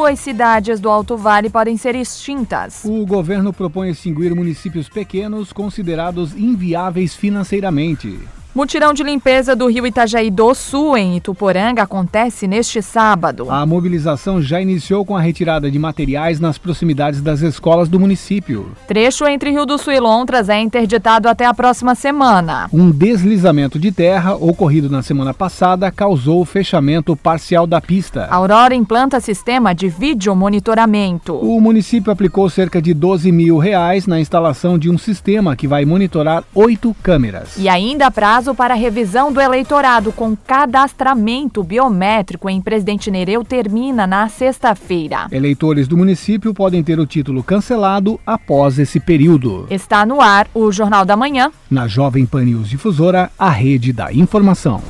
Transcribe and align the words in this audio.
duas 0.00 0.18
cidades 0.18 0.80
do 0.80 0.88
Alto 0.88 1.14
Vale 1.14 1.50
podem 1.50 1.76
ser 1.76 1.94
extintas. 1.94 2.86
O 2.86 3.04
governo 3.04 3.52
propõe 3.52 3.90
extinguir 3.90 4.34
municípios 4.34 4.88
pequenos 4.88 5.52
considerados 5.52 6.34
inviáveis 6.34 7.14
financeiramente. 7.14 8.18
Mutirão 8.52 8.92
de 8.92 9.04
limpeza 9.04 9.54
do 9.54 9.68
rio 9.68 9.86
Itajaí 9.86 10.28
do 10.28 10.52
Sul, 10.54 10.96
em 10.96 11.16
Ituporanga, 11.16 11.84
acontece 11.84 12.48
neste 12.48 12.82
sábado. 12.82 13.46
A 13.48 13.64
mobilização 13.64 14.42
já 14.42 14.60
iniciou 14.60 15.04
com 15.04 15.16
a 15.16 15.20
retirada 15.20 15.70
de 15.70 15.78
materiais 15.78 16.40
nas 16.40 16.58
proximidades 16.58 17.20
das 17.20 17.42
escolas 17.42 17.88
do 17.88 18.00
município. 18.00 18.72
Trecho 18.88 19.24
entre 19.28 19.52
Rio 19.52 19.64
do 19.64 19.78
Sul 19.78 19.92
e 19.92 20.00
Lontras 20.00 20.48
é 20.48 20.58
interditado 20.58 21.28
até 21.28 21.46
a 21.46 21.54
próxima 21.54 21.94
semana. 21.94 22.68
Um 22.72 22.90
deslizamento 22.90 23.78
de 23.78 23.92
terra 23.92 24.34
ocorrido 24.34 24.90
na 24.90 25.00
semana 25.00 25.32
passada 25.32 25.88
causou 25.92 26.40
o 26.40 26.44
fechamento 26.44 27.14
parcial 27.14 27.68
da 27.68 27.80
pista. 27.80 28.26
A 28.28 28.34
Aurora 28.34 28.74
implanta 28.74 29.20
sistema 29.20 29.72
de 29.72 29.88
vídeo 29.88 30.34
monitoramento. 30.34 31.36
O 31.36 31.60
município 31.60 32.12
aplicou 32.12 32.50
cerca 32.50 32.82
de 32.82 32.92
12 32.92 33.30
mil 33.30 33.58
reais 33.58 34.08
na 34.08 34.18
instalação 34.18 34.76
de 34.76 34.90
um 34.90 34.98
sistema 34.98 35.54
que 35.54 35.68
vai 35.68 35.84
monitorar 35.84 36.42
oito 36.52 36.96
câmeras. 37.00 37.56
E 37.56 37.68
ainda 37.68 38.10
prazo 38.10 38.39
prazo 38.40 38.54
para 38.54 38.72
revisão 38.72 39.30
do 39.30 39.38
eleitorado 39.38 40.12
com 40.12 40.34
cadastramento 40.34 41.62
biométrico 41.62 42.48
em 42.48 42.58
Presidente 42.58 43.10
Nereu 43.10 43.44
termina 43.44 44.06
na 44.06 44.30
sexta-feira. 44.30 45.26
Eleitores 45.30 45.86
do 45.86 45.94
município 45.94 46.54
podem 46.54 46.82
ter 46.82 46.98
o 46.98 47.06
título 47.06 47.42
cancelado 47.42 48.18
após 48.26 48.78
esse 48.78 48.98
período. 48.98 49.66
Está 49.68 50.06
no 50.06 50.22
ar 50.22 50.48
o 50.54 50.72
Jornal 50.72 51.04
da 51.04 51.16
Manhã. 51.16 51.52
Na 51.70 51.86
Jovem 51.86 52.24
Pan 52.24 52.44
News 52.44 52.70
Difusora, 52.70 53.30
a 53.38 53.50
rede 53.50 53.92
da 53.92 54.10
informação. 54.10 54.80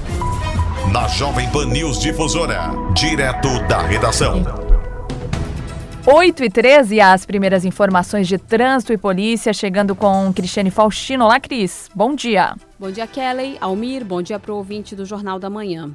Na 0.92 1.08
Jovem 1.08 1.48
Pan 1.50 1.66
News 1.66 1.98
Difusora, 1.98 2.70
direto 2.94 3.48
da 3.66 3.82
redação. 3.82 4.69
8 6.12 6.42
e 6.42 6.50
13, 6.50 7.00
as 7.00 7.24
primeiras 7.24 7.64
informações 7.64 8.26
de 8.26 8.36
trânsito 8.36 8.92
e 8.92 8.98
polícia, 8.98 9.52
chegando 9.52 9.94
com 9.94 10.32
Cristiane 10.34 10.68
Faustino. 10.68 11.24
Olá, 11.24 11.38
Cris. 11.38 11.88
Bom 11.94 12.16
dia. 12.16 12.56
Bom 12.76 12.90
dia, 12.90 13.06
Kelly. 13.06 13.56
Almir, 13.60 14.04
bom 14.04 14.20
dia 14.20 14.36
para 14.36 14.52
o 14.52 14.56
ouvinte 14.56 14.96
do 14.96 15.06
Jornal 15.06 15.38
da 15.38 15.48
Manhã. 15.48 15.92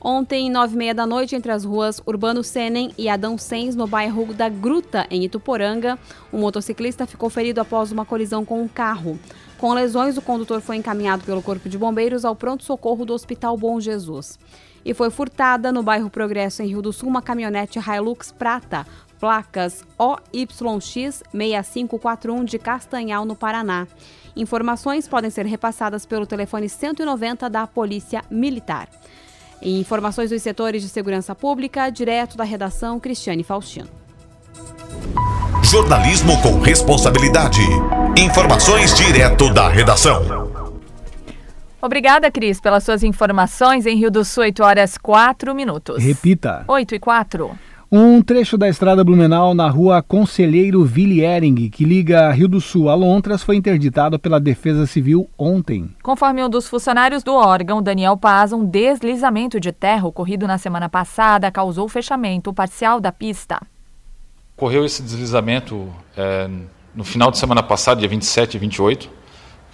Ontem, 0.00 0.50
nove 0.50 0.74
e 0.74 0.76
meia 0.76 0.92
da 0.92 1.06
noite, 1.06 1.36
entre 1.36 1.52
as 1.52 1.64
ruas 1.64 2.02
Urbano 2.04 2.42
Senen 2.42 2.90
e 2.98 3.08
Adão 3.08 3.38
Sens, 3.38 3.76
no 3.76 3.86
bairro 3.86 4.34
da 4.34 4.48
Gruta, 4.48 5.06
em 5.08 5.22
Ituporanga, 5.22 5.96
um 6.32 6.40
motociclista 6.40 7.06
ficou 7.06 7.30
ferido 7.30 7.60
após 7.60 7.92
uma 7.92 8.04
colisão 8.04 8.44
com 8.44 8.60
um 8.60 8.66
carro. 8.66 9.16
Com 9.58 9.72
lesões, 9.74 10.18
o 10.18 10.22
condutor 10.22 10.60
foi 10.60 10.74
encaminhado 10.74 11.22
pelo 11.22 11.40
Corpo 11.40 11.68
de 11.68 11.78
Bombeiros 11.78 12.24
ao 12.24 12.34
pronto-socorro 12.34 13.04
do 13.04 13.14
Hospital 13.14 13.56
Bom 13.56 13.78
Jesus. 13.78 14.40
E 14.84 14.94
foi 14.94 15.10
furtada 15.10 15.70
no 15.70 15.82
bairro 15.82 16.10
Progresso, 16.10 16.62
em 16.62 16.66
Rio 16.66 16.82
do 16.82 16.92
Sul, 16.92 17.08
uma 17.08 17.22
caminhonete 17.22 17.78
Hilux 17.78 18.32
Prata, 18.32 18.86
placas 19.20 19.84
OYX 19.96 21.22
6541 21.32 22.44
de 22.44 22.58
Castanhal, 22.58 23.24
no 23.24 23.36
Paraná. 23.36 23.86
Informações 24.34 25.06
podem 25.06 25.30
ser 25.30 25.46
repassadas 25.46 26.04
pelo 26.04 26.26
telefone 26.26 26.68
190 26.68 27.48
da 27.48 27.66
Polícia 27.66 28.24
Militar. 28.30 28.88
Informações 29.62 30.30
dos 30.30 30.42
setores 30.42 30.82
de 30.82 30.88
segurança 30.88 31.34
pública, 31.34 31.88
direto 31.88 32.36
da 32.36 32.42
redação 32.42 32.98
Cristiane 32.98 33.44
Faustino. 33.44 33.88
Jornalismo 35.62 36.40
com 36.42 36.58
responsabilidade. 36.58 37.62
Informações 38.18 38.92
direto 38.94 39.54
da 39.54 39.68
redação. 39.68 40.41
Obrigada, 41.82 42.30
Cris, 42.30 42.60
pelas 42.60 42.84
suas 42.84 43.02
informações. 43.02 43.86
Em 43.86 43.96
Rio 43.96 44.08
do 44.08 44.24
Sul, 44.24 44.44
8 44.44 44.62
horas 44.62 44.96
4 44.96 45.52
minutos. 45.52 46.00
Repita. 46.00 46.64
8 46.68 46.94
e 46.94 46.98
4. 47.00 47.58
Um 47.90 48.22
trecho 48.22 48.56
da 48.56 48.68
estrada 48.68 49.02
Blumenau 49.02 49.52
na 49.52 49.68
rua 49.68 50.00
Conselheiro 50.00 50.84
Villiering, 50.84 51.68
que 51.68 51.84
liga 51.84 52.30
Rio 52.30 52.48
do 52.48 52.60
Sul 52.60 52.88
a 52.88 52.94
Lontras, 52.94 53.42
foi 53.42 53.56
interditado 53.56 54.18
pela 54.18 54.40
Defesa 54.40 54.86
Civil 54.86 55.28
ontem. 55.36 55.90
Conforme 56.02 56.42
um 56.42 56.48
dos 56.48 56.68
funcionários 56.68 57.22
do 57.22 57.34
órgão, 57.34 57.82
Daniel 57.82 58.16
Paz, 58.16 58.52
um 58.52 58.64
deslizamento 58.64 59.60
de 59.60 59.72
terra 59.72 60.06
ocorrido 60.06 60.46
na 60.46 60.56
semana 60.58 60.88
passada 60.88 61.50
causou 61.50 61.88
fechamento 61.88 62.54
parcial 62.54 63.00
da 63.00 63.10
pista. 63.12 63.60
Ocorreu 64.56 64.84
esse 64.84 65.02
deslizamento 65.02 65.92
é, 66.16 66.48
no 66.94 67.02
final 67.04 67.30
de 67.30 67.38
semana 67.38 67.62
passada, 67.62 68.00
dia 68.00 68.08
27 68.08 68.54
e 68.54 68.58
28, 68.60 69.10
que 69.10 69.21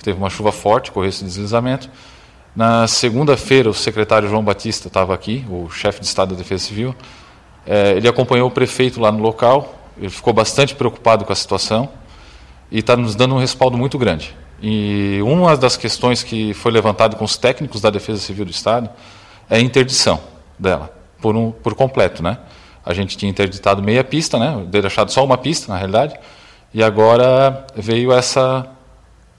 teve 0.03 0.19
uma 0.19 0.31
chuva 0.31 0.53
forte, 0.53 0.91
ocorreu 0.91 1.09
esse 1.09 1.25
deslizamento. 1.25 1.91
Na 2.55 2.87
segunda-feira, 2.87 3.71
o 3.71 3.75
secretário 3.75 4.29
João 4.29 4.43
Batista 4.43 4.89
estava 4.89 5.15
aqui, 5.15 5.47
o 5.49 5.71
chefe 5.71 6.01
de 6.01 6.07
Estado 6.07 6.35
da 6.35 6.43
Defesa 6.43 6.65
Civil, 6.65 6.95
é, 7.67 7.93
ele 7.93 8.09
acompanhou 8.09 8.49
o 8.49 8.51
prefeito 8.51 9.01
lá 9.01 9.13
no 9.13 9.23
local, 9.23 9.75
ele 9.97 10.11
ficou 10.11 10.33
bastante 10.33 10.75
preocupado 10.75 11.25
com 11.25 11.33
a 11.33 11.37
situação 11.37 11.89
e 12.71 12.79
está 12.79 12.97
nos 12.97 13.15
dando 13.15 13.35
um 13.35 13.39
respaldo 13.39 13.77
muito 13.77 13.99
grande. 13.99 14.35
E 14.61 15.21
uma 15.23 15.57
das 15.57 15.77
questões 15.77 16.23
que 16.23 16.53
foi 16.55 16.73
levantada 16.73 17.17
com 17.17 17.25
os 17.25 17.37
técnicos 17.37 17.81
da 17.81 17.91
Defesa 17.91 18.21
Civil 18.21 18.45
do 18.45 18.51
Estado 18.51 18.91
é 19.49 19.57
a 19.57 19.61
interdição 19.61 20.21
dela, 20.59 20.93
por, 21.21 21.37
um, 21.37 21.51
por 21.51 21.75
completo. 21.75 22.23
Né? 22.23 22.39
A 22.85 22.93
gente 22.93 23.17
tinha 23.17 23.31
interditado 23.31 23.83
meia 23.83 24.03
pista, 24.03 24.39
né? 24.39 24.65
deixado 24.69 25.13
só 25.13 25.25
uma 25.25 25.39
pista, 25.39 25.73
na 25.73 25.79
realidade, 25.79 26.19
e 26.75 26.83
agora 26.83 27.67
veio 27.77 28.13
essa, 28.13 28.67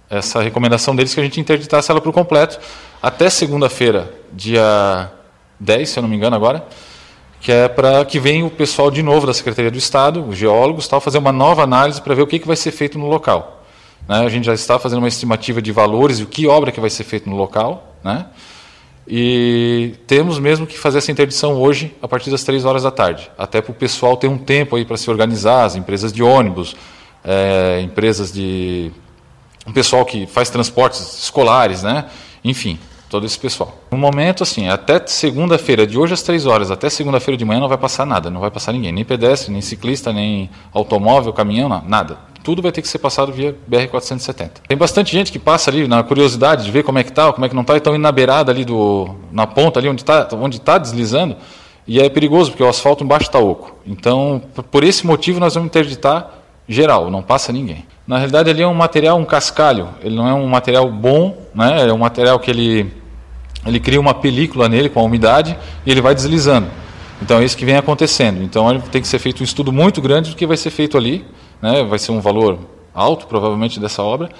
essa 0.09 0.41
recomendação 0.41 0.95
deles 0.95 1.13
que 1.13 1.19
a 1.19 1.23
gente 1.23 1.39
interditasse 1.39 1.91
ela 1.91 2.01
por 2.01 2.11
completo 2.11 2.59
até 3.01 3.29
segunda-feira, 3.29 4.13
dia 4.33 5.11
10, 5.59 5.89
se 5.89 5.99
eu 5.99 6.01
não 6.01 6.09
me 6.09 6.15
engano 6.15 6.35
agora, 6.35 6.65
que 7.39 7.51
é 7.51 7.67
para 7.67 8.03
que 8.03 8.19
venha 8.19 8.45
o 8.45 8.49
pessoal 8.49 8.91
de 8.91 9.01
novo 9.01 9.25
da 9.25 9.33
Secretaria 9.33 9.71
do 9.71 9.77
Estado, 9.77 10.25
os 10.27 10.37
geólogos, 10.37 10.87
tal, 10.87 10.99
fazer 10.99 11.17
uma 11.17 11.31
nova 11.31 11.63
análise 11.63 12.01
para 12.01 12.13
ver 12.13 12.23
o 12.23 12.27
que, 12.27 12.39
que 12.39 12.47
vai 12.47 12.55
ser 12.55 12.71
feito 12.71 12.99
no 12.99 13.07
local. 13.07 13.63
Né? 14.07 14.17
A 14.17 14.29
gente 14.29 14.45
já 14.45 14.53
está 14.53 14.77
fazendo 14.77 14.99
uma 14.99 15.07
estimativa 15.07 15.61
de 15.61 15.71
valores 15.71 16.19
e 16.19 16.23
o 16.23 16.27
que 16.27 16.47
obra 16.47 16.71
que 16.71 16.79
vai 16.79 16.89
ser 16.89 17.03
feito 17.03 17.29
no 17.29 17.35
local, 17.35 17.95
né? 18.03 18.25
E 19.11 19.95
temos 20.05 20.37
mesmo 20.37 20.67
que 20.67 20.77
fazer 20.77 20.99
essa 20.99 21.11
interdição 21.11 21.55
hoje 21.55 21.95
a 21.99 22.07
partir 22.07 22.29
das 22.29 22.43
três 22.43 22.63
horas 22.63 22.83
da 22.83 22.91
tarde, 22.91 23.31
até 23.35 23.59
para 23.59 23.71
o 23.71 23.73
pessoal 23.73 24.15
ter 24.15 24.27
um 24.27 24.37
tempo 24.37 24.75
aí 24.75 24.85
para 24.85 24.97
se 24.97 25.09
organizar, 25.09 25.63
as 25.65 25.75
empresas 25.75 26.13
de 26.13 26.21
ônibus, 26.21 26.75
é, 27.23 27.81
empresas 27.81 28.31
de 28.31 28.91
um 29.69 29.73
pessoal 29.73 30.03
que 30.03 30.25
faz 30.25 30.49
transportes 30.49 31.23
escolares, 31.23 31.83
né? 31.83 32.05
Enfim, 32.43 32.79
todo 33.07 33.25
esse 33.25 33.37
pessoal. 33.37 33.77
No 33.91 33.97
momento, 33.97 34.41
assim, 34.41 34.67
até 34.67 35.01
segunda-feira, 35.05 35.85
de 35.85 35.97
hoje 35.97 36.13
às 36.13 36.23
três 36.23 36.45
horas, 36.45 36.71
até 36.71 36.89
segunda-feira 36.89 37.37
de 37.37 37.45
manhã 37.45 37.59
não 37.59 37.67
vai 37.67 37.77
passar 37.77 38.05
nada, 38.05 38.29
não 38.31 38.41
vai 38.41 38.49
passar 38.49 38.71
ninguém, 38.71 38.91
nem 38.91 39.05
pedestre, 39.05 39.51
nem 39.51 39.61
ciclista, 39.61 40.11
nem 40.11 40.49
automóvel, 40.73 41.31
caminhão, 41.31 41.69
nada. 41.87 42.17
Tudo 42.43 42.61
vai 42.61 42.71
ter 42.71 42.81
que 42.81 42.87
ser 42.87 42.97
passado 42.97 43.31
via 43.31 43.55
BR-470. 43.69 44.49
Tem 44.67 44.77
bastante 44.77 45.11
gente 45.11 45.31
que 45.31 45.37
passa 45.37 45.69
ali 45.69 45.87
na 45.87 46.01
curiosidade 46.01 46.65
de 46.65 46.71
ver 46.71 46.83
como 46.83 46.97
é 46.97 47.03
que 47.03 47.11
tá, 47.11 47.31
como 47.31 47.45
é 47.45 47.49
que 47.49 47.55
não 47.55 47.63
tá, 47.63 47.75
e 47.75 47.77
estão 47.77 47.93
indo 47.93 48.01
na 48.01 48.11
beirada 48.11 48.51
ali 48.51 48.65
do, 48.65 49.15
na 49.31 49.45
ponta 49.45 49.79
ali 49.79 49.87
onde 49.87 50.01
está 50.01 50.27
onde 50.33 50.59
tá 50.59 50.79
deslizando, 50.79 51.35
e 51.85 51.99
é 51.99 52.09
perigoso 52.09 52.51
porque 52.51 52.63
o 52.63 52.69
asfalto 52.69 53.03
embaixo 53.03 53.27
está 53.27 53.37
oco. 53.39 53.75
Então, 53.85 54.41
por 54.71 54.83
esse 54.83 55.05
motivo 55.05 55.39
nós 55.39 55.53
vamos 55.53 55.67
interditar 55.67 56.39
geral, 56.67 57.11
não 57.11 57.21
passa 57.21 57.51
ninguém. 57.51 57.85
Na 58.09 58.17
realidade, 58.17 58.49
ali 58.49 58.63
é 58.63 58.67
um 58.67 58.73
material, 58.73 59.19
um 59.19 59.23
cascalho. 59.23 59.89
Ele 60.01 60.15
não 60.15 60.27
é 60.27 60.33
um 60.33 60.47
material 60.47 60.89
bom, 60.89 61.37
né? 61.53 61.87
É 61.87 61.93
um 61.93 61.99
material 61.99 62.39
que 62.39 62.49
ele 62.49 62.91
ele 63.63 63.79
cria 63.79 63.99
uma 63.99 64.15
película 64.15 64.67
nele 64.67 64.89
com 64.89 64.99
a 64.99 65.03
umidade 65.03 65.55
e 65.85 65.91
ele 65.91 66.01
vai 66.01 66.15
deslizando. 66.15 66.65
Então 67.21 67.37
é 67.37 67.45
isso 67.45 67.55
que 67.55 67.63
vem 67.63 67.75
acontecendo. 67.75 68.41
Então 68.41 68.81
tem 68.91 68.99
que 68.99 69.07
ser 69.07 69.19
feito 69.19 69.41
um 69.41 69.43
estudo 69.43 69.71
muito 69.71 70.01
grande 70.01 70.31
do 70.31 70.35
que 70.35 70.47
vai 70.47 70.57
ser 70.57 70.71
feito 70.71 70.97
ali, 70.97 71.23
né? 71.61 71.83
Vai 71.83 71.99
ser 71.99 72.11
um 72.11 72.19
valor 72.19 72.57
alto, 72.95 73.27
provavelmente, 73.27 73.79
dessa 73.79 74.01
obra. 74.01 74.31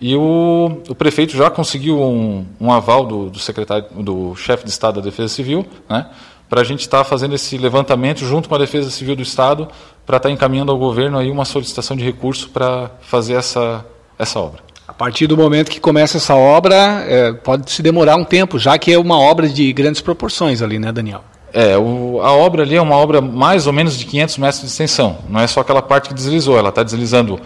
E 0.00 0.16
o, 0.16 0.80
o 0.88 0.94
prefeito 0.94 1.36
já 1.36 1.50
conseguiu 1.50 2.00
um, 2.00 2.46
um 2.58 2.72
aval 2.72 3.04
do, 3.04 3.28
do, 3.28 3.38
secretário, 3.38 3.88
do 3.96 4.34
chefe 4.36 4.64
de 4.64 4.70
Estado 4.70 5.02
da 5.02 5.02
Defesa 5.02 5.28
Civil, 5.28 5.66
né? 5.86 6.06
Para 6.48 6.62
a 6.62 6.64
gente 6.64 6.80
estar 6.80 6.98
tá 6.98 7.04
fazendo 7.04 7.34
esse 7.34 7.58
levantamento 7.58 8.24
junto 8.24 8.48
com 8.48 8.54
a 8.54 8.58
Defesa 8.58 8.90
Civil 8.90 9.14
do 9.14 9.22
Estado, 9.22 9.68
para 10.06 10.16
estar 10.16 10.28
tá 10.28 10.32
encaminhando 10.32 10.72
ao 10.72 10.78
governo 10.78 11.18
aí 11.18 11.30
uma 11.30 11.44
solicitação 11.44 11.96
de 11.96 12.04
recurso 12.04 12.48
para 12.50 12.90
fazer 13.02 13.34
essa, 13.34 13.84
essa 14.18 14.40
obra. 14.40 14.62
A 14.86 14.92
partir 14.94 15.26
do 15.26 15.36
momento 15.36 15.70
que 15.70 15.78
começa 15.78 16.16
essa 16.16 16.34
obra, 16.34 16.74
é, 17.06 17.32
pode 17.34 17.70
se 17.70 17.82
demorar 17.82 18.16
um 18.16 18.24
tempo, 18.24 18.58
já 18.58 18.78
que 18.78 18.90
é 18.90 18.98
uma 18.98 19.18
obra 19.18 19.46
de 19.46 19.70
grandes 19.72 20.00
proporções 20.00 20.62
ali, 20.62 20.78
né, 20.78 20.90
Daniel? 20.90 21.22
É, 21.52 21.76
o, 21.76 22.20
a 22.22 22.32
obra 22.32 22.62
ali 22.62 22.76
é 22.76 22.80
uma 22.80 22.96
obra 22.96 23.20
mais 23.20 23.66
ou 23.66 23.72
menos 23.72 23.98
de 23.98 24.06
500 24.06 24.38
metros 24.38 24.60
de 24.60 24.66
extensão. 24.66 25.18
Não 25.28 25.40
é 25.40 25.46
só 25.46 25.60
aquela 25.60 25.82
parte 25.82 26.08
que 26.08 26.14
deslizou, 26.14 26.58
ela 26.58 26.70
está 26.70 26.82
deslizando 26.82 27.38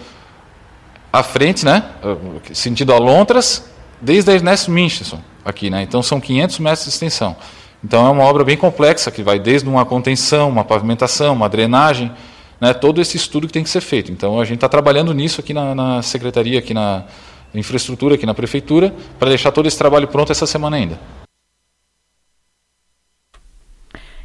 à 1.12 1.22
frente, 1.22 1.64
né, 1.64 1.84
sentido 2.52 2.92
Alontras, 2.92 3.64
desde 4.00 4.30
a 4.30 4.34
Ernesto 4.34 4.70
Minchison, 4.70 5.18
aqui, 5.44 5.68
né? 5.68 5.82
Então 5.82 6.02
são 6.02 6.20
500 6.20 6.58
metros 6.60 6.84
de 6.84 6.90
extensão. 6.90 7.36
Então 7.84 8.06
é 8.06 8.10
uma 8.10 8.24
obra 8.24 8.44
bem 8.44 8.56
complexa 8.56 9.10
que 9.10 9.22
vai 9.22 9.38
desde 9.38 9.68
uma 9.68 9.84
contenção, 9.84 10.48
uma 10.48 10.64
pavimentação, 10.64 11.34
uma 11.34 11.48
drenagem, 11.48 12.12
né, 12.60 12.72
todo 12.72 13.00
esse 13.00 13.16
estudo 13.16 13.46
que 13.46 13.52
tem 13.52 13.64
que 13.64 13.70
ser 13.70 13.80
feito. 13.80 14.12
Então 14.12 14.40
a 14.40 14.44
gente 14.44 14.56
está 14.56 14.68
trabalhando 14.68 15.12
nisso 15.12 15.40
aqui 15.40 15.52
na, 15.52 15.74
na 15.74 16.02
secretaria, 16.02 16.58
aqui 16.58 16.72
na 16.72 17.04
infraestrutura, 17.54 18.14
aqui 18.14 18.24
na 18.24 18.34
prefeitura, 18.34 18.94
para 19.18 19.28
deixar 19.28 19.50
todo 19.50 19.66
esse 19.66 19.76
trabalho 19.76 20.06
pronto 20.08 20.30
essa 20.30 20.46
semana 20.46 20.76
ainda. 20.76 21.21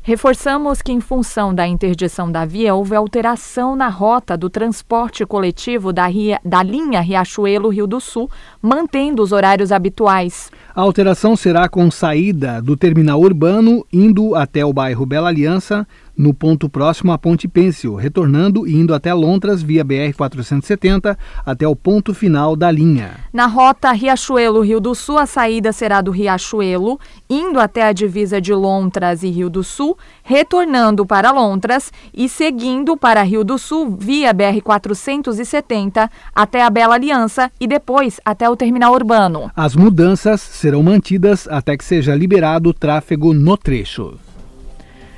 Reforçamos 0.08 0.82
que, 0.82 0.94
em 0.94 1.02
função 1.02 1.54
da 1.54 1.68
interdição 1.68 2.32
da 2.32 2.46
via, 2.46 2.74
houve 2.74 2.96
alteração 2.96 3.76
na 3.76 3.90
rota 3.90 4.38
do 4.38 4.50
transporte 4.50 5.26
coletivo 5.26 5.92
da, 5.92 6.08
Ria, 6.08 6.40
da 6.46 6.64
linha 6.64 7.02
Riachuelo-Rio 7.02 7.86
do 7.86 8.00
Sul, 8.00 8.32
mantendo 8.62 9.22
os 9.22 9.34
horários 9.34 9.70
habituais. 9.70 10.50
A 10.74 10.80
alteração 10.80 11.36
será 11.36 11.68
com 11.68 11.92
saída 11.92 12.62
do 12.62 12.78
terminal 12.78 13.20
urbano, 13.20 13.86
indo 13.92 14.34
até 14.34 14.66
o 14.66 14.72
bairro 14.72 15.06
Bela 15.06 15.28
Aliança, 15.28 15.86
no 16.18 16.34
ponto 16.34 16.68
próximo 16.68 17.12
à 17.12 17.18
Ponte 17.18 17.48
Pêncil, 17.48 17.96
retornando 17.96 18.68
e 18.68 18.74
indo 18.74 18.94
até 18.94 19.14
Lontras 19.14 19.62
via 19.62 19.86
BR-470 19.86 21.16
até 21.46 21.68
o 21.68 21.76
ponto 21.76 22.14
final 22.14 22.56
da 22.56 22.72
linha. 22.72 23.12
Na 23.32 23.46
rota 23.46 23.92
Riachuelo-Rio 23.92 24.80
do 24.80 24.96
Sul, 24.96 25.18
a 25.18 25.26
saída 25.26 25.72
será 25.72 26.02
do 26.02 26.12
Riachuelo, 26.12 27.00
indo 27.30 27.60
até 27.60 27.84
a 27.84 27.94
divisa 27.94 28.42
de 28.42 28.54
Lontras 28.54 29.22
e 29.24 29.30
Rio 29.30 29.50
do 29.50 29.64
Sul, 29.64 29.98
retornando 30.24 31.06
para 31.06 31.32
Lontras 31.32 31.92
e 32.14 32.28
seguindo 32.28 32.98
para 32.98 33.22
Rio 33.22 33.44
do 33.44 33.58
Sul 33.58 33.96
via 34.00 34.34
BR-470 34.34 36.10
até 36.34 36.64
a 36.64 36.70
Bela 36.70 36.96
Aliança 36.96 37.52
e 37.60 37.68
depois 37.68 38.20
até 38.26 38.50
o 38.50 38.56
terminal 38.56 38.94
urbano. 38.94 39.52
As 39.56 39.76
mudanças 39.76 40.42
serão 40.42 40.82
mantidas 40.82 41.48
até 41.48 41.78
que 41.78 41.86
seja 41.86 42.16
liberado 42.16 42.70
o 42.70 42.74
tráfego 42.74 43.34
no 43.34 43.56
trecho. 43.58 44.18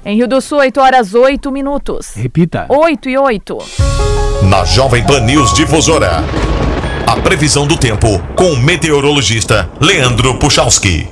Em 0.05 0.15
Rio 0.15 0.27
do 0.27 0.39
Sul, 0.39 0.59
8 0.59 0.79
horas 0.79 1.13
8 1.13 1.51
minutos. 1.51 2.13
Repita. 2.15 2.65
8 2.69 3.09
e 3.09 3.17
8. 3.17 3.57
Na 4.49 4.63
Jovem 4.63 5.05
Pan 5.05 5.19
News 5.21 5.53
Difusora. 5.53 6.23
A 7.05 7.17
previsão 7.17 7.67
do 7.67 7.77
tempo 7.77 8.07
com 8.35 8.51
o 8.51 8.57
meteorologista 8.57 9.69
Leandro 9.81 10.39
Puchalski. 10.39 11.09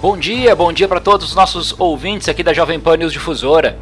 Bom 0.00 0.16
dia, 0.16 0.56
bom 0.56 0.72
dia 0.72 0.88
para 0.88 0.98
todos 0.98 1.28
os 1.28 1.34
nossos 1.34 1.74
ouvintes 1.78 2.28
aqui 2.28 2.42
da 2.42 2.54
Jovem 2.54 2.80
Pan 2.80 2.96
News 2.96 3.12
Difusora. 3.12 3.78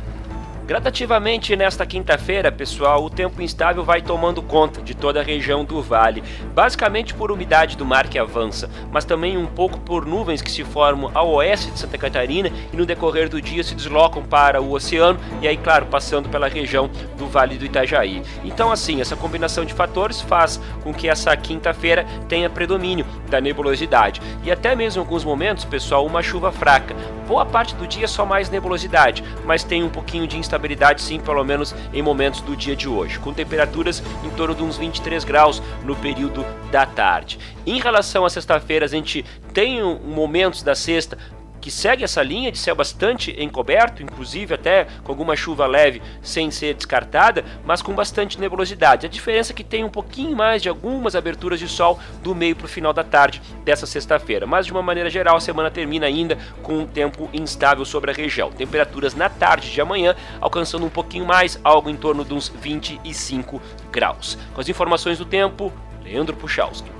Gradativamente 0.70 1.56
nesta 1.56 1.84
quinta-feira, 1.84 2.52
pessoal, 2.52 3.02
o 3.02 3.10
tempo 3.10 3.42
instável 3.42 3.82
vai 3.82 4.00
tomando 4.00 4.40
conta 4.40 4.80
de 4.80 4.94
toda 4.94 5.18
a 5.18 5.22
região 5.24 5.64
do 5.64 5.82
vale, 5.82 6.22
basicamente 6.54 7.12
por 7.12 7.32
umidade 7.32 7.76
do 7.76 7.84
mar 7.84 8.06
que 8.06 8.16
avança, 8.16 8.70
mas 8.92 9.04
também 9.04 9.36
um 9.36 9.46
pouco 9.46 9.80
por 9.80 10.06
nuvens 10.06 10.40
que 10.40 10.48
se 10.48 10.62
formam 10.62 11.10
ao 11.12 11.28
oeste 11.30 11.72
de 11.72 11.78
Santa 11.80 11.98
Catarina 11.98 12.52
e 12.72 12.76
no 12.76 12.86
decorrer 12.86 13.28
do 13.28 13.42
dia 13.42 13.64
se 13.64 13.74
deslocam 13.74 14.22
para 14.22 14.62
o 14.62 14.70
oceano 14.70 15.18
e 15.42 15.48
aí, 15.48 15.56
claro, 15.56 15.86
passando 15.86 16.28
pela 16.28 16.46
região 16.46 16.88
do 17.18 17.26
Vale 17.26 17.58
do 17.58 17.64
Itajaí. 17.64 18.22
Então, 18.44 18.70
assim, 18.70 19.00
essa 19.00 19.16
combinação 19.16 19.64
de 19.64 19.74
fatores 19.74 20.20
faz 20.20 20.60
com 20.84 20.94
que 20.94 21.08
essa 21.08 21.36
quinta-feira 21.36 22.06
tenha 22.28 22.48
predomínio 22.48 23.04
da 23.28 23.40
nebulosidade 23.40 24.22
e 24.44 24.52
até 24.52 24.76
mesmo 24.76 25.02
em 25.02 25.04
alguns 25.04 25.24
momentos, 25.24 25.64
pessoal, 25.64 26.06
uma 26.06 26.22
chuva 26.22 26.52
fraca. 26.52 26.94
Boa 27.26 27.46
parte 27.46 27.74
do 27.76 27.86
dia 27.86 28.08
só 28.08 28.24
mais 28.24 28.50
nebulosidade, 28.50 29.22
mas 29.44 29.62
tem 29.62 29.84
um 29.84 29.88
pouquinho 29.88 30.26
de 30.26 30.36
instabilidade 30.36 30.59
instabilidade 30.60 31.00
sim, 31.00 31.18
pelo 31.18 31.42
menos 31.42 31.74
em 31.92 32.02
momentos 32.02 32.40
do 32.42 32.54
dia 32.54 32.76
de 32.76 32.88
hoje, 32.88 33.18
com 33.18 33.32
temperaturas 33.32 34.02
em 34.22 34.30
torno 34.30 34.54
de 34.54 34.62
uns 34.62 34.76
23 34.76 35.24
graus 35.24 35.62
no 35.84 35.96
período 35.96 36.44
da 36.70 36.84
tarde. 36.84 37.38
Em 37.66 37.80
relação 37.80 38.24
à 38.24 38.30
sexta-feira, 38.30 38.84
a 38.84 38.88
gente 38.88 39.24
tem 39.54 39.82
momentos 39.82 40.62
da 40.62 40.74
sexta 40.74 41.16
que 41.60 41.70
segue 41.70 42.04
essa 42.04 42.22
linha 42.22 42.50
de 42.50 42.58
céu 42.58 42.74
bastante 42.74 43.34
encoberto, 43.38 44.02
inclusive 44.02 44.54
até 44.54 44.86
com 45.04 45.12
alguma 45.12 45.36
chuva 45.36 45.66
leve 45.66 46.02
sem 46.22 46.50
ser 46.50 46.74
descartada, 46.74 47.44
mas 47.64 47.82
com 47.82 47.92
bastante 47.92 48.40
nebulosidade. 48.40 49.06
A 49.06 49.08
diferença 49.08 49.52
é 49.52 49.54
que 49.54 49.64
tem 49.64 49.84
um 49.84 49.90
pouquinho 49.90 50.36
mais 50.36 50.62
de 50.62 50.68
algumas 50.68 51.14
aberturas 51.14 51.58
de 51.58 51.68
sol 51.68 51.98
do 52.22 52.34
meio 52.34 52.56
para 52.56 52.64
o 52.64 52.68
final 52.68 52.92
da 52.92 53.04
tarde 53.04 53.42
dessa 53.64 53.86
sexta-feira. 53.86 54.46
Mas 54.46 54.66
de 54.66 54.72
uma 54.72 54.82
maneira 54.82 55.10
geral, 55.10 55.36
a 55.36 55.40
semana 55.40 55.70
termina 55.70 56.06
ainda 56.06 56.38
com 56.62 56.78
um 56.78 56.86
tempo 56.86 57.28
instável 57.32 57.84
sobre 57.84 58.10
a 58.10 58.14
região. 58.14 58.50
Temperaturas 58.50 59.14
na 59.14 59.28
tarde 59.28 59.70
de 59.70 59.80
amanhã 59.80 60.14
alcançando 60.40 60.86
um 60.86 60.90
pouquinho 60.90 61.26
mais, 61.26 61.60
algo 61.62 61.90
em 61.90 61.96
torno 61.96 62.24
de 62.24 62.34
uns 62.34 62.48
25 62.48 63.60
graus. 63.90 64.38
Com 64.54 64.60
as 64.60 64.68
informações 64.68 65.18
do 65.18 65.24
tempo, 65.24 65.72
Leandro 66.02 66.36
Puchalski. 66.36 66.99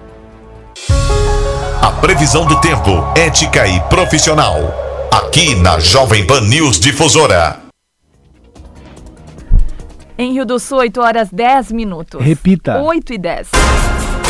A 1.83 1.91
previsão 1.93 2.45
do 2.47 2.61
tempo, 2.61 2.91
ética 3.17 3.67
e 3.67 3.81
profissional. 3.89 4.57
Aqui 5.13 5.55
na 5.55 5.79
Jovem 5.79 6.27
Pan 6.27 6.43
News 6.43 6.79
Difusora. 6.79 7.59
Em 10.17 10.33
Rio 10.35 10.45
do 10.45 10.59
Sul, 10.59 10.79
8 10.79 11.01
horas 11.01 11.31
10 11.31 11.73
minutos. 11.73 12.23
Repita. 12.23 12.83
8 12.83 13.15
e 13.15 13.19
10. 13.19 13.49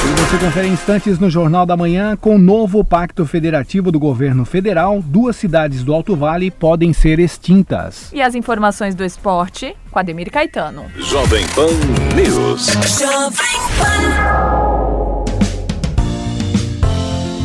E 0.02 0.20
você 0.20 0.38
confere 0.38 0.68
instantes 0.68 1.18
no 1.18 1.28
Jornal 1.28 1.66
da 1.66 1.76
Manhã 1.76 2.16
com 2.16 2.36
o 2.36 2.38
novo 2.38 2.82
pacto 2.82 3.26
federativo 3.26 3.92
do 3.92 3.98
governo 3.98 4.44
federal. 4.46 5.02
Duas 5.04 5.36
cidades 5.36 5.82
do 5.82 5.92
Alto 5.92 6.16
Vale 6.16 6.50
podem 6.50 6.92
ser 6.92 7.18
extintas. 7.18 8.10
E 8.12 8.22
as 8.22 8.34
informações 8.34 8.94
do 8.94 9.04
esporte 9.04 9.76
com 9.90 9.98
Ademir 9.98 10.30
Caetano. 10.30 10.86
Jovem 10.96 11.46
Pan 11.48 11.66
News. 12.14 12.68
Jovem 12.98 13.58
Pan. 13.76 14.69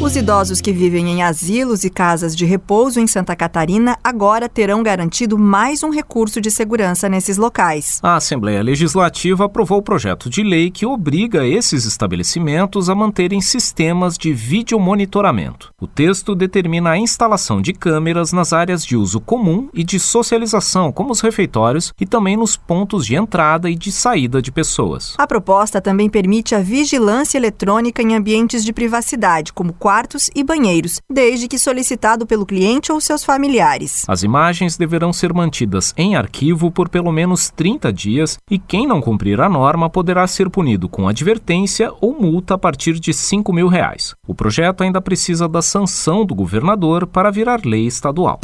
Os 0.00 0.14
idosos 0.14 0.60
que 0.60 0.72
vivem 0.72 1.10
em 1.10 1.22
asilos 1.24 1.82
e 1.82 1.90
casas 1.90 2.36
de 2.36 2.46
repouso 2.46 3.00
em 3.00 3.06
Santa 3.08 3.34
Catarina 3.34 3.98
agora 4.02 4.48
terão 4.48 4.80
garantido 4.80 5.36
mais 5.36 5.82
um 5.82 5.90
recurso 5.90 6.40
de 6.40 6.52
segurança 6.52 7.08
nesses 7.08 7.36
locais. 7.36 7.98
A 8.00 8.14
Assembleia 8.14 8.62
Legislativa 8.62 9.46
aprovou 9.46 9.78
o 9.78 9.82
projeto 9.82 10.30
de 10.30 10.44
lei 10.44 10.70
que 10.70 10.86
obriga 10.86 11.44
esses 11.44 11.84
estabelecimentos 11.84 12.88
a 12.88 12.94
manterem 12.94 13.40
sistemas 13.40 14.16
de 14.16 14.32
videomonitoramento. 14.32 15.72
O 15.80 15.88
texto 15.88 16.32
determina 16.36 16.90
a 16.90 16.98
instalação 16.98 17.60
de 17.60 17.72
câmeras 17.72 18.32
nas 18.32 18.52
áreas 18.52 18.86
de 18.86 18.96
uso 18.96 19.20
comum 19.20 19.68
e 19.74 19.82
de 19.82 19.98
socialização, 19.98 20.92
como 20.92 21.10
os 21.10 21.20
refeitórios, 21.20 21.92
e 22.00 22.06
também 22.06 22.36
nos 22.36 22.56
pontos 22.56 23.04
de 23.04 23.16
entrada 23.16 23.68
e 23.68 23.74
de 23.74 23.90
saída 23.90 24.40
de 24.40 24.52
pessoas. 24.52 25.16
A 25.18 25.26
proposta 25.26 25.80
também 25.80 26.08
permite 26.08 26.54
a 26.54 26.60
vigilância 26.60 27.36
eletrônica 27.36 28.00
em 28.00 28.14
ambientes 28.14 28.64
de 28.64 28.72
privacidade, 28.72 29.52
como 29.52 29.72
quartos 29.88 30.28
e 30.36 30.44
banheiros, 30.44 31.00
desde 31.10 31.48
que 31.48 31.58
solicitado 31.58 32.26
pelo 32.26 32.44
cliente 32.44 32.92
ou 32.92 33.00
seus 33.00 33.24
familiares. 33.24 34.04
As 34.06 34.22
imagens 34.22 34.76
deverão 34.76 35.14
ser 35.14 35.32
mantidas 35.32 35.94
em 35.96 36.14
arquivo 36.14 36.70
por 36.70 36.90
pelo 36.90 37.10
menos 37.10 37.48
30 37.48 37.90
dias 37.90 38.36
e 38.50 38.58
quem 38.58 38.86
não 38.86 39.00
cumprir 39.00 39.40
a 39.40 39.48
norma 39.48 39.88
poderá 39.88 40.26
ser 40.26 40.50
punido 40.50 40.90
com 40.90 41.08
advertência 41.08 41.90
ou 42.02 42.12
multa 42.20 42.52
a 42.52 42.58
partir 42.58 43.00
de 43.00 43.14
5 43.14 43.50
mil 43.50 43.66
reais. 43.66 44.14
O 44.26 44.34
projeto 44.34 44.82
ainda 44.82 45.00
precisa 45.00 45.48
da 45.48 45.62
sanção 45.62 46.22
do 46.22 46.34
governador 46.34 47.06
para 47.06 47.30
virar 47.30 47.64
lei 47.64 47.86
estadual. 47.86 48.38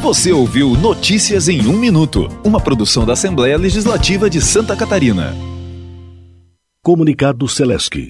Você 0.00 0.32
ouviu 0.32 0.70
Notícias 0.70 1.46
em 1.46 1.66
um 1.66 1.76
Minuto, 1.76 2.26
uma 2.42 2.58
produção 2.58 3.04
da 3.04 3.12
Assembleia 3.12 3.58
Legislativa 3.58 4.30
de 4.30 4.40
Santa 4.40 4.74
Catarina. 4.74 5.36
Comunicado 6.82 7.46
Celesc. 7.48 8.08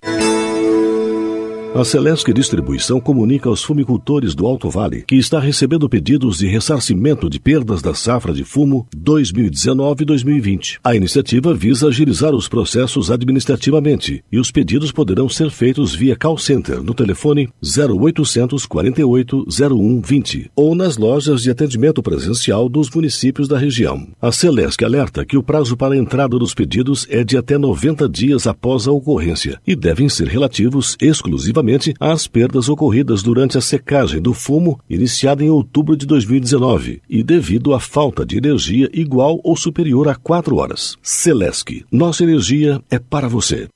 A 1.75 1.85
Celesc 1.85 2.33
Distribuição 2.33 3.01
comunica 3.01 3.49
aos 3.49 3.65
fumicultores 3.65 4.33
do 4.33 4.47
Alto 4.47 4.71
Vale 4.71 5.03
que 5.03 5.17
está 5.17 5.41
recebendo 5.41 5.89
pedidos 5.89 6.39
de 6.39 6.47
ressarcimento 6.47 7.29
de 7.29 7.41
perdas 7.41 7.83
da 7.83 7.93
safra 7.93 8.33
de 8.33 8.45
fumo 8.45 8.87
2019-2020. 8.97 10.79
A 10.85 10.95
iniciativa 10.95 11.53
visa 11.53 11.89
agilizar 11.89 12.33
os 12.33 12.47
processos 12.47 13.11
administrativamente 13.11 14.23
e 14.31 14.39
os 14.39 14.53
pedidos 14.53 14.93
poderão 14.93 15.29
ser 15.29 15.51
feitos 15.51 15.97
via 15.97 16.15
call 16.15 16.39
center 16.39 16.81
no 16.81 16.95
telefone 16.95 17.49
0800 17.61 18.67
48 18.67 19.45
01 19.49 20.01
20 20.01 20.51
ou 20.55 20.77
nas 20.77 20.97
lojas 20.97 21.43
de 21.43 21.51
atendimento 21.51 22.01
presencial 22.05 22.69
dos 22.69 22.89
municípios 22.89 23.49
da 23.49 23.59
região. 23.59 24.07
A 24.23 24.31
Celesc 24.31 24.85
alerta 24.85 25.25
que 25.25 25.37
o 25.37 25.43
prazo 25.43 25.77
para 25.77 25.95
a 25.95 25.99
entrada 25.99 26.39
dos 26.39 26.55
pedidos 26.55 27.05
é 27.11 27.25
de 27.25 27.37
até 27.37 27.59
90 27.59 28.09
dias 28.09 28.47
após 28.47 28.87
a 28.87 28.93
ocorrência 28.93 29.61
e 29.67 29.75
devem 29.75 30.09
ser 30.09 30.29
relativos 30.29 30.97
exclusivamente 31.01 31.64
às 31.99 32.27
perdas 32.27 32.69
ocorridas 32.69 33.23
durante 33.23 33.57
a 33.57 33.61
secagem 33.61 34.21
do 34.21 34.35
fumo 34.35 34.79
iniciada 34.89 35.43
em 35.43 35.51
outubro 35.51 35.97
de 35.97 36.07
2019 36.07 37.01
e 37.09 37.23
devido 37.23 37.75
à 37.75 37.81
falta 37.81 38.25
de 38.25 38.37
energia 38.37 38.89
igual 38.93 39.41
ou 39.43 39.57
superior 39.57 40.09
a 40.09 40.15
4 40.15 40.57
horas. 40.57 40.97
Celesc, 41.03 41.85
nossa 41.91 42.23
energia 42.23 42.81
é 42.91 42.99
para 42.99 43.29
você. 43.29 43.69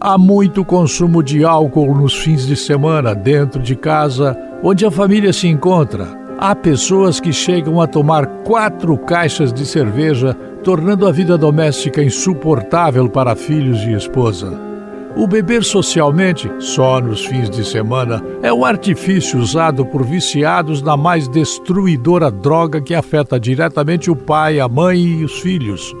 Há 0.00 0.16
muito 0.16 0.64
consumo 0.64 1.22
de 1.22 1.44
álcool 1.44 1.94
nos 1.94 2.14
fins 2.14 2.46
de 2.46 2.56
semana 2.56 3.14
dentro 3.14 3.60
de 3.60 3.76
casa, 3.76 4.34
onde 4.62 4.86
a 4.86 4.90
família 4.90 5.30
se 5.30 5.46
encontra. 5.46 6.18
Há 6.38 6.56
pessoas 6.56 7.20
que 7.20 7.34
chegam 7.34 7.82
a 7.82 7.86
tomar 7.86 8.26
quatro 8.44 8.96
caixas 8.96 9.52
de 9.52 9.66
cerveja, 9.66 10.32
tornando 10.64 11.06
a 11.06 11.12
vida 11.12 11.36
doméstica 11.36 12.02
insuportável 12.02 13.10
para 13.10 13.36
filhos 13.36 13.82
e 13.82 13.92
esposa. 13.92 14.69
O 15.16 15.26
beber 15.26 15.64
socialmente, 15.64 16.50
só 16.60 17.00
nos 17.00 17.26
fins 17.26 17.50
de 17.50 17.64
semana, 17.64 18.24
é 18.42 18.52
um 18.52 18.64
artifício 18.64 19.40
usado 19.40 19.84
por 19.84 20.04
viciados 20.04 20.80
na 20.80 20.96
mais 20.96 21.26
destruidora 21.26 22.30
droga 22.30 22.80
que 22.80 22.94
afeta 22.94 23.38
diretamente 23.38 24.10
o 24.10 24.14
pai, 24.14 24.60
a 24.60 24.68
mãe 24.68 25.00
e 25.00 25.24
os 25.24 25.40
filhos. 25.40 25.94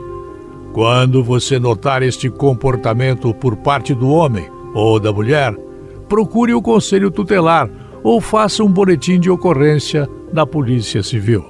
Quando 0.72 1.24
você 1.24 1.58
notar 1.58 2.02
este 2.02 2.30
comportamento 2.30 3.34
por 3.34 3.56
parte 3.56 3.94
do 3.94 4.08
homem 4.08 4.48
ou 4.72 5.00
da 5.00 5.12
mulher, 5.12 5.54
procure 6.08 6.54
o 6.54 6.62
conselho 6.62 7.10
tutelar 7.10 7.68
ou 8.04 8.20
faça 8.20 8.62
um 8.62 8.70
boletim 8.70 9.18
de 9.18 9.28
ocorrência 9.28 10.08
na 10.32 10.46
Polícia 10.46 11.02
Civil. 11.02 11.49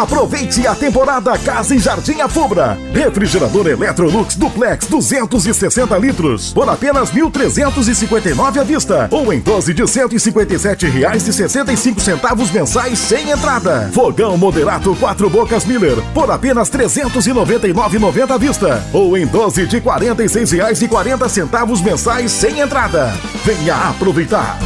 Aproveite 0.00 0.66
a 0.66 0.74
temporada 0.74 1.36
Casa 1.36 1.74
e 1.74 1.78
Jardim 1.78 2.22
Afubra. 2.22 2.78
Refrigerador 2.94 3.66
Electrolux 3.66 4.34
Duplex 4.34 4.86
260 4.86 5.94
litros 5.98 6.54
por 6.54 6.66
apenas 6.70 7.12
1.359 7.12 8.60
à 8.60 8.64
vista 8.64 9.08
ou 9.10 9.30
em 9.30 9.40
12 9.40 9.74
de 9.74 9.82
R$ 9.82 9.88
157,65 9.88 12.50
mensais 12.50 12.98
sem 12.98 13.28
entrada. 13.28 13.90
Fogão 13.92 14.38
Moderato 14.38 14.96
4 14.96 15.28
Bocas 15.28 15.66
Miller 15.66 16.02
por 16.14 16.30
apenas 16.30 16.70
R$ 16.70 16.78
399,90 16.78 18.30
à 18.30 18.38
vista 18.38 18.82
ou 18.94 19.18
em 19.18 19.26
12 19.26 19.66
de 19.66 19.80
R$ 19.80 19.82
46,40 19.82 21.84
mensais 21.84 22.32
sem 22.32 22.60
entrada. 22.60 23.12
Venha 23.44 23.90
aproveitar. 23.90 24.58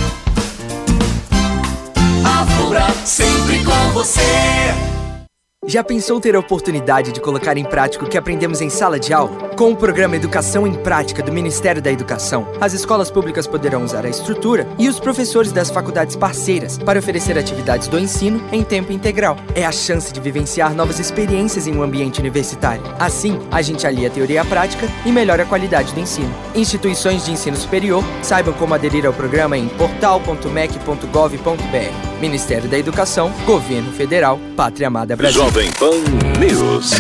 A 2.25 2.47
Fubra 2.47 2.87
sempre 3.05 3.65
com 3.65 3.91
você. 3.93 4.94
Já 5.67 5.83
pensou 5.83 6.21
ter 6.21 6.37
a 6.37 6.39
oportunidade 6.39 7.11
de 7.11 7.21
colocar 7.21 7.57
em 7.57 7.65
prática 7.65 8.05
o 8.05 8.09
que 8.09 8.19
aprendemos 8.19 8.61
em 8.61 8.69
sala 8.69 9.01
de 9.01 9.15
aula? 9.15 9.49
Com 9.57 9.73
o 9.73 9.77
programa 9.77 10.15
Educação 10.15 10.67
em 10.67 10.75
Prática 10.75 11.23
do 11.23 11.33
Ministério 11.33 11.81
da 11.81 11.91
Educação, 11.91 12.47
as 12.61 12.75
escolas 12.75 13.11
públicas 13.11 13.47
poderão 13.47 13.83
usar 13.83 14.05
a 14.05 14.11
estrutura 14.11 14.69
e 14.79 14.91
os 14.91 15.01
professores 15.01 15.53
das 15.53 15.71
faculdades 15.71 16.17
parceiras 16.17 16.77
para 16.77 16.99
oferecer 16.99 17.39
atividades 17.39 17.89
do 17.89 17.99
ensino 17.99 18.43
em 18.53 18.63
tempo 18.63 18.93
integral. 18.93 19.39
É 19.55 19.65
a 19.65 19.73
chance 19.73 20.13
de 20.13 20.21
vivenciar 20.21 20.75
novas 20.75 20.99
experiências 20.99 21.67
em 21.67 21.75
um 21.75 21.83
ambiente 21.83 22.21
universitário. 22.21 22.83
Assim, 22.99 23.41
a 23.51 23.63
gente 23.63 23.87
alia 23.87 24.09
a 24.09 24.11
teoria 24.11 24.43
à 24.43 24.45
prática 24.45 24.87
e 25.07 25.11
melhora 25.11 25.45
a 25.45 25.47
qualidade 25.47 25.95
do 25.95 26.01
ensino. 26.01 26.31
Instituições 26.55 27.25
de 27.25 27.33
ensino 27.33 27.57
superior 27.57 28.05
saibam 28.23 28.53
como 28.53 28.75
aderir 28.75 29.07
ao 29.07 29.15
programa 29.15 29.57
em 29.57 29.69
portal.mec.gov.br. 29.69 32.21
Ministério 32.21 32.69
da 32.69 32.79
Educação, 32.79 33.33
Governo 33.47 33.91
Federal, 33.93 34.39
Pátria 34.57 34.89
Amada 34.89 35.17
Brasil. 35.17 35.54
Jovem 35.55 35.71
Pan 35.79 36.01
News. 36.41 36.91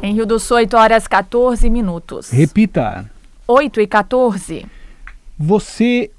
Em 0.00 0.14
Rio 0.14 0.24
do 0.24 0.38
Sul, 0.38 0.58
8 0.58 0.76
horas 0.76 1.08
14 1.08 1.68
minutos. 1.68 2.30
Repita. 2.30 3.10
8 3.48 3.80
e 3.80 3.86
14. 3.88 4.66
Você 5.36 6.12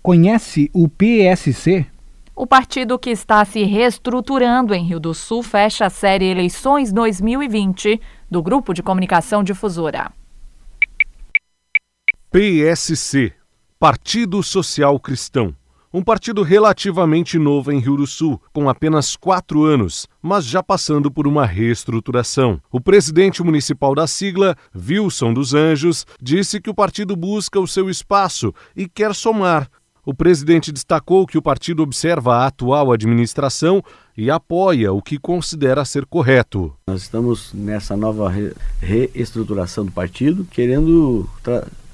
conhece 0.00 0.70
o 0.72 0.88
PSC? 0.88 1.84
O 2.36 2.46
partido 2.46 2.96
que 2.96 3.10
está 3.10 3.44
se 3.44 3.64
reestruturando 3.64 4.72
em 4.72 4.84
Rio 4.84 5.00
do 5.00 5.12
Sul 5.14 5.42
fecha 5.42 5.86
a 5.86 5.90
série 5.90 6.26
Eleições 6.26 6.92
2020 6.92 8.00
do 8.30 8.40
Grupo 8.40 8.72
de 8.72 8.84
Comunicação 8.84 9.42
Difusora. 9.42 10.12
PSC 12.30 13.32
Partido 13.80 14.40
Social 14.44 15.00
Cristão. 15.00 15.52
Um 15.96 16.02
partido 16.02 16.42
relativamente 16.42 17.38
novo 17.38 17.72
em 17.72 17.78
Rio 17.78 17.96
do 17.96 18.06
Sul, 18.06 18.38
com 18.52 18.68
apenas 18.68 19.16
quatro 19.16 19.64
anos, 19.64 20.06
mas 20.20 20.44
já 20.44 20.62
passando 20.62 21.10
por 21.10 21.26
uma 21.26 21.46
reestruturação. 21.46 22.60
O 22.70 22.78
presidente 22.78 23.42
municipal 23.42 23.94
da 23.94 24.06
sigla, 24.06 24.54
Wilson 24.76 25.32
dos 25.32 25.54
Anjos, 25.54 26.04
disse 26.20 26.60
que 26.60 26.68
o 26.68 26.74
partido 26.74 27.16
busca 27.16 27.58
o 27.58 27.66
seu 27.66 27.88
espaço 27.88 28.52
e 28.76 28.86
quer 28.86 29.14
somar. 29.14 29.70
O 30.04 30.12
presidente 30.12 30.70
destacou 30.70 31.26
que 31.26 31.38
o 31.38 31.42
partido 31.42 31.82
observa 31.82 32.36
a 32.36 32.46
atual 32.48 32.92
administração 32.92 33.82
e 34.14 34.30
apoia 34.30 34.92
o 34.92 35.00
que 35.00 35.18
considera 35.18 35.82
ser 35.82 36.04
correto. 36.04 36.74
Nós 36.86 37.00
estamos 37.00 37.54
nessa 37.54 37.96
nova 37.96 38.28
re 38.28 38.52
reestruturação 38.82 39.86
do 39.86 39.92
partido, 39.92 40.44
querendo 40.50 41.26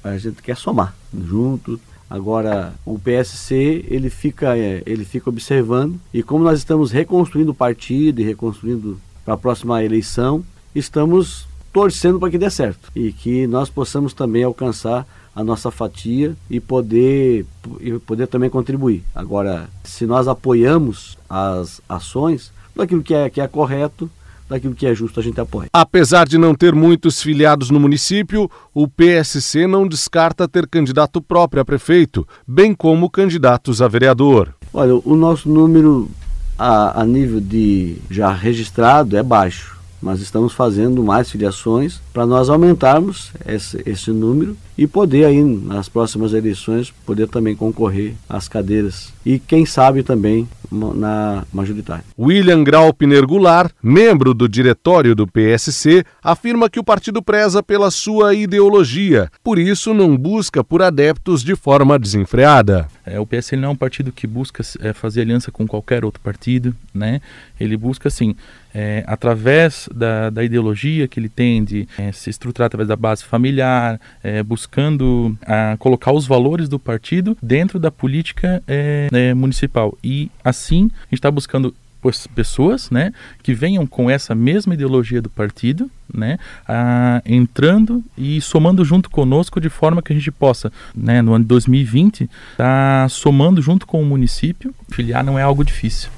a 0.03 0.17
gente 0.17 0.41
quer 0.41 0.57
somar 0.57 0.93
junto. 1.13 1.79
Agora 2.13 2.75
o 2.85 2.99
PSC 2.99 3.85
ele 3.87 4.07
fica 4.07 4.55
é, 4.55 4.83
ele 4.85 5.03
fica 5.03 5.31
observando 5.31 5.99
e 6.13 6.21
como 6.21 6.43
nós 6.43 6.59
estamos 6.59 6.91
reconstruindo 6.91 7.49
o 7.49 7.55
partido 7.55 8.21
e 8.21 8.23
reconstruindo 8.23 8.99
para 9.25 9.33
a 9.33 9.37
próxima 9.37 9.83
eleição, 9.83 10.45
estamos 10.75 11.47
torcendo 11.73 12.19
para 12.19 12.29
que 12.29 12.37
dê 12.37 12.51
certo 12.51 12.91
e 12.95 13.11
que 13.11 13.47
nós 13.47 13.67
possamos 13.67 14.13
também 14.13 14.43
alcançar 14.43 15.07
a 15.35 15.43
nossa 15.43 15.71
fatia 15.71 16.35
e 16.51 16.59
poder 16.59 17.47
e 17.79 17.97
poder 17.97 18.27
também 18.27 18.47
contribuir. 18.47 19.03
Agora, 19.15 19.67
se 19.83 20.05
nós 20.05 20.27
apoiamos 20.27 21.17
as 21.27 21.81
ações 21.89 22.51
daquilo 22.75 23.01
que 23.01 23.15
é 23.15 23.27
que 23.27 23.41
é 23.41 23.47
correto, 23.47 24.07
daquilo 24.53 24.75
que 24.75 24.85
é 24.85 24.93
justo 24.93 25.19
a 25.19 25.23
gente 25.23 25.39
apoia. 25.41 25.67
Apesar 25.73 26.27
de 26.27 26.37
não 26.37 26.53
ter 26.53 26.75
muitos 26.75 27.21
filiados 27.21 27.71
no 27.71 27.79
município, 27.79 28.49
o 28.73 28.87
PSC 28.87 29.65
não 29.65 29.87
descarta 29.87 30.47
ter 30.47 30.67
candidato 30.67 31.21
próprio 31.21 31.61
a 31.61 31.65
prefeito, 31.65 32.27
bem 32.47 32.75
como 32.75 33.09
candidatos 33.09 33.81
a 33.81 33.87
vereador. 33.87 34.53
Olha, 34.71 34.95
o 34.95 35.15
nosso 35.15 35.49
número 35.49 36.09
a, 36.57 37.01
a 37.01 37.05
nível 37.05 37.39
de 37.39 37.97
já 38.09 38.31
registrado 38.31 39.17
é 39.17 39.23
baixo 39.23 39.73
mas 40.03 40.19
estamos 40.19 40.51
fazendo 40.51 41.01
mais 41.01 41.31
filiações 41.31 42.01
para 42.11 42.25
nós 42.25 42.49
aumentarmos 42.49 43.31
esse, 43.45 43.81
esse 43.85 44.11
número 44.11 44.57
e 44.77 44.87
poder 44.87 45.25
aí 45.25 45.43
nas 45.43 45.87
próximas 45.87 46.33
eleições 46.33 46.91
poder 47.05 47.27
também 47.27 47.55
concorrer 47.55 48.13
às 48.27 48.47
cadeiras 48.47 49.13
e 49.25 49.39
quem 49.39 49.65
sabe 49.65 50.03
também 50.03 50.47
na 50.71 51.45
majoritária. 51.53 52.03
William 52.17 52.63
Graupner 52.63 53.25
Goulart, 53.25 53.71
membro 53.81 54.33
do 54.33 54.49
diretório 54.49 55.13
do 55.13 55.27
PSC, 55.27 56.03
afirma 56.23 56.69
que 56.69 56.79
o 56.79 56.83
partido 56.83 57.21
preza 57.21 57.61
pela 57.61 57.91
sua 57.91 58.33
ideologia, 58.33 59.29
por 59.43 59.59
isso 59.59 59.93
não 59.93 60.17
busca 60.17 60.63
por 60.63 60.81
adeptos 60.81 61.43
de 61.43 61.55
forma 61.55 61.99
desenfreada. 61.99 62.87
É, 63.05 63.19
o 63.19 63.25
PSC 63.25 63.55
não 63.55 63.69
é 63.69 63.71
um 63.71 63.75
partido 63.75 64.11
que 64.11 64.25
busca 64.25 64.63
é, 64.79 64.93
fazer 64.93 65.21
aliança 65.21 65.51
com 65.51 65.67
qualquer 65.67 66.03
outro 66.03 66.21
partido, 66.21 66.75
né? 66.93 67.21
Ele 67.59 67.77
busca, 67.77 68.07
assim, 68.07 68.35
é, 68.73 69.03
através 69.05 69.87
da, 69.93 70.29
da, 70.29 70.43
ideologia 70.43 71.07
que 71.07 71.19
ele 71.19 71.29
tem 71.29 71.63
de 71.63 71.87
é, 71.97 72.11
se 72.11 72.29
estruturar 72.29 72.67
através 72.67 72.87
da 72.87 72.95
base 72.95 73.23
familiar, 73.23 73.99
é, 74.23 74.41
buscando 74.63 75.37
a, 75.45 75.75
colocar 75.77 76.11
os 76.11 76.25
valores 76.25 76.69
do 76.69 76.79
partido 76.79 77.37
dentro 77.41 77.79
da 77.79 77.91
política 77.91 78.63
é, 78.67 79.09
é, 79.11 79.33
municipal. 79.33 79.97
E 80.03 80.31
assim, 80.43 80.89
a 81.01 81.05
gente 81.05 81.13
está 81.13 81.29
buscando 81.29 81.75
pessoas 82.35 82.89
né, 82.89 83.13
que 83.41 83.53
venham 83.53 83.87
com 83.87 84.09
essa 84.09 84.35
mesma 84.35 84.73
ideologia 84.73 85.21
do 85.21 85.29
partido, 85.29 85.89
né, 86.13 86.37
a, 86.67 87.21
entrando 87.25 88.03
e 88.17 88.41
somando 88.41 88.83
junto 88.83 89.09
conosco 89.09 89.59
de 89.61 89.69
forma 89.69 90.01
que 90.01 90.11
a 90.11 90.15
gente 90.15 90.31
possa, 90.31 90.71
né, 90.93 91.21
no 91.21 91.33
ano 91.33 91.45
de 91.45 91.47
2020, 91.49 92.23
estar 92.23 92.57
tá 92.57 93.09
somando 93.09 93.61
junto 93.61 93.87
com 93.87 94.01
o 94.01 94.05
município. 94.05 94.73
Filiar 94.89 95.23
não 95.23 95.39
é 95.39 95.43
algo 95.43 95.63
difícil. 95.63 96.09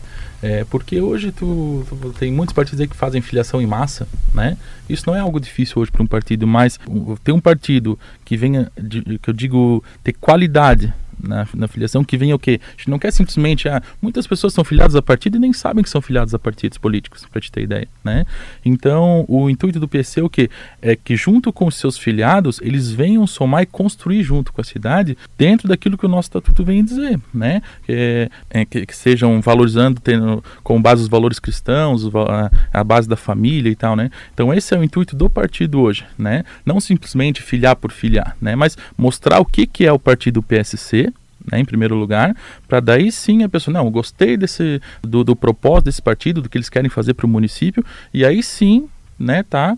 É, 0.45 0.63
porque 0.63 1.01
hoje 1.01 1.31
tu, 1.31 1.83
tu, 1.89 2.13
tem 2.19 2.31
muitos 2.31 2.53
partidos 2.53 2.85
que 2.85 2.95
fazem 2.95 3.19
filiação 3.19 3.59
em 3.59 3.65
massa, 3.65 4.07
né? 4.31 4.55
Isso 4.87 5.05
não 5.07 5.15
é 5.15 5.19
algo 5.19 5.39
difícil 5.39 5.81
hoje 5.81 5.89
para 5.89 6.03
um 6.03 6.05
partido, 6.05 6.45
mas 6.45 6.79
ter 7.23 7.31
um 7.31 7.39
partido 7.39 7.97
que 8.23 8.37
venha, 8.37 8.71
de, 8.79 9.17
que 9.17 9.27
eu 9.27 9.33
digo, 9.33 9.83
ter 10.03 10.13
qualidade 10.13 10.93
na, 11.21 11.47
na 11.53 11.67
filiação, 11.67 12.03
que 12.03 12.17
venha 12.17 12.35
o 12.35 12.39
quê? 12.39 12.59
A 12.67 12.71
gente 12.71 12.89
não 12.89 12.99
quer 12.99 13.11
simplesmente, 13.11 13.67
ah, 13.67 13.81
muitas 14.01 14.27
pessoas 14.27 14.53
são 14.53 14.63
filiadas 14.63 14.95
a 14.95 15.01
partido 15.01 15.37
e 15.37 15.39
nem 15.39 15.53
sabem 15.53 15.83
que 15.83 15.89
são 15.89 16.01
filiadas 16.01 16.33
a 16.33 16.39
partidos 16.39 16.77
políticos, 16.77 17.25
para 17.31 17.41
te 17.41 17.51
ter 17.51 17.61
ideia, 17.61 17.87
né? 18.03 18.25
Então, 18.63 19.25
o 19.27 19.49
intuito 19.49 19.79
do 19.79 19.87
PC 19.87 20.19
é 20.19 20.23
o 20.23 20.29
quê? 20.29 20.49
É 20.81 20.95
que 20.95 21.15
junto 21.15 21.51
com 21.51 21.67
os 21.67 21.75
seus 21.75 21.97
filiados, 21.97 22.59
eles 22.61 22.91
venham 22.91 23.25
somar 23.27 23.63
e 23.63 23.65
construir 23.65 24.23
junto 24.23 24.51
com 24.53 24.61
a 24.61 24.63
cidade 24.63 25.17
dentro 25.37 25.67
daquilo 25.67 25.97
que 25.97 26.05
o 26.05 26.09
nosso 26.09 26.27
estatuto 26.27 26.63
vem 26.63 26.83
dizer, 26.83 27.19
né? 27.33 27.61
É, 27.87 28.29
é, 28.49 28.65
que, 28.65 28.85
que, 28.85 28.95
sejam 28.95 29.41
valorizando, 29.41 29.99
tendo 29.99 30.43
como 30.63 30.79
base 30.79 31.01
os 31.01 31.07
valores 31.07 31.39
cristãos, 31.39 32.05
a, 32.15 32.51
a 32.73 32.83
base 32.83 33.07
da 33.07 33.15
família 33.15 33.69
e 33.69 33.75
tal, 33.75 33.95
né? 33.95 34.09
Então, 34.33 34.53
esse 34.53 34.73
é 34.73 34.79
o 34.79 34.83
intuito 34.83 35.15
do 35.15 35.29
partido 35.29 35.79
hoje, 35.79 36.05
né? 36.17 36.43
Não 36.65 36.79
simplesmente 36.79 37.41
filiar 37.41 37.75
por 37.75 37.91
filiar, 37.91 38.35
né? 38.41 38.55
Mas 38.55 38.77
mostrar 38.97 39.39
o 39.39 39.45
que, 39.45 39.65
que 39.65 39.85
é 39.85 39.91
o 39.91 39.99
partido 39.99 40.41
PSC, 40.41 41.11
né, 41.51 41.59
em 41.59 41.65
primeiro 41.65 41.95
lugar, 41.95 42.35
para 42.67 42.79
daí 42.79 43.11
sim 43.11 43.43
a 43.43 43.49
pessoa, 43.49 43.73
não, 43.73 43.89
gostei 43.89 44.37
desse 44.37 44.81
do, 45.01 45.23
do 45.23 45.35
propósito 45.35 45.85
desse 45.85 46.01
partido, 46.01 46.41
do 46.41 46.49
que 46.49 46.57
eles 46.57 46.69
querem 46.69 46.89
fazer 46.89 47.13
para 47.13 47.25
o 47.25 47.29
município, 47.29 47.83
e 48.13 48.25
aí 48.25 48.41
sim, 48.41 48.87
né, 49.19 49.43
tá 49.43 49.75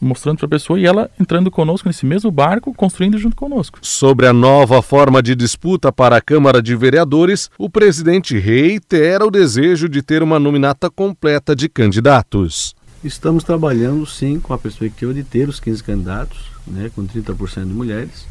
mostrando 0.00 0.38
para 0.38 0.46
a 0.46 0.50
pessoa 0.50 0.80
e 0.80 0.86
ela 0.86 1.10
entrando 1.20 1.50
conosco 1.50 1.88
nesse 1.88 2.06
mesmo 2.06 2.30
barco, 2.30 2.72
construindo 2.72 3.18
junto 3.18 3.36
conosco. 3.36 3.78
Sobre 3.82 4.26
a 4.26 4.32
nova 4.32 4.80
forma 4.80 5.22
de 5.22 5.34
disputa 5.34 5.92
para 5.92 6.16
a 6.16 6.20
Câmara 6.20 6.62
de 6.62 6.74
Vereadores, 6.74 7.50
o 7.58 7.68
presidente 7.68 8.38
reitera 8.38 9.26
o 9.26 9.30
desejo 9.30 9.88
de 9.88 10.00
ter 10.00 10.22
uma 10.22 10.38
nominata 10.38 10.88
completa 10.88 11.54
de 11.54 11.68
candidatos. 11.68 12.74
Estamos 13.04 13.44
trabalhando 13.44 14.06
sim 14.06 14.40
com 14.40 14.52
a 14.52 14.58
perspectiva 14.58 15.12
de 15.12 15.22
ter 15.22 15.48
os 15.48 15.60
15 15.60 15.84
candidatos, 15.84 16.38
né, 16.66 16.90
com 16.94 17.06
30% 17.06 17.66
de 17.66 17.72
mulheres, 17.72 18.26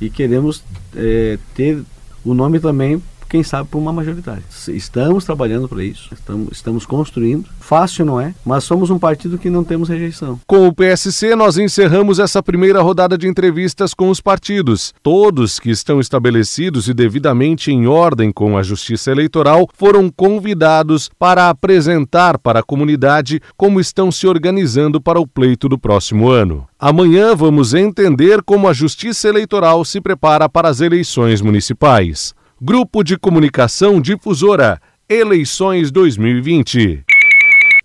e 0.00 0.08
queremos 0.10 0.62
é, 0.96 1.38
ter 1.54 1.82
o 2.30 2.34
nome 2.34 2.60
também 2.60 3.02
quem 3.28 3.42
sabe 3.42 3.68
por 3.68 3.78
uma 3.78 3.92
majoritária. 3.92 4.42
Estamos 4.68 5.24
trabalhando 5.24 5.68
para 5.68 5.84
isso, 5.84 6.08
estamos, 6.12 6.48
estamos 6.52 6.86
construindo. 6.86 7.48
Fácil 7.60 8.04
não 8.04 8.20
é, 8.20 8.34
mas 8.44 8.64
somos 8.64 8.90
um 8.90 8.98
partido 8.98 9.38
que 9.38 9.50
não 9.50 9.62
temos 9.62 9.88
rejeição. 9.88 10.40
Com 10.46 10.66
o 10.66 10.74
PSC, 10.74 11.36
nós 11.36 11.58
encerramos 11.58 12.18
essa 12.18 12.42
primeira 12.42 12.80
rodada 12.80 13.18
de 13.18 13.28
entrevistas 13.28 13.92
com 13.92 14.08
os 14.08 14.20
partidos. 14.20 14.94
Todos 15.02 15.58
que 15.60 15.70
estão 15.70 16.00
estabelecidos 16.00 16.88
e 16.88 16.94
devidamente 16.94 17.70
em 17.70 17.86
ordem 17.86 18.32
com 18.32 18.56
a 18.56 18.62
Justiça 18.62 19.10
Eleitoral 19.10 19.68
foram 19.74 20.10
convidados 20.10 21.10
para 21.18 21.50
apresentar 21.50 22.38
para 22.38 22.60
a 22.60 22.62
comunidade 22.62 23.40
como 23.56 23.80
estão 23.80 24.10
se 24.10 24.26
organizando 24.26 25.00
para 25.00 25.20
o 25.20 25.26
pleito 25.26 25.68
do 25.68 25.78
próximo 25.78 26.28
ano. 26.30 26.66
Amanhã 26.78 27.34
vamos 27.34 27.74
entender 27.74 28.42
como 28.42 28.68
a 28.68 28.72
Justiça 28.72 29.28
Eleitoral 29.28 29.84
se 29.84 30.00
prepara 30.00 30.48
para 30.48 30.68
as 30.68 30.80
eleições 30.80 31.40
municipais. 31.40 32.37
Grupo 32.60 33.04
de 33.04 33.16
Comunicação 33.16 34.00
Difusora, 34.00 34.82
Eleições 35.08 35.92
2020. 35.92 37.04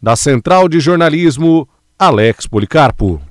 Da 0.02 0.16
Central 0.16 0.68
de 0.68 0.80
Jornalismo, 0.80 1.70
Alex 1.98 2.48
Policarpo. 2.48 3.22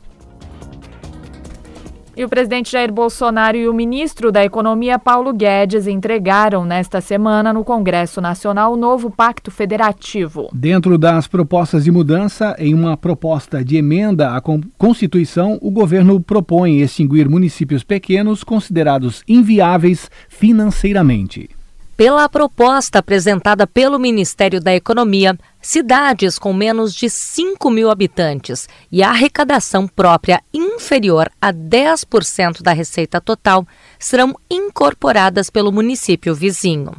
E 2.14 2.22
o 2.24 2.28
presidente 2.28 2.72
Jair 2.72 2.92
Bolsonaro 2.92 3.56
e 3.56 3.66
o 3.66 3.72
ministro 3.72 4.30
da 4.30 4.44
Economia, 4.44 4.98
Paulo 4.98 5.32
Guedes, 5.32 5.86
entregaram 5.86 6.62
nesta 6.62 7.00
semana 7.00 7.54
no 7.54 7.64
Congresso 7.64 8.20
Nacional 8.20 8.74
o 8.74 8.76
novo 8.76 9.10
Pacto 9.10 9.50
Federativo. 9.50 10.50
Dentro 10.52 10.98
das 10.98 11.26
propostas 11.26 11.84
de 11.84 11.90
mudança, 11.90 12.54
em 12.58 12.74
uma 12.74 12.98
proposta 12.98 13.64
de 13.64 13.78
emenda 13.78 14.36
à 14.36 14.42
Constituição, 14.76 15.58
o 15.62 15.70
governo 15.70 16.20
propõe 16.20 16.80
extinguir 16.82 17.30
municípios 17.30 17.82
pequenos 17.82 18.44
considerados 18.44 19.22
inviáveis 19.26 20.10
financeiramente. 20.28 21.48
Pela 21.96 22.28
proposta 22.28 22.98
apresentada 22.98 23.66
pelo 23.66 23.98
Ministério 23.98 24.60
da 24.60 24.74
Economia, 24.74 25.38
cidades 25.60 26.38
com 26.38 26.52
menos 26.52 26.94
de 26.94 27.08
5 27.08 27.70
mil 27.70 27.90
habitantes 27.90 28.68
e 28.90 29.02
arrecadação 29.02 29.86
própria 29.86 30.42
inferior 30.82 31.30
a 31.40 31.52
10% 31.52 32.60
da 32.60 32.72
receita 32.72 33.20
total 33.20 33.66
serão 33.98 34.34
incorporadas 34.50 35.48
pelo 35.48 35.70
município 35.70 36.34
vizinho. 36.34 36.92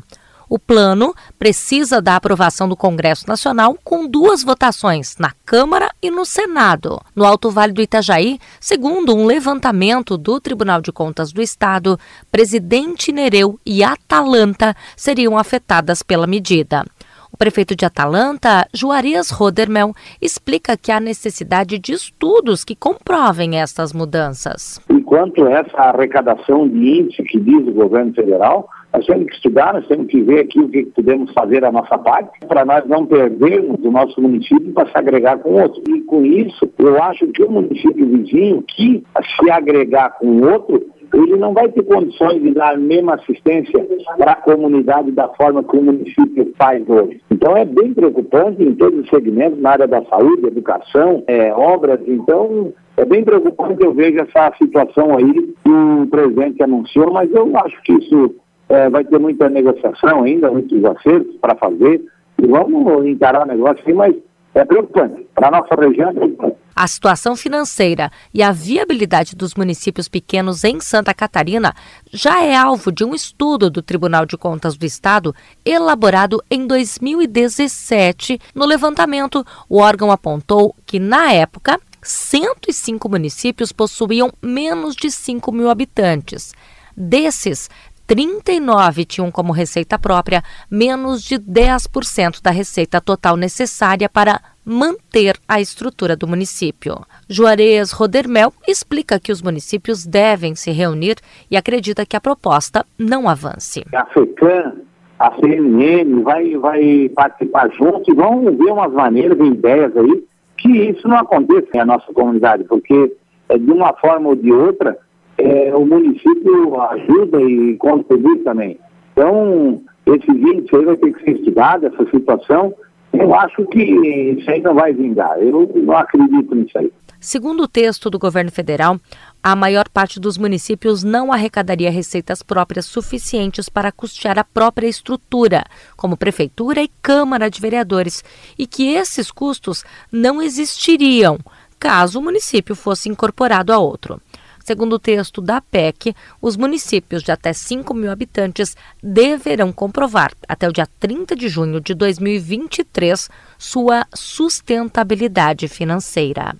O 0.50 0.60
plano 0.60 1.16
precisa 1.40 2.02
da 2.02 2.16
aprovação 2.16 2.70
do 2.70 2.78
Congresso 2.78 3.28
Nacional 3.28 3.78
com 3.84 4.08
duas 4.08 4.44
votações, 4.44 5.18
na 5.18 5.34
Câmara 5.46 5.90
e 6.02 6.12
no 6.12 6.26
Senado. 6.26 7.02
No 7.16 7.26
Alto 7.26 7.50
Vale 7.50 7.74
do 7.74 7.82
Itajaí, 7.82 8.40
segundo 8.60 9.16
um 9.16 9.26
levantamento 9.26 10.18
do 10.18 10.40
Tribunal 10.40 10.80
de 10.80 10.92
Contas 10.92 11.32
do 11.32 11.42
Estado, 11.42 12.00
Presidente 12.32 13.12
Nereu 13.12 13.60
e 13.66 13.84
Atalanta 13.84 14.76
seriam 14.96 15.38
afetadas 15.38 16.04
pela 16.04 16.28
medida. 16.28 16.86
O 17.34 17.38
prefeito 17.38 17.76
de 17.76 17.84
Atalanta, 17.84 18.68
Juarez 18.72 19.32
Rodermel, 19.32 19.92
explica 20.22 20.78
que 20.78 20.92
há 20.92 21.00
necessidade 21.00 21.80
de 21.80 21.92
estudos 21.92 22.64
que 22.64 22.76
comprovem 22.76 23.60
estas 23.60 23.92
mudanças. 23.92 24.80
Enquanto 24.88 25.48
essa 25.48 25.78
arrecadação 25.78 26.70
de 26.70 27.00
índice 27.00 27.24
que 27.24 27.40
diz 27.40 27.68
o 27.68 27.74
governo 27.74 28.14
federal, 28.14 28.70
nós 28.94 29.04
temos 29.08 29.26
que 29.26 29.34
estudar, 29.34 29.74
nós 29.74 29.88
temos 29.88 30.06
que 30.06 30.22
ver 30.22 30.42
aqui 30.42 30.60
o 30.60 30.70
que 30.70 30.86
podemos 30.86 31.34
fazer 31.34 31.66
a 31.66 31.72
nossa 31.72 31.98
parte 31.98 32.38
para 32.48 32.64
nós 32.64 32.86
não 32.86 33.04
perdermos 33.08 33.84
o 33.84 33.90
nosso 33.90 34.22
município 34.22 34.72
para 34.72 34.92
se 34.92 34.96
agregar 34.96 35.40
com 35.40 35.60
outro. 35.60 35.82
E 35.90 36.02
com 36.02 36.24
isso, 36.24 36.72
eu 36.78 37.02
acho 37.02 37.26
que 37.30 37.42
o 37.42 37.50
município 37.50 38.06
vizinho 38.06 38.62
que 38.62 39.04
se 39.42 39.50
agregar 39.50 40.12
com 40.20 40.40
outro, 40.42 40.86
ele 41.14 41.38
não 41.38 41.54
vai 41.54 41.70
ter 41.70 41.84
condições 41.84 42.42
de 42.42 42.52
dar 42.52 42.74
a 42.74 42.78
mesma 42.78 43.16
assistência 43.16 43.86
para 44.18 44.32
a 44.32 44.36
comunidade 44.36 45.12
da 45.12 45.28
forma 45.30 45.64
que 45.64 45.78
o 45.78 45.84
município 45.84 46.54
faz 46.58 46.88
hoje. 46.90 47.22
Então 47.30 47.56
é 47.56 47.64
bem 47.66 47.94
preocupante 47.94 48.64
em 48.64 48.74
todos 48.76 49.00
os 49.00 49.10
segmentos, 49.10 49.62
na 49.62 49.72
área 49.72 49.88
da 49.88 50.04
saúde, 50.06 50.48
educação, 50.48 51.24
é, 51.28 51.54
obras. 51.54 52.00
Então 52.08 52.74
é 52.98 53.06
bem 53.06 53.24
preocupante 53.24 53.84
eu 53.84 53.94
vejo 53.94 54.20
essa 54.20 54.54
situação 54.58 55.16
aí 55.18 55.34
que 55.64 55.72
o 55.72 56.08
presidente 56.08 56.64
anunciou, 56.64 57.12
mas 57.12 57.32
eu 57.32 57.50
acho 57.58 57.82
que 57.84 57.94
isso 57.94 58.36
é, 58.70 58.90
vai 58.90 59.04
ter 59.04 59.20
muita 59.20 59.50
negociação 59.50 60.24
ainda, 60.24 60.52
muitos 60.52 60.84
acertos 60.84 61.36
para 61.38 61.56
fazer, 61.56 62.02
e 62.42 62.48
vamos 62.48 63.06
encarar 63.06 63.44
o 63.44 63.48
negócio 63.48 63.82
assim, 63.82 63.94
mas 63.94 64.16
é 64.56 64.66
preocupante. 64.66 65.28
Para 65.34 65.48
a 65.48 65.52
nossa 65.52 65.76
região 65.76 66.10
é. 66.10 66.64
A 66.76 66.88
situação 66.88 67.36
financeira 67.36 68.12
e 68.34 68.42
a 68.42 68.52
viabilidade 68.52 69.36
dos 69.36 69.54
municípios 69.54 70.08
pequenos 70.08 70.64
em 70.64 70.80
Santa 70.80 71.14
Catarina 71.14 71.74
já 72.12 72.44
é 72.44 72.56
alvo 72.56 72.92
de 72.92 73.04
um 73.04 73.14
estudo 73.14 73.70
do 73.70 73.82
Tribunal 73.82 74.26
de 74.26 74.36
Contas 74.38 74.76
do 74.76 74.86
Estado 74.86 75.36
elaborado 75.64 76.44
em 76.50 76.66
2017. 76.66 78.40
No 78.56 78.66
levantamento, 78.66 79.46
o 79.70 79.80
órgão 79.80 80.12
apontou 80.12 80.76
que, 80.86 81.00
na 81.00 81.32
época, 81.32 81.80
105 82.02 83.08
municípios 83.08 83.72
possuíam 83.72 84.32
menos 84.42 84.96
de 84.96 85.12
5 85.12 85.52
mil 85.52 85.70
habitantes. 85.70 86.54
Desses, 86.96 87.70
39 88.14 89.06
tinham 89.06 89.32
como 89.32 89.52
receita 89.52 89.98
própria 89.98 90.44
menos 90.70 91.24
de 91.24 91.40
10% 91.40 92.44
da 92.44 92.52
receita 92.52 93.02
total 93.02 93.36
necessária 93.36 94.08
para 94.08 94.40
manter 94.64 95.36
a 95.48 95.60
estrutura 95.60 96.16
do 96.16 96.28
município. 96.28 96.96
Juarez 97.28 97.92
Rodermel 97.92 98.54
explica 98.68 99.20
que 99.20 99.32
os 99.32 99.42
municípios 99.42 100.06
devem 100.06 100.54
se 100.54 100.70
reunir 100.70 101.16
e 101.50 101.58
acredita 101.58 102.06
que 102.06 102.16
a 102.16 102.22
proposta 102.22 102.86
não 103.00 103.28
avance. 103.28 103.84
A 103.96 104.06
FECAM, 104.06 104.74
a 105.18 105.32
CNN 105.38 106.22
vai, 106.22 106.56
vai 106.58 107.10
participar 107.16 107.72
junto 107.72 108.12
e 108.12 108.16
vão 108.16 108.44
ver 108.44 108.72
umas 108.72 108.94
maneiras, 108.94 109.40
ideias 109.40 109.98
aí, 109.98 110.24
que 110.58 110.70
isso 110.70 111.08
não 111.08 111.18
aconteça 111.18 111.68
na 111.74 111.86
nossa 111.86 112.14
comunidade, 112.14 112.64
porque 112.66 113.12
é, 113.50 113.58
de 113.58 113.72
uma 113.72 113.92
forma 113.94 114.30
ou 114.30 114.36
de 114.36 114.52
outra 114.52 115.00
é, 115.44 115.76
o 115.76 115.86
município 115.86 116.80
ajuda 116.82 117.42
e 117.42 117.76
contribui 117.78 118.40
também. 118.40 118.80
Então, 119.12 119.82
esse 120.06 120.32
índice 120.32 120.76
aí 120.76 120.86
vai 120.86 120.98
ter 120.98 121.14
que 121.14 121.24
ser 121.24 121.32
estudado, 121.38 121.86
essa 121.86 122.10
situação. 122.10 122.74
Eu 123.12 123.36
acho 123.36 123.66
que 123.68 123.84
isso 123.84 124.50
aí 124.50 124.62
não 124.62 124.74
vai 124.74 124.94
vingar. 124.94 125.38
Eu 125.40 125.70
não 125.76 125.98
acredito 125.98 126.56
nisso 126.56 126.78
aí. 126.78 126.92
Segundo 127.20 127.64
o 127.64 127.68
texto 127.68 128.10
do 128.10 128.20
governo 128.20 128.52
federal, 128.52 129.00
a 129.42 129.56
maior 129.56 129.88
parte 129.88 130.20
dos 130.20 130.38
municípios 130.38 131.04
não 131.04 131.32
arrecadaria 131.32 131.90
receitas 131.90 132.42
próprias 132.44 132.86
suficientes 132.86 133.70
para 133.70 133.94
custear 133.94 134.38
a 134.38 134.44
própria 134.44 134.88
estrutura, 134.88 135.64
como 135.96 136.18
prefeitura 136.18 136.82
e 136.82 136.90
Câmara 137.02 137.50
de 137.50 137.62
Vereadores, 137.62 138.24
e 138.60 138.68
que 138.68 138.94
esses 138.94 139.32
custos 139.32 139.86
não 140.12 140.42
existiriam 140.42 141.38
caso 141.80 142.20
o 142.20 142.22
município 142.22 142.76
fosse 142.76 143.10
incorporado 143.10 143.74
a 143.74 143.78
outro. 143.78 144.22
Segundo 144.64 144.94
o 144.94 145.00
texto 145.00 145.42
da 145.42 145.60
PEC, 145.60 146.16
os 146.42 146.56
municípios 146.56 147.22
de 147.22 147.34
até 147.34 147.52
5 147.52 147.94
mil 147.94 148.10
habitantes 148.10 148.78
deverão 149.02 149.74
comprovar, 149.74 150.32
até 150.48 150.70
o 150.70 150.72
dia 150.72 150.88
30 151.02 151.36
de 151.36 151.50
junho 151.50 151.82
de 151.82 151.94
2023, 151.94 153.30
sua 153.58 154.08
sustentabilidade 154.14 155.68
financeira. 155.68 156.56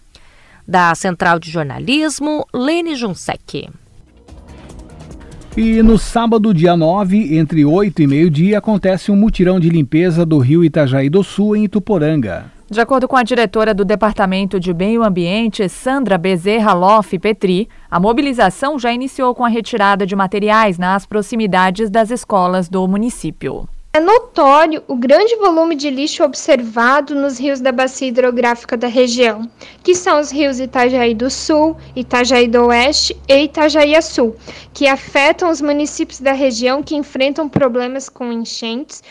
Da 0.68 0.94
Central 0.96 1.40
de 1.40 1.50
Jornalismo, 1.50 2.46
Lene 2.54 2.96
Junsec. 2.96 3.70
E 5.56 5.82
no 5.82 5.98
sábado, 5.98 6.54
dia 6.54 6.76
9, 6.76 7.38
entre 7.38 7.64
8 7.64 8.02
e 8.02 8.08
meio-dia, 8.08 8.58
acontece 8.58 9.12
um 9.12 9.16
mutirão 9.16 9.60
de 9.62 9.70
limpeza 9.70 10.26
do 10.26 10.40
rio 10.40 10.64
Itajaí 10.64 11.10
do 11.10 11.24
Sul, 11.24 11.56
em 11.56 11.66
Ituporanga. 11.66 12.53
De 12.74 12.82
acordo 12.82 13.08
com 13.08 13.16
a 13.16 13.22
diretora 13.22 13.72
do 13.72 13.86
Departamento 13.86 14.60
de 14.60 14.74
Meio 14.74 15.04
Ambiente, 15.04 15.70
Sandra 15.70 16.18
Bezerra 16.18 16.74
Loff 16.74 17.20
Petri, 17.20 17.70
a 17.90 18.00
mobilização 18.00 18.80
já 18.80 18.92
iniciou 18.92 19.36
com 19.36 19.46
a 19.46 19.48
retirada 19.48 20.08
de 20.08 20.16
materiais 20.16 20.80
nas 20.80 21.06
proximidades 21.06 21.92
das 21.92 22.10
escolas 22.10 22.68
do 22.68 22.88
município. 22.88 23.70
É 23.96 24.00
notório 24.00 24.82
o 24.88 24.96
grande 24.96 25.36
volume 25.36 25.76
de 25.76 25.88
lixo 25.88 26.24
observado 26.24 27.14
nos 27.14 27.38
rios 27.38 27.62
da 27.62 27.72
bacia 27.72 28.08
hidrográfica 28.08 28.76
da 28.76 28.88
região, 28.88 29.48
que 29.84 29.94
são 29.94 30.20
os 30.20 30.32
rios 30.32 30.60
Itajaí 30.60 31.14
do 31.14 31.30
Sul, 31.30 31.78
Itajaí 31.96 32.48
do 32.48 32.66
Oeste 32.66 33.16
e 33.28 33.44
Itajaí 33.44 34.02
Sul, 34.02 34.36
que 34.74 34.88
afetam 34.88 35.48
os 35.48 35.62
municípios 35.62 36.20
da 36.20 36.32
região 36.32 36.82
que 36.82 36.96
enfrentam 36.96 37.48
problemas 37.48 38.10
com 38.10 38.32
enchentes. 38.34 39.04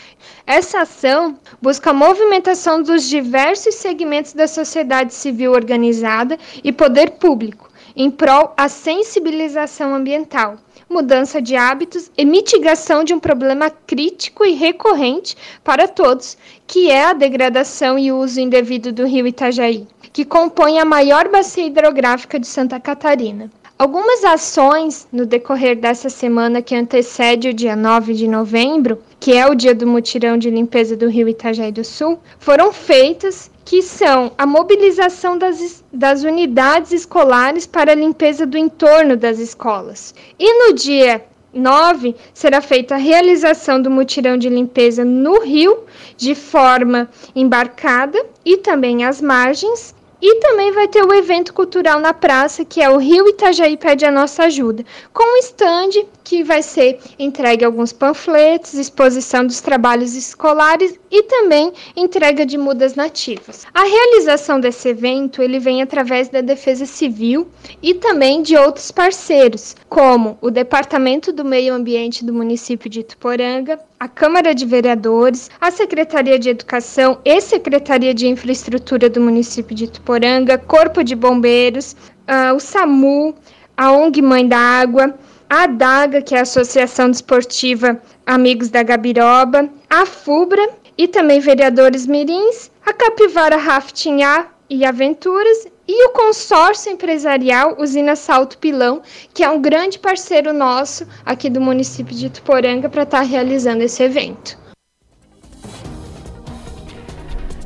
Essa 0.45 0.81
ação 0.81 1.39
busca 1.61 1.91
a 1.91 1.93
movimentação 1.93 2.83
dos 2.83 3.07
diversos 3.07 3.75
segmentos 3.75 4.33
da 4.33 4.49
sociedade 4.49 5.13
civil 5.13 5.53
organizada 5.53 6.37
e 6.61 6.73
poder 6.73 7.11
público 7.11 7.71
em 7.95 8.09
prol 8.09 8.53
a 8.57 8.67
sensibilização 8.67 9.93
ambiental 9.93 10.57
mudança 10.93 11.41
de 11.41 11.55
hábitos 11.55 12.11
e 12.15 12.23
mitigação 12.23 13.03
de 13.03 13.13
um 13.13 13.19
problema 13.19 13.69
crítico 13.69 14.45
e 14.45 14.53
recorrente 14.53 15.35
para 15.63 15.87
todos, 15.87 16.37
que 16.67 16.91
é 16.91 17.05
a 17.05 17.13
degradação 17.13 17.97
e 17.97 18.11
uso 18.11 18.39
indevido 18.39 18.91
do 18.91 19.05
rio 19.05 19.25
Itajaí, 19.25 19.87
que 20.13 20.23
compõe 20.23 20.79
a 20.79 20.85
maior 20.85 21.29
bacia 21.29 21.65
hidrográfica 21.65 22.39
de 22.39 22.45
Santa 22.45 22.79
Catarina. 22.79 23.49
Algumas 23.77 24.23
ações 24.23 25.07
no 25.11 25.25
decorrer 25.25 25.75
dessa 25.75 26.07
semana 26.07 26.61
que 26.61 26.75
antecede 26.75 27.49
o 27.49 27.53
dia 27.53 27.75
9 27.75 28.13
de 28.13 28.27
novembro, 28.27 28.99
que 29.19 29.33
é 29.33 29.47
o 29.47 29.55
dia 29.55 29.73
do 29.73 29.87
mutirão 29.87 30.37
de 30.37 30.49
limpeza 30.51 30.95
do 30.95 31.09
rio 31.09 31.27
Itajaí 31.27 31.71
do 31.71 31.83
Sul, 31.83 32.19
foram 32.37 32.71
feitas 32.71 33.49
que 33.65 33.81
são 33.81 34.31
a 34.37 34.45
mobilização 34.45 35.37
das, 35.37 35.83
das 35.91 36.23
unidades 36.23 36.91
escolares 36.91 37.65
para 37.65 37.93
a 37.93 37.95
limpeza 37.95 38.45
do 38.45 38.57
entorno 38.57 39.17
das 39.17 39.39
escolas. 39.39 40.13
E 40.37 40.53
no 40.53 40.75
dia 40.75 41.25
9 41.51 42.15
será 42.31 42.61
feita 42.61 42.93
a 42.93 42.99
realização 42.99 43.81
do 43.81 43.89
mutirão 43.89 44.37
de 44.37 44.49
limpeza 44.49 45.03
no 45.03 45.39
rio, 45.39 45.79
de 46.15 46.35
forma 46.35 47.09
embarcada 47.35 48.23
e 48.45 48.57
também 48.57 49.03
às 49.03 49.19
margens, 49.19 49.95
e 50.25 50.35
também 50.35 50.71
vai 50.71 50.87
ter 50.87 51.03
o 51.03 51.13
evento 51.13 51.53
cultural 51.53 51.99
na 51.99 52.13
praça, 52.13 52.63
que 52.63 52.81
é 52.81 52.89
o 52.89 52.95
Rio 52.95 53.27
Itajaí 53.27 53.75
Pede 53.75 54.05
a 54.05 54.11
Nossa 54.11 54.45
Ajuda, 54.45 54.85
com 55.13 55.21
um 55.21 55.37
stand 55.39 56.05
que 56.23 56.43
vai 56.43 56.61
ser 56.61 56.99
entregue 57.19 57.65
alguns 57.65 57.91
panfletos, 57.91 58.73
exposição 58.73 59.45
dos 59.45 59.61
trabalhos 59.61 60.15
escolares 60.15 60.97
e 61.11 61.23
também 61.23 61.73
entrega 61.95 62.45
de 62.45 62.57
mudas 62.57 62.95
nativas. 62.95 63.65
A 63.73 63.83
realização 63.83 64.59
desse 64.59 64.89
evento 64.89 65.41
ele 65.41 65.59
vem 65.59 65.81
através 65.81 66.29
da 66.29 66.41
Defesa 66.41 66.85
Civil 66.85 67.47
e 67.81 67.93
também 67.93 68.41
de 68.41 68.55
outros 68.55 68.91
parceiros, 68.91 69.75
como 69.89 70.37
o 70.41 70.49
Departamento 70.49 71.31
do 71.31 71.43
Meio 71.43 71.73
Ambiente 71.73 72.25
do 72.25 72.33
município 72.33 72.89
de 72.89 73.01
Ituporanga, 73.01 73.79
a 73.99 74.07
Câmara 74.07 74.53
de 74.53 74.65
Vereadores, 74.65 75.49
a 75.61 75.71
Secretaria 75.71 76.37
de 76.37 76.49
Educação 76.49 77.19
e 77.23 77.39
Secretaria 77.39 78.13
de 78.13 78.27
Infraestrutura 78.27 79.09
do 79.09 79.21
município 79.21 79.75
de 79.75 79.85
Ituporanga, 79.85 80.57
Corpo 80.57 81.03
de 81.03 81.15
Bombeiros, 81.15 81.95
uh, 82.27 82.55
o 82.55 82.59
SAMU, 82.59 83.35
a 83.77 83.91
ONG 83.91 84.21
Mãe 84.21 84.47
da 84.47 84.57
Água, 84.57 85.13
a 85.49 85.63
ADAGA, 85.63 86.21
que 86.21 86.35
é 86.35 86.39
a 86.39 86.43
Associação 86.43 87.09
Desportiva 87.09 88.01
Amigos 88.25 88.69
da 88.69 88.83
Gabiroba, 88.83 89.69
a 89.89 90.05
FUBRA 90.05 90.69
e 90.97 91.07
também 91.07 91.39
vereadores 91.39 92.07
mirins, 92.07 92.71
a 92.85 92.93
Capivara 92.93 93.57
Rafting 93.57 94.23
A 94.23 94.47
e 94.69 94.85
Aventuras 94.85 95.67
e 95.87 96.07
o 96.07 96.11
consórcio 96.11 96.91
empresarial 96.91 97.75
Usina 97.79 98.15
Salto 98.15 98.57
Pilão, 98.57 99.01
que 99.33 99.43
é 99.43 99.49
um 99.49 99.61
grande 99.61 99.99
parceiro 99.99 100.53
nosso 100.53 101.05
aqui 101.25 101.49
do 101.49 101.59
município 101.59 102.15
de 102.15 102.29
Tuporanga 102.29 102.87
para 102.89 103.03
estar 103.03 103.19
tá 103.19 103.23
realizando 103.23 103.83
esse 103.83 104.01
evento. 104.01 104.62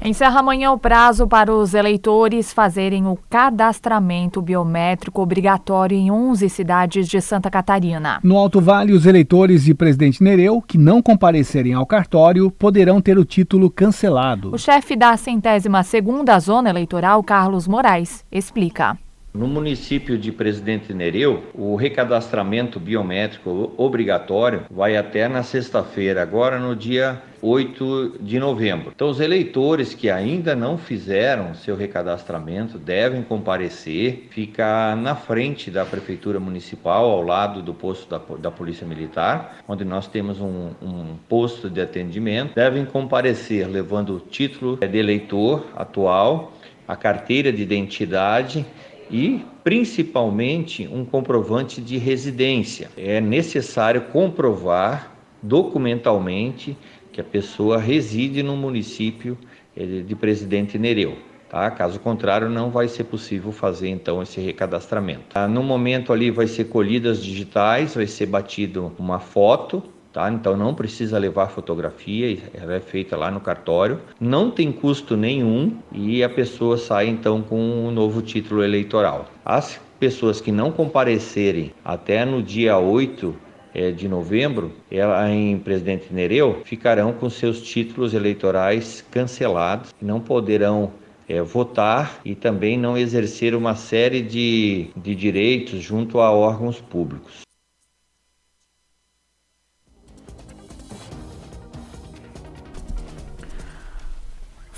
Encerra 0.07 0.39
amanhã 0.39 0.71
o 0.71 0.79
prazo 0.79 1.27
para 1.27 1.53
os 1.53 1.73
eleitores 1.73 2.53
fazerem 2.53 3.05
o 3.05 3.19
cadastramento 3.29 4.41
biométrico 4.41 5.21
obrigatório 5.21 5.97
em 5.97 6.09
11 6.09 6.47
cidades 6.47 7.09
de 7.09 7.19
Santa 7.19 7.49
Catarina. 7.51 8.21
No 8.23 8.37
Alto 8.37 8.61
Vale, 8.61 8.93
os 8.93 9.05
eleitores 9.05 9.65
de 9.65 9.73
Presidente 9.73 10.23
Nereu 10.23 10.61
que 10.61 10.77
não 10.77 11.01
comparecerem 11.01 11.73
ao 11.73 11.85
cartório 11.85 12.49
poderão 12.49 13.01
ter 13.01 13.17
o 13.17 13.25
título 13.25 13.69
cancelado. 13.69 14.55
O 14.55 14.57
chefe 14.57 14.95
da 14.95 15.17
centésima 15.17 15.83
segunda 15.83 16.39
zona 16.39 16.69
eleitoral, 16.69 17.21
Carlos 17.21 17.67
Moraes, 17.67 18.23
explica. 18.31 18.97
No 19.37 19.47
município 19.47 20.17
de 20.17 20.31
Presidente 20.31 20.91
Nereu, 20.95 21.43
o 21.53 21.75
recadastramento 21.75 22.79
biométrico 22.79 23.71
obrigatório 23.77 24.63
vai 24.67 24.97
até 24.97 25.27
na 25.27 25.43
sexta-feira, 25.43 26.23
agora 26.23 26.57
no 26.57 26.75
dia 26.75 27.21
8 27.39 28.17
de 28.19 28.39
novembro. 28.39 28.91
Então, 28.95 29.07
os 29.07 29.19
eleitores 29.19 29.93
que 29.93 30.09
ainda 30.09 30.55
não 30.55 30.75
fizeram 30.75 31.53
seu 31.53 31.75
recadastramento 31.75 32.79
devem 32.79 33.21
comparecer, 33.21 34.25
ficar 34.31 34.97
na 34.97 35.13
frente 35.13 35.69
da 35.69 35.85
Prefeitura 35.85 36.39
Municipal, 36.39 37.07
ao 37.07 37.21
lado 37.21 37.61
do 37.61 37.75
posto 37.75 38.09
da, 38.09 38.19
da 38.39 38.49
Polícia 38.49 38.87
Militar, 38.87 39.59
onde 39.67 39.85
nós 39.85 40.07
temos 40.07 40.41
um, 40.41 40.71
um 40.81 41.15
posto 41.29 41.69
de 41.69 41.79
atendimento. 41.79 42.55
Devem 42.55 42.85
comparecer 42.85 43.67
levando 43.67 44.15
o 44.15 44.19
título 44.19 44.77
de 44.77 44.97
eleitor 44.97 45.63
atual, 45.75 46.53
a 46.87 46.95
carteira 46.95 47.51
de 47.51 47.61
identidade 47.61 48.65
e 49.09 49.45
principalmente 49.63 50.87
um 50.87 51.05
comprovante 51.05 51.81
de 51.81 51.97
residência. 51.97 52.89
É 52.97 53.19
necessário 53.21 54.01
comprovar 54.11 55.15
documentalmente 55.41 56.77
que 57.11 57.21
a 57.21 57.23
pessoa 57.23 57.77
reside 57.77 58.43
no 58.43 58.55
município 58.55 59.37
eh, 59.75 60.01
de 60.05 60.15
Presidente 60.15 60.77
Nereu. 60.77 61.17
Tá? 61.49 61.71
Caso 61.71 61.99
contrário, 61.99 62.49
não 62.49 62.69
vai 62.69 62.87
ser 62.87 63.05
possível 63.05 63.51
fazer 63.51 63.87
então 63.87 64.21
esse 64.21 64.41
recadastramento. 64.41 65.27
Ah, 65.35 65.47
no 65.47 65.63
momento 65.63 66.11
ali 66.11 66.29
vai 66.29 66.45
ser 66.45 66.65
colhidas 66.65 67.23
digitais, 67.23 67.95
vai 67.95 68.05
ser 68.05 68.25
batido 68.25 68.91
uma 68.99 69.19
foto 69.19 69.81
Tá? 70.17 70.31
Então 70.31 70.57
não 70.57 70.73
precisa 70.73 71.19
levar 71.19 71.49
fotografia, 71.49 72.39
ela 72.51 72.73
é 72.73 72.79
feita 72.79 73.15
lá 73.15 73.29
no 73.29 73.39
cartório, 73.39 74.01
não 74.19 74.49
tem 74.49 74.71
custo 74.71 75.15
nenhum 75.15 75.77
e 75.91 76.23
a 76.23 76.27
pessoa 76.27 76.75
sai 76.75 77.07
então 77.07 77.43
com 77.43 77.55
um 77.59 77.91
novo 77.91 78.23
título 78.23 78.63
eleitoral. 78.63 79.27
As 79.45 79.79
pessoas 79.99 80.41
que 80.41 80.51
não 80.51 80.71
comparecerem 80.71 81.71
até 81.85 82.25
no 82.25 82.41
dia 82.41 82.79
8 82.79 83.35
é, 83.75 83.91
de 83.91 84.09
novembro, 84.09 84.71
ela, 84.89 85.29
em 85.29 85.59
Presidente 85.59 86.11
Nereu, 86.11 86.61
ficarão 86.65 87.13
com 87.13 87.29
seus 87.29 87.61
títulos 87.61 88.15
eleitorais 88.15 89.05
cancelados 89.11 89.93
não 90.01 90.19
poderão 90.19 90.93
é, 91.29 91.43
votar 91.43 92.21
e 92.25 92.33
também 92.33 92.75
não 92.75 92.97
exercer 92.97 93.53
uma 93.53 93.75
série 93.75 94.23
de, 94.23 94.87
de 94.97 95.13
direitos 95.13 95.79
junto 95.79 96.19
a 96.19 96.31
órgãos 96.31 96.81
públicos. 96.81 97.46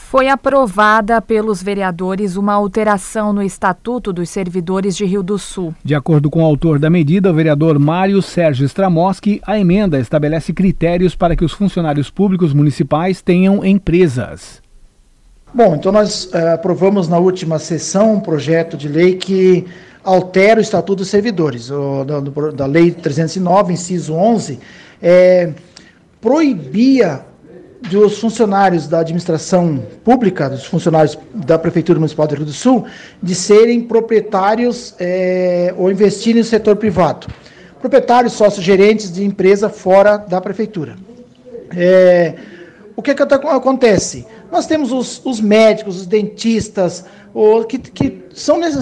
Foi 0.09 0.27
aprovada 0.27 1.21
pelos 1.21 1.61
vereadores 1.61 2.35
uma 2.35 2.53
alteração 2.53 3.31
no 3.31 3.43
Estatuto 3.43 4.11
dos 4.11 4.27
Servidores 4.27 4.97
de 4.97 5.05
Rio 5.05 5.21
do 5.21 5.37
Sul. 5.37 5.71
De 5.83 5.93
acordo 5.93 6.31
com 6.31 6.41
o 6.41 6.45
autor 6.45 6.79
da 6.79 6.89
medida, 6.89 7.29
o 7.29 7.33
vereador 7.35 7.77
Mário 7.77 8.19
Sérgio 8.19 8.65
Stramoski, 8.65 9.39
a 9.45 9.59
emenda 9.59 9.99
estabelece 9.99 10.51
critérios 10.51 11.13
para 11.13 11.35
que 11.35 11.45
os 11.45 11.51
funcionários 11.51 12.09
públicos 12.09 12.55
municipais 12.55 13.21
tenham 13.21 13.63
empresas. 13.63 14.63
Bom, 15.53 15.75
então 15.75 15.91
nós 15.91 16.25
uh, 16.33 16.55
aprovamos 16.55 17.07
na 17.07 17.19
última 17.19 17.59
sessão 17.59 18.15
um 18.15 18.19
projeto 18.19 18.75
de 18.75 18.87
lei 18.87 19.15
que 19.15 19.67
altera 20.03 20.59
o 20.59 20.63
Estatuto 20.63 21.03
dos 21.03 21.09
Servidores, 21.09 21.69
o, 21.69 22.03
da, 22.03 22.19
da 22.49 22.65
Lei 22.65 22.89
309, 22.89 23.73
inciso 23.73 24.15
11, 24.15 24.59
é, 25.03 25.53
proibia 26.19 27.28
dos 27.81 28.19
funcionários 28.19 28.87
da 28.87 28.99
administração 28.99 29.83
pública, 30.03 30.49
dos 30.49 30.65
funcionários 30.65 31.17
da 31.33 31.57
Prefeitura 31.57 31.99
Municipal 31.99 32.27
do 32.27 32.35
Rio 32.35 32.45
do 32.45 32.51
Sul, 32.51 32.85
de 33.23 33.33
serem 33.33 33.81
proprietários 33.81 34.93
é, 34.99 35.73
ou 35.77 35.89
investirem 35.89 36.41
no 36.41 36.47
setor 36.47 36.75
privado. 36.75 37.27
Proprietários, 37.79 38.33
sócios, 38.33 38.63
gerentes 38.65 39.11
de 39.11 39.23
empresa 39.23 39.69
fora 39.69 40.17
da 40.17 40.41
Prefeitura. 40.41 40.97
É, 41.75 42.35
o 42.95 43.01
que, 43.01 43.15
que 43.15 43.23
acontece? 43.23 44.27
Nós 44.51 44.65
temos 44.65 44.91
os, 44.91 45.21
os 45.23 45.39
médicos, 45.39 46.01
os 46.01 46.05
dentistas, 46.05 47.05
o, 47.33 47.63
que, 47.63 47.77
que 47.77 48.25
são 48.33 48.61
às 48.61 48.73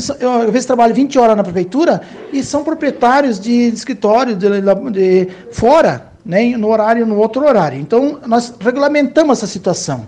vezes 0.52 0.66
trabalho 0.66 0.94
20 0.94 1.20
horas 1.20 1.38
na 1.38 1.44
prefeitura 1.44 2.02
e 2.32 2.42
são 2.42 2.64
proprietários 2.64 3.40
de, 3.40 3.70
de 3.70 3.78
escritório 3.78 4.36
de, 4.36 4.50
de 4.92 5.28
fora 5.52 6.12
nem 6.28 6.58
no 6.58 6.68
horário, 6.68 7.06
no 7.06 7.18
outro 7.18 7.48
horário. 7.48 7.80
Então, 7.80 8.20
nós 8.28 8.54
regulamentamos 8.60 9.38
essa 9.38 9.48
situação. 9.48 10.08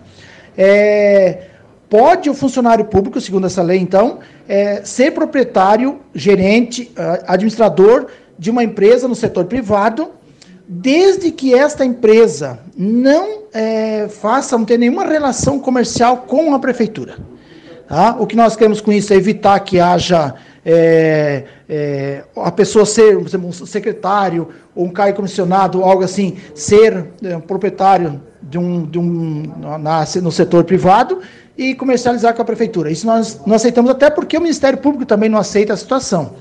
É, 0.57 1.47
pode 1.89 2.29
o 2.29 2.33
funcionário 2.33 2.83
público, 2.85 3.21
segundo 3.21 3.47
essa 3.47 3.63
lei, 3.63 3.79
então, 3.79 4.19
é, 4.47 4.81
ser 4.83 5.11
proprietário, 5.11 6.01
gerente, 6.13 6.91
administrador 7.25 8.07
de 8.37 8.51
uma 8.51 8.63
empresa 8.63 9.07
no 9.07 9.15
setor 9.15 9.45
privado, 9.45 10.09
desde 10.67 11.31
que 11.31 11.55
esta 11.55 11.83
empresa 11.85 12.59
não 12.77 13.43
é, 13.53 14.07
faça, 14.09 14.57
não 14.57 14.65
tenha 14.65 14.79
nenhuma 14.79 15.05
relação 15.05 15.57
comercial 15.59 16.17
com 16.27 16.53
a 16.53 16.59
prefeitura. 16.59 17.17
Tá? 17.87 18.15
O 18.19 18.27
que 18.27 18.35
nós 18.35 18.55
queremos 18.55 18.81
com 18.81 18.91
isso 18.91 19.11
é 19.13 19.15
evitar 19.15 19.59
que 19.61 19.79
haja 19.79 20.35
é, 20.65 21.43
é, 21.67 22.23
a 22.35 22.51
pessoa 22.51 22.85
ser, 22.85 23.17
por 23.17 23.27
exemplo, 23.27 23.47
um 23.47 23.51
secretário 23.51 24.49
ou 24.75 24.85
um 24.85 24.89
cargo 24.89 25.17
comissionado, 25.17 25.83
algo 25.83 26.03
assim, 26.03 26.37
ser 26.53 27.07
é, 27.23 27.37
um 27.37 27.41
proprietário 27.41 28.21
de 28.41 28.57
um, 28.57 28.85
de 28.85 28.97
um 28.99 29.43
na, 29.79 30.05
no 30.21 30.31
setor 30.31 30.63
privado 30.63 31.19
e 31.57 31.75
comercializar 31.75 32.33
com 32.33 32.41
a 32.41 32.45
prefeitura. 32.45 32.89
Isso 32.91 33.05
nós 33.05 33.39
não 33.45 33.55
aceitamos 33.55 33.91
até 33.91 34.09
porque 34.09 34.37
o 34.37 34.41
Ministério 34.41 34.79
Público 34.79 35.05
também 35.05 35.29
não 35.29 35.37
aceita 35.37 35.73
a 35.73 35.77
situação. 35.77 36.35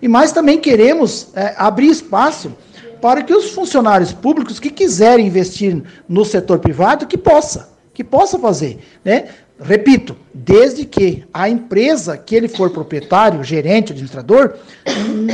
E 0.00 0.08
mais 0.08 0.32
também 0.32 0.58
queremos 0.58 1.28
é, 1.34 1.54
abrir 1.56 1.88
espaço 1.88 2.52
para 3.00 3.22
que 3.22 3.34
os 3.34 3.50
funcionários 3.50 4.12
públicos 4.12 4.60
que 4.60 4.70
quiserem 4.70 5.26
investir 5.26 5.82
no 6.08 6.24
setor 6.24 6.60
privado, 6.60 7.06
que 7.06 7.18
possa, 7.18 7.70
que 7.92 8.02
possa 8.02 8.38
fazer, 8.38 8.78
né? 9.04 9.26
Repito, 9.64 10.16
desde 10.34 10.84
que 10.84 11.24
a 11.32 11.48
empresa 11.48 12.16
que 12.16 12.34
ele 12.34 12.48
for 12.48 12.70
proprietário, 12.70 13.42
gerente, 13.44 13.92
administrador, 13.92 14.54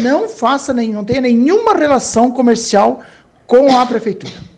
não 0.00 0.28
faça 0.28 0.72
nem, 0.72 0.92
não 0.92 1.04
tenha 1.04 1.22
nenhuma 1.22 1.74
relação 1.74 2.30
comercial 2.30 3.02
com 3.46 3.76
a 3.76 3.86
prefeitura. 3.86 4.48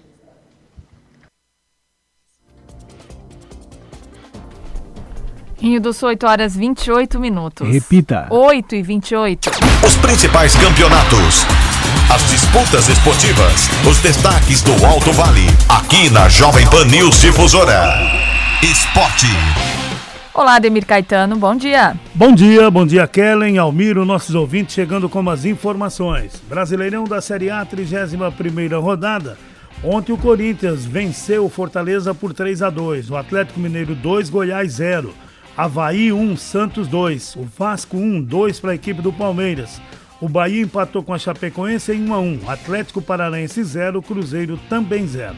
Rio 5.60 5.78
do 5.78 5.92
Sul, 5.92 6.08
8 6.08 6.26
horas 6.26 6.56
28 6.56 7.20
minutos. 7.20 7.68
Repita. 7.68 8.26
8 8.30 8.74
e 8.76 8.82
28. 8.82 9.50
Os 9.86 9.94
principais 9.96 10.56
campeonatos. 10.56 11.44
As 12.12 12.22
disputas 12.30 12.88
esportivas. 12.88 13.68
Os 13.88 13.98
destaques 13.98 14.62
do 14.62 14.72
Alto 14.86 15.12
Vale. 15.12 15.46
Aqui 15.68 16.08
na 16.10 16.30
Jovem 16.30 16.66
Pan 16.70 16.86
News 16.86 17.20
Difusora. 17.20 18.19
Esporte. 18.62 19.24
Olá, 20.34 20.58
Demir 20.58 20.84
Caetano, 20.84 21.34
bom 21.34 21.56
dia. 21.56 21.98
Bom 22.14 22.30
dia, 22.34 22.70
bom 22.70 22.86
dia, 22.86 23.08
Kellen, 23.08 23.56
Almiro, 23.56 24.04
nossos 24.04 24.34
ouvintes 24.34 24.74
chegando 24.74 25.08
com 25.08 25.30
as 25.30 25.46
informações. 25.46 26.42
Brasileirão 26.46 27.04
da 27.04 27.22
Série 27.22 27.48
A, 27.48 27.64
31 27.64 28.78
rodada. 28.78 29.38
Ontem 29.82 30.12
o 30.12 30.18
Corinthians 30.18 30.84
venceu 30.84 31.46
o 31.46 31.48
Fortaleza 31.48 32.14
por 32.14 32.34
3 32.34 32.60
a 32.60 32.68
2 32.68 33.08
o 33.08 33.16
Atlético 33.16 33.58
Mineiro 33.58 33.94
2, 33.94 34.28
Goiás 34.28 34.72
0. 34.72 35.14
Havaí 35.56 36.12
1, 36.12 36.36
Santos 36.36 36.86
2. 36.86 37.36
O 37.36 37.44
Vasco 37.44 37.96
1, 37.96 38.20
2 38.20 38.60
para 38.60 38.72
a 38.72 38.74
equipe 38.74 39.00
do 39.00 39.10
Palmeiras. 39.10 39.80
O 40.20 40.28
Bahia 40.28 40.60
empatou 40.60 41.02
com 41.02 41.14
a 41.14 41.18
Chapecoense 41.18 41.92
em 41.92 42.10
1 42.10 42.12
a 42.12 42.20
1. 42.20 42.40
Atlético 42.46 43.00
Paranaense 43.00 43.64
0, 43.64 44.02
Cruzeiro 44.02 44.60
também 44.68 45.06
0. 45.06 45.34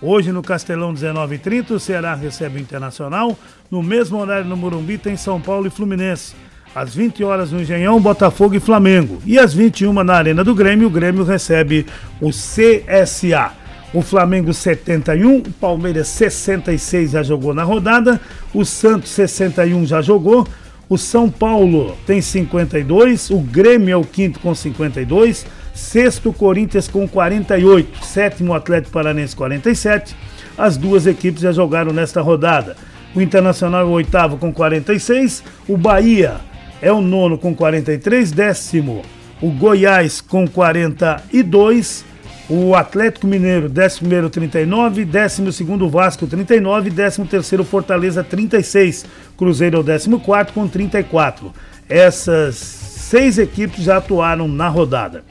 Hoje 0.00 0.30
no 0.30 0.42
Castelão 0.42 0.94
19h30, 0.94 1.72
o 1.72 1.80
Ceará 1.80 2.14
recebe 2.14 2.58
o 2.58 2.60
Internacional. 2.60 3.36
No 3.68 3.82
mesmo 3.82 4.18
horário 4.18 4.44
no 4.44 4.56
Morumbi 4.56 4.96
tem 4.96 5.16
São 5.16 5.40
Paulo 5.40 5.66
e 5.66 5.70
Fluminense. 5.70 6.34
Às 6.72 6.94
20 6.94 7.24
horas 7.24 7.50
no 7.50 7.60
Engenhão, 7.60 8.00
Botafogo 8.00 8.54
e 8.54 8.60
Flamengo. 8.60 9.20
E 9.26 9.38
às 9.38 9.52
21 9.52 9.92
na 10.04 10.14
Arena 10.14 10.44
do 10.44 10.54
Grêmio, 10.54 10.86
o 10.86 10.90
Grêmio 10.90 11.24
recebe 11.24 11.84
o 12.20 12.30
CSA. 12.30 13.52
O 13.92 14.00
Flamengo 14.00 14.52
71, 14.52 15.38
o 15.38 15.52
Palmeiras 15.52 16.06
66 16.08 17.12
já 17.12 17.22
jogou 17.22 17.52
na 17.52 17.64
rodada, 17.64 18.20
o 18.52 18.64
Santos 18.64 19.10
61 19.10 19.86
já 19.86 20.02
jogou, 20.02 20.46
o 20.90 20.98
São 20.98 21.30
Paulo 21.30 21.96
tem 22.06 22.20
52, 22.20 23.30
o 23.30 23.38
Grêmio 23.38 23.90
é 23.90 23.96
o 23.96 24.04
quinto 24.04 24.40
com 24.40 24.54
52, 24.54 25.46
sexto 25.78 26.32
Corinthians 26.32 26.88
com 26.88 27.06
48, 27.08 28.04
sétimo 28.04 28.52
Atlético 28.52 28.92
Paranense 28.92 29.34
47. 29.36 30.14
As 30.56 30.76
duas 30.76 31.06
equipes 31.06 31.40
já 31.40 31.52
jogaram 31.52 31.92
nesta 31.92 32.20
rodada. 32.20 32.76
O 33.14 33.22
Internacional 33.22 33.82
é 33.82 33.84
o 33.84 33.90
oitavo 33.90 34.36
com 34.36 34.52
46, 34.52 35.42
o 35.66 35.76
Bahia 35.76 36.36
é 36.82 36.92
o 36.92 37.00
nono 37.00 37.38
com 37.38 37.54
43, 37.54 38.30
décimo 38.32 39.02
o 39.40 39.50
Goiás 39.50 40.20
com 40.20 40.46
42 40.46 42.04
o 42.50 42.74
Atlético 42.74 43.26
Mineiro, 43.26 43.70
11 43.70 44.30
39, 44.30 45.04
12 45.04 45.64
Vasco 45.90 46.26
39, 46.26 46.90
13 46.90 47.62
Fortaleza 47.62 48.24
36, 48.24 49.04
Cruzeiro 49.36 49.76
é 49.76 49.80
o 49.80 49.84
14 49.84 50.52
com 50.54 50.66
34. 50.66 51.52
Essas 51.88 52.56
seis 52.56 53.38
equipes 53.38 53.84
já 53.84 53.98
atuaram 53.98 54.48
na 54.48 54.68
rodada. 54.68 55.24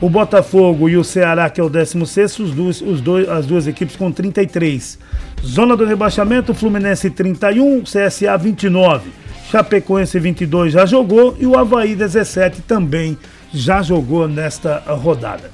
O 0.00 0.10
Botafogo 0.10 0.90
e 0.90 0.96
o 0.96 1.02
Ceará, 1.02 1.48
que 1.48 1.58
é 1.60 1.64
o 1.64 1.70
16, 1.70 2.38
os 2.38 2.50
dois, 2.50 2.82
os 2.82 3.00
dois, 3.00 3.28
as 3.28 3.46
duas 3.46 3.66
equipes 3.66 3.96
com 3.96 4.12
33. 4.12 4.98
Zona 5.44 5.74
do 5.74 5.86
rebaixamento, 5.86 6.52
Fluminense 6.52 7.08
31, 7.08 7.82
CSA 7.82 8.36
29. 8.36 9.10
Chapecoense 9.50 10.18
22 10.18 10.72
já 10.72 10.84
jogou 10.84 11.36
e 11.40 11.46
o 11.46 11.56
Havaí 11.56 11.94
17 11.94 12.62
também 12.62 13.16
já 13.54 13.80
jogou 13.80 14.28
nesta 14.28 14.82
rodada. 14.86 15.50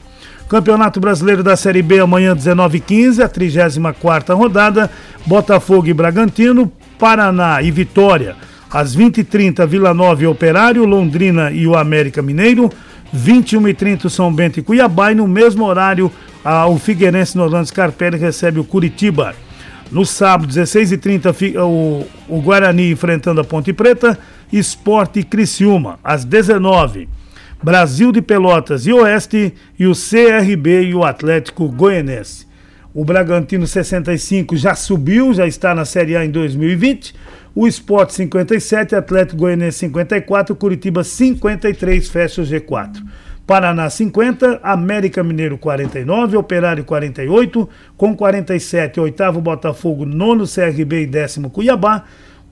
Campeonato 0.49 0.99
Brasileiro 0.99 1.43
da 1.43 1.57
Série 1.57 1.81
B 1.81 2.01
amanhã 2.01 2.35
19h15, 2.35 3.23
a 3.23 3.29
34 3.29 4.37
rodada, 4.37 4.91
Botafogo 5.25 5.87
e 5.87 5.95
Bragantino, 5.95 6.71
Paraná 6.99 7.63
e 7.63 7.71
Vitória. 7.71 8.35
Às 8.71 8.97
20h30, 8.97 9.67
Vila 9.67 9.95
Nova 9.95 10.23
e 10.23 10.27
Operário, 10.27 10.85
Londrina 10.85 11.51
e 11.51 11.67
o 11.67 11.77
América 11.77 12.21
Mineiro. 12.23 12.71
21h30, 13.15 14.09
São 14.09 14.33
Bento 14.33 14.59
e 14.59 14.63
Cuiabá. 14.63 15.13
E 15.13 15.15
no 15.15 15.29
mesmo 15.29 15.65
horário, 15.65 16.11
a, 16.45 16.67
o 16.67 16.79
Figueirense 16.79 17.37
no 17.37 17.45
Orlando 17.45 17.67
Scarpelli 17.67 18.17
recebe 18.17 18.59
o 18.59 18.65
Curitiba. 18.65 19.35
No 19.91 20.07
sábado, 20.07 20.53
16h30, 20.53 21.57
o, 21.61 22.07
o 22.29 22.41
Guarani 22.41 22.91
enfrentando 22.91 23.41
a 23.41 23.45
Ponte 23.45 23.73
Preta, 23.73 24.19
Esporte 24.53 25.23
Criciúma. 25.23 25.99
Às 26.03 26.25
19h. 26.25 27.07
Brasil 27.63 28.11
de 28.11 28.21
Pelotas 28.21 28.87
e 28.87 28.93
Oeste 28.93 29.55
e 29.79 29.87
o 29.87 29.93
CRB 29.93 30.83
e 30.83 30.95
o 30.95 31.05
Atlético 31.05 31.69
Goianense. 31.69 32.47
O 32.93 33.05
Bragantino 33.05 33.67
65 33.67 34.57
já 34.57 34.75
subiu, 34.75 35.33
já 35.33 35.47
está 35.47 35.75
na 35.75 35.85
Série 35.85 36.17
A 36.17 36.25
em 36.25 36.31
2020. 36.31 37.15
O 37.55 37.67
Sport 37.67 38.11
57, 38.11 38.95
Atlético 38.95 39.41
Goianense 39.41 39.81
54, 39.81 40.57
Curitiba 40.57 41.05
53 41.05 42.09
fecha 42.09 42.41
o 42.41 42.45
G4. 42.45 43.03
Paraná 43.47 43.91
50, 43.91 44.61
América 44.63 45.23
Mineiro 45.23 45.59
49, 45.59 46.39
Operário 46.39 46.83
48, 46.83 47.69
com 47.95 48.17
47, 48.17 48.99
oitavo 49.01 49.41
Botafogo, 49.43 50.07
nono 50.07 50.45
CRB 50.47 51.03
e 51.03 51.07
décimo 51.07 51.51
Cuiabá. 51.51 52.05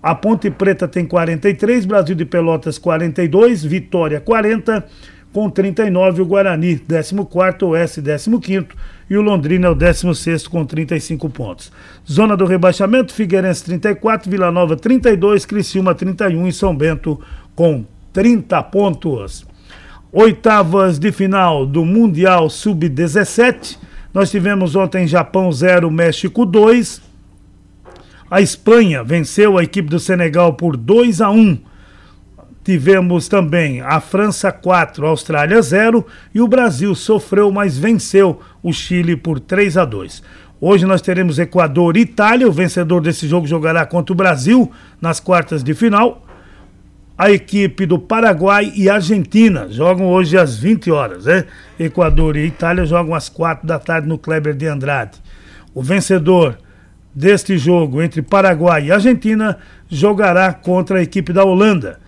A 0.02 0.14
Ponte 0.14 0.50
Preta 0.50 0.86
tem 0.86 1.06
43, 1.06 1.86
Brasil 1.86 2.14
de 2.14 2.26
Pelotas 2.26 2.76
42, 2.76 3.64
Vitória 3.64 4.20
40, 4.20 4.84
com 5.32 5.48
39 5.48 6.22
o 6.22 6.26
Guarani, 6.26 6.78
14 6.78 7.64
Oeste 7.64 8.00
15 8.02 8.66
e 9.08 9.16
o 9.16 9.22
Londrina 9.22 9.66
é 9.66 9.70
o 9.70 9.74
16 9.74 10.46
com 10.46 10.64
35 10.64 11.28
pontos. 11.30 11.72
Zona 12.10 12.36
do 12.36 12.44
rebaixamento, 12.44 13.12
Figueirense 13.12 13.64
34, 13.64 14.30
Vila 14.30 14.50
Nova 14.50 14.76
32, 14.76 15.44
Criciúma 15.44 15.94
31 15.94 16.48
e 16.48 16.52
São 16.52 16.74
Bento 16.74 17.20
com 17.54 17.84
30 18.12 18.62
pontos. 18.64 19.46
Oitavas 20.12 20.98
de 20.98 21.12
final 21.12 21.64
do 21.64 21.84
Mundial 21.84 22.50
Sub-17. 22.50 23.78
Nós 24.12 24.30
tivemos 24.30 24.74
ontem 24.74 25.06
Japão 25.06 25.52
0, 25.52 25.88
México 25.90 26.44
2, 26.44 27.10
a 28.30 28.40
Espanha 28.40 29.02
venceu 29.02 29.58
a 29.58 29.64
equipe 29.64 29.88
do 29.88 29.98
Senegal 29.98 30.52
por 30.52 30.76
2 30.76 31.20
a 31.20 31.30
1. 31.30 31.58
Tivemos 32.62 33.26
também 33.26 33.80
a 33.80 34.00
França 34.00 34.52
4, 34.52 35.06
a 35.06 35.08
Austrália 35.08 35.62
0 35.62 36.06
e 36.34 36.40
o 36.40 36.48
Brasil 36.48 36.94
sofreu, 36.94 37.50
mas 37.50 37.78
venceu 37.78 38.40
o 38.62 38.72
Chile 38.72 39.16
por 39.16 39.40
3 39.40 39.78
a 39.78 39.84
2. 39.84 40.22
Hoje 40.60 40.84
nós 40.84 41.00
teremos 41.00 41.38
Equador 41.38 41.96
e 41.96 42.00
Itália. 42.00 42.46
O 42.46 42.52
vencedor 42.52 43.00
desse 43.00 43.26
jogo 43.26 43.46
jogará 43.46 43.86
contra 43.86 44.12
o 44.12 44.16
Brasil 44.16 44.70
nas 45.00 45.18
quartas 45.18 45.64
de 45.64 45.72
final. 45.72 46.26
A 47.16 47.30
equipe 47.30 47.86
do 47.86 47.98
Paraguai 47.98 48.70
e 48.76 48.88
Argentina 48.88 49.68
jogam 49.70 50.06
hoje 50.08 50.36
às 50.36 50.58
20 50.58 50.90
horas, 50.90 51.24
né? 51.24 51.46
Equador 51.78 52.36
e 52.36 52.46
Itália 52.46 52.84
jogam 52.84 53.14
às 53.14 53.30
4 53.30 53.66
da 53.66 53.78
tarde 53.78 54.06
no 54.06 54.18
Kleber 54.18 54.54
de 54.54 54.66
Andrade. 54.66 55.18
O 55.74 55.82
vencedor 55.82 56.58
deste 57.14 57.56
jogo 57.56 58.02
entre 58.02 58.20
Paraguai 58.20 58.86
e 58.86 58.92
Argentina 58.92 59.58
jogará 59.88 60.52
contra 60.52 60.98
a 60.98 61.02
equipe 61.02 61.32
da 61.32 61.42
Holanda. 61.42 61.98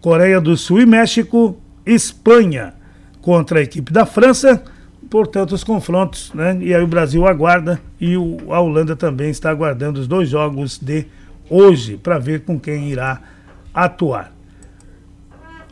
Coreia 0.00 0.40
do 0.40 0.56
Sul 0.56 0.80
e 0.80 0.86
México, 0.86 1.60
Espanha 1.84 2.74
contra 3.20 3.58
a 3.58 3.62
equipe 3.62 3.92
da 3.92 4.06
França. 4.06 4.62
Portanto, 5.10 5.52
os 5.52 5.64
confrontos, 5.64 6.32
né? 6.34 6.58
E 6.60 6.74
aí 6.74 6.82
o 6.82 6.86
Brasil 6.86 7.26
aguarda 7.26 7.80
e 8.00 8.16
o, 8.16 8.52
a 8.52 8.60
Holanda 8.60 8.94
também 8.94 9.30
está 9.30 9.50
aguardando 9.50 10.00
os 10.00 10.06
dois 10.06 10.28
jogos 10.28 10.78
de 10.78 11.06
hoje 11.48 11.96
para 11.96 12.18
ver 12.18 12.40
com 12.40 12.58
quem 12.60 12.90
irá 12.90 13.20
atuar. 13.72 14.32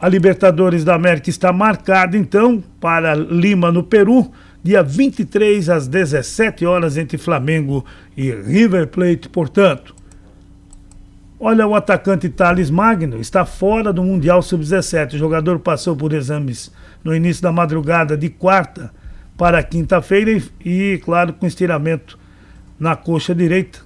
A 0.01 0.09
Libertadores 0.09 0.85
da 0.85 0.95
América 0.95 1.31
está 1.31 1.53
marcada 1.53 2.17
então 2.17 2.63
para 2.81 3.15
Lima, 3.15 3.73
no 3.73 3.83
Peru 3.83 4.31
dia 4.67 4.83
23 4.83 5.71
às 5.71 5.87
17 5.87 6.67
horas 6.67 6.97
entre 6.97 7.17
Flamengo 7.17 7.85
e 8.17 8.33
River 8.33 8.89
Plate, 8.89 9.29
portanto. 9.29 9.96
Olha, 11.39 11.67
o 11.67 11.75
atacante 11.75 12.31
Thales 12.31 12.71
Magno 12.71 13.21
está 13.21 13.45
fora 13.45 13.93
do 13.93 14.03
Mundial 14.03 14.41
Sub-17. 14.41 15.15
O 15.15 15.19
jogador 15.19 15.59
passou 15.59 15.95
por 15.95 16.15
exames 16.15 16.73
no 17.05 17.15
início 17.15 17.43
da 17.43 17.53
madrugada 17.53 18.17
de 18.17 18.31
quarta 18.31 18.91
para 19.37 19.63
quinta-feira 19.63 20.43
e, 20.65 20.99
claro, 21.05 21.35
com 21.35 21.47
estiramento 21.47 22.19
na 22.81 22.97
coxa 22.97 23.35
direita. 23.35 23.81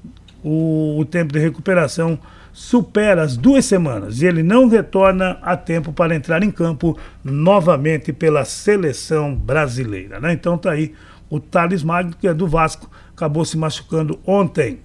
O, 0.45 0.99
o 1.01 1.05
tempo 1.05 1.33
de 1.33 1.41
recuperação 1.41 2.21
supera 2.53 3.23
as 3.23 3.37
duas 3.37 3.65
semanas 3.65 4.23
e 4.23 4.27
ele 4.27 4.45
não 4.45 4.69
retorna 4.69 5.39
a 5.43 5.57
tempo 5.57 5.93
para 5.93 6.15
entrar 6.15 6.43
em 6.45 6.51
campo 6.53 6.97
novamente 7.23 8.13
pela 8.13 8.45
seleção 8.45 9.35
brasileira. 9.35 10.21
Né? 10.21 10.33
Então 10.33 10.57
tá 10.57 10.71
aí 10.71 10.95
o 11.29 11.41
Thales 11.41 11.83
Magno, 11.83 12.15
que 12.19 12.29
é 12.29 12.35
do 12.35 12.47
Vasco, 12.47 12.89
acabou 13.13 13.45
se 13.45 13.59
machucando 13.59 14.21
ontem. 14.25 14.81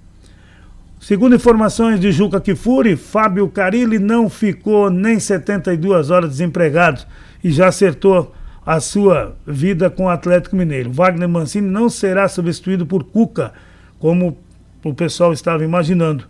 Segundo 1.00 1.36
informações 1.36 2.00
de 2.00 2.12
Juca 2.12 2.42
Kifuri, 2.42 2.96
Fábio 2.96 3.48
Carilli 3.48 4.00
não 4.00 4.30
ficou 4.30 4.90
nem 4.90 5.20
72 5.20 6.10
horas 6.10 6.32
desempregado 6.32 7.04
e 7.44 7.52
já 7.52 7.68
acertou 7.68 8.34
a 8.66 8.80
sua 8.80 9.36
vida 9.46 9.90
com 9.90 10.06
o 10.06 10.10
Atlético 10.10 10.56
Mineiro. 10.56 10.92
Wagner 10.92 11.30
Mancini 11.30 11.70
não 11.70 11.90
será 11.90 12.28
substituído 12.28 12.86
por 12.86 13.04
Cuca, 13.04 13.54
como 14.00 14.36
o 14.84 14.94
pessoal 14.94 15.32
estava 15.32 15.64
imaginando. 15.64 16.26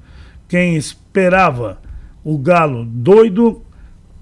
Quem 0.49 0.75
esperava 0.75 1.78
o 2.23 2.38
Galo 2.38 2.84
doido, 2.86 3.62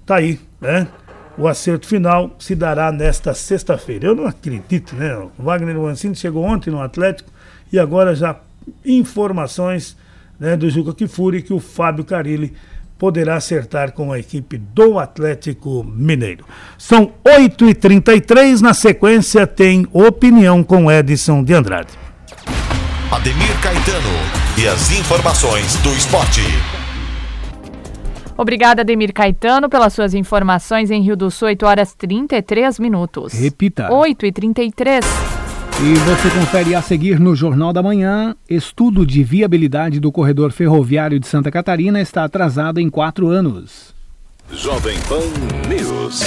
tá 0.06 0.18
aí, 0.18 0.40
né? 0.62 0.88
O 1.36 1.48
acerto 1.48 1.88
final 1.88 2.36
se 2.38 2.54
dará 2.54 2.92
nesta 2.92 3.34
sexta-feira. 3.34 4.06
Eu 4.06 4.16
não 4.16 4.28
acredito, 4.28 4.96
né? 4.96 5.16
O 5.18 5.32
Wagner 5.44 5.76
Mancini 5.80 6.16
chegou 6.16 6.44
ontem 6.44 6.70
no 6.70 6.80
Atlético 6.80 7.32
e 7.72 7.80
agora 7.80 8.14
já 8.14 8.40
informações 8.86 9.98
né, 10.40 10.56
do 10.56 10.70
Juca 10.70 10.94
Kifuri 10.94 11.42
que 11.42 11.54
o 11.54 11.60
Fábio 11.60 12.04
Carilli 12.04 12.54
poderá 12.98 13.36
acertar 13.36 13.92
com 13.92 14.14
a 14.14 14.20
equipe 14.20 14.58
do 14.58 14.98
Atlético 14.98 15.84
Mineiro. 15.84 16.46
São 16.78 17.12
8h33, 17.26 18.62
na 18.62 18.74
sequência 18.74 19.46
tem 19.46 19.88
opinião 19.92 20.64
com 20.64 20.92
Edson 20.92 21.44
de 21.44 21.54
Andrade. 21.54 21.94
Ademir 23.12 23.62
Caetano 23.62 24.10
e 24.58 24.68
as 24.68 24.92
informações 24.92 25.76
do 25.78 25.90
esporte. 25.90 26.42
Obrigada, 28.38 28.82
Ademir 28.82 29.14
Caetano, 29.14 29.70
pelas 29.70 29.94
suas 29.94 30.14
informações 30.14 30.90
em 30.90 31.02
Rio 31.02 31.16
do 31.16 31.30
Sul, 31.30 31.50
8 31.50 31.66
horas 31.66 31.94
33 31.94 32.80
minutos. 32.80 33.34
Repita. 33.34 33.94
8 33.94 34.26
e 34.26 34.32
33 34.32 35.43
e 35.82 35.94
você 35.96 36.30
confere 36.40 36.76
a 36.76 36.82
seguir 36.82 37.20
no 37.20 37.36
Jornal 37.36 37.74
da 37.74 37.82
Manhã: 37.82 38.36
estudo 38.50 39.06
de 39.06 39.24
viabilidade 39.24 40.00
do 40.00 40.12
corredor 40.12 40.52
ferroviário 40.52 41.20
de 41.20 41.28
Santa 41.28 41.50
Catarina 41.50 42.00
está 42.00 42.24
atrasado 42.24 42.80
em 42.80 42.90
quatro 42.90 43.30
anos. 43.30 43.94
Jovem 44.52 44.98
Pan 45.10 45.24
News. 45.68 46.22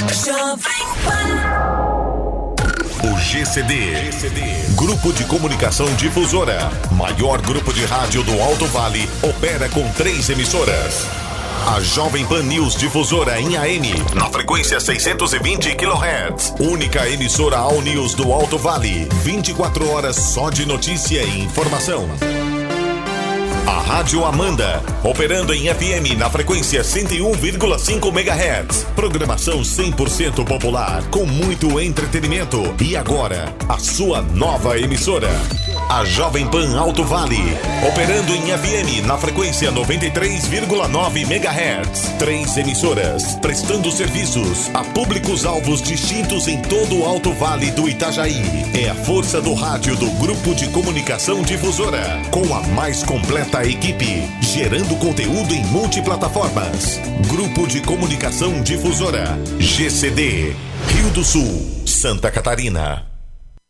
O 3.04 3.18
GCD, 3.18 3.94
GCD, 4.06 4.40
Grupo 4.74 5.12
de 5.12 5.24
Comunicação 5.24 5.86
Difusora, 5.94 6.58
maior 6.92 7.40
grupo 7.40 7.72
de 7.72 7.84
rádio 7.84 8.24
do 8.24 8.40
Alto 8.40 8.66
Vale, 8.66 9.08
opera 9.22 9.68
com 9.68 9.88
três 9.92 10.28
emissoras. 10.28 11.25
A 11.66 11.80
Jovem 11.80 12.24
Pan 12.24 12.44
News 12.44 12.76
Difusora 12.76 13.40
em 13.40 13.56
AM, 13.56 13.92
na 14.14 14.26
frequência 14.26 14.78
620 14.78 15.74
kHz. 15.74 16.54
Única 16.60 17.08
emissora 17.08 17.56
All 17.56 17.82
News 17.82 18.14
do 18.14 18.32
Alto 18.32 18.56
Vale. 18.56 19.08
24 19.24 19.90
horas 19.90 20.14
só 20.14 20.48
de 20.48 20.64
notícia 20.64 21.20
e 21.24 21.42
informação. 21.42 22.08
A 23.66 23.80
Rádio 23.80 24.24
Amanda, 24.24 24.80
operando 25.02 25.52
em 25.52 25.64
FM 25.66 26.16
na 26.16 26.30
frequência 26.30 26.82
101,5 26.82 28.16
MHz. 28.16 28.86
Programação 28.94 29.60
100% 29.60 30.44
popular, 30.44 31.02
com 31.10 31.26
muito 31.26 31.80
entretenimento. 31.80 32.62
E 32.80 32.96
agora, 32.96 33.52
a 33.68 33.76
sua 33.76 34.22
nova 34.22 34.78
emissora. 34.78 35.30
A 35.88 36.04
Jovem 36.04 36.44
Pan 36.48 36.76
Alto 36.76 37.04
Vale, 37.04 37.56
operando 37.88 38.34
em 38.34 38.42
FM 38.42 39.06
na 39.06 39.16
frequência 39.16 39.70
93,9 39.70 41.22
MHz. 41.22 42.12
Três 42.18 42.56
emissoras, 42.56 43.36
prestando 43.36 43.92
serviços 43.92 44.68
a 44.74 44.82
públicos-alvos 44.82 45.80
distintos 45.80 46.48
em 46.48 46.60
todo 46.60 46.98
o 46.98 47.04
Alto 47.04 47.32
Vale 47.32 47.70
do 47.70 47.88
Itajaí. 47.88 48.42
É 48.74 48.90
a 48.90 48.96
força 48.96 49.40
do 49.40 49.54
rádio 49.54 49.94
do 49.96 50.10
Grupo 50.18 50.56
de 50.56 50.68
Comunicação 50.70 51.42
Difusora, 51.42 52.20
com 52.32 52.52
a 52.52 52.62
mais 52.74 53.04
completa 53.04 53.64
equipe, 53.64 54.28
gerando 54.40 54.96
conteúdo 54.96 55.54
em 55.54 55.64
multiplataformas. 55.66 57.00
Grupo 57.28 57.64
de 57.68 57.80
Comunicação 57.80 58.60
Difusora, 58.60 59.38
GCD, 59.60 60.52
Rio 60.88 61.10
do 61.10 61.22
Sul, 61.22 61.84
Santa 61.86 62.28
Catarina. 62.28 63.05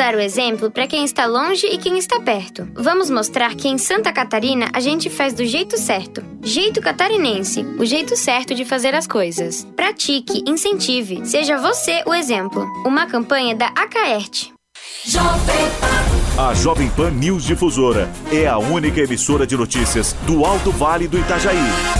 dar 0.00 0.14
o 0.14 0.18
exemplo 0.20 0.70
para 0.70 0.86
quem 0.86 1.04
está 1.04 1.26
longe 1.26 1.66
e 1.66 1.76
quem 1.76 1.98
está 1.98 2.18
perto. 2.18 2.66
Vamos 2.72 3.10
mostrar 3.10 3.54
que 3.54 3.68
em 3.68 3.76
Santa 3.76 4.10
Catarina 4.10 4.70
a 4.72 4.80
gente 4.80 5.10
faz 5.10 5.34
do 5.34 5.44
jeito 5.44 5.76
certo. 5.76 6.24
Jeito 6.42 6.80
catarinense, 6.80 7.66
o 7.78 7.84
jeito 7.84 8.16
certo 8.16 8.54
de 8.54 8.64
fazer 8.64 8.94
as 8.94 9.06
coisas. 9.06 9.68
Pratique, 9.76 10.42
incentive, 10.46 11.26
seja 11.26 11.58
você 11.58 12.02
o 12.06 12.14
exemplo. 12.14 12.64
Uma 12.86 13.04
campanha 13.04 13.54
da 13.54 13.66
Acaerte. 13.66 14.54
A 16.38 16.54
Jovem 16.54 16.88
Pan 16.88 17.10
News 17.10 17.44
Difusora 17.44 18.10
é 18.32 18.46
a 18.46 18.56
única 18.56 19.02
emissora 19.02 19.46
de 19.46 19.54
notícias 19.54 20.14
do 20.26 20.46
Alto 20.46 20.70
Vale 20.70 21.08
do 21.08 21.18
Itajaí. 21.18 21.99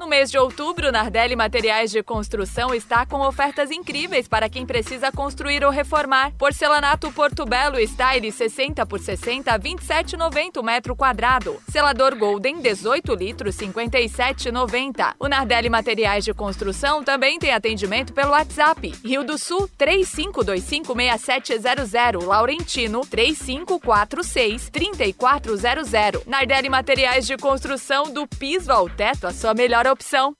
No 0.00 0.08
mês 0.08 0.30
de 0.30 0.38
outubro, 0.38 0.90
Nardelli 0.90 1.36
Materiais 1.36 1.90
de 1.90 2.02
Construção 2.02 2.74
está 2.74 3.04
com 3.04 3.20
ofertas 3.20 3.70
incríveis 3.70 4.26
para 4.26 4.48
quem 4.48 4.64
precisa 4.64 5.12
construir 5.12 5.62
ou 5.62 5.70
reformar. 5.70 6.32
Porcelanato 6.38 7.12
Porto 7.12 7.44
Belo 7.44 7.78
Style 7.86 8.32
60 8.32 8.86
por 8.86 8.98
60 8.98 9.58
27,90 9.58 10.62
metro 10.62 10.96
quadrado. 10.96 11.60
Selador 11.70 12.16
Golden 12.16 12.62
18 12.62 13.14
litros 13.14 13.54
57,90. 13.56 15.16
O 15.18 15.28
Nardelli 15.28 15.68
Materiais 15.68 16.24
de 16.24 16.32
Construção 16.32 17.04
também 17.04 17.38
tem 17.38 17.52
atendimento 17.52 18.14
pelo 18.14 18.30
WhatsApp. 18.30 18.94
Rio 19.04 19.22
do 19.22 19.36
Sul 19.36 19.68
35256700 19.78 22.24
Laurentino 22.24 23.02
3546 23.02 24.70
3400. 24.70 26.24
Nardelli 26.24 26.70
Materiais 26.70 27.26
de 27.26 27.36
Construção 27.36 28.04
do 28.04 28.26
piso 28.26 28.72
ao 28.72 28.88
teto, 28.88 29.26
a 29.26 29.32
sua 29.34 29.52
melhor 29.52 29.89
opção. 29.92 30.34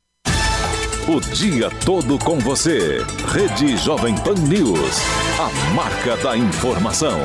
O 1.09 1.21
dia 1.21 1.71
todo 1.85 2.19
com 2.19 2.39
você. 2.39 2.99
Rede 3.33 3.77
Jovem 3.77 4.15
Pan 4.17 4.35
News. 4.35 5.01
A 5.39 5.75
marca 5.75 6.17
da 6.19 6.37
informação. 6.37 7.19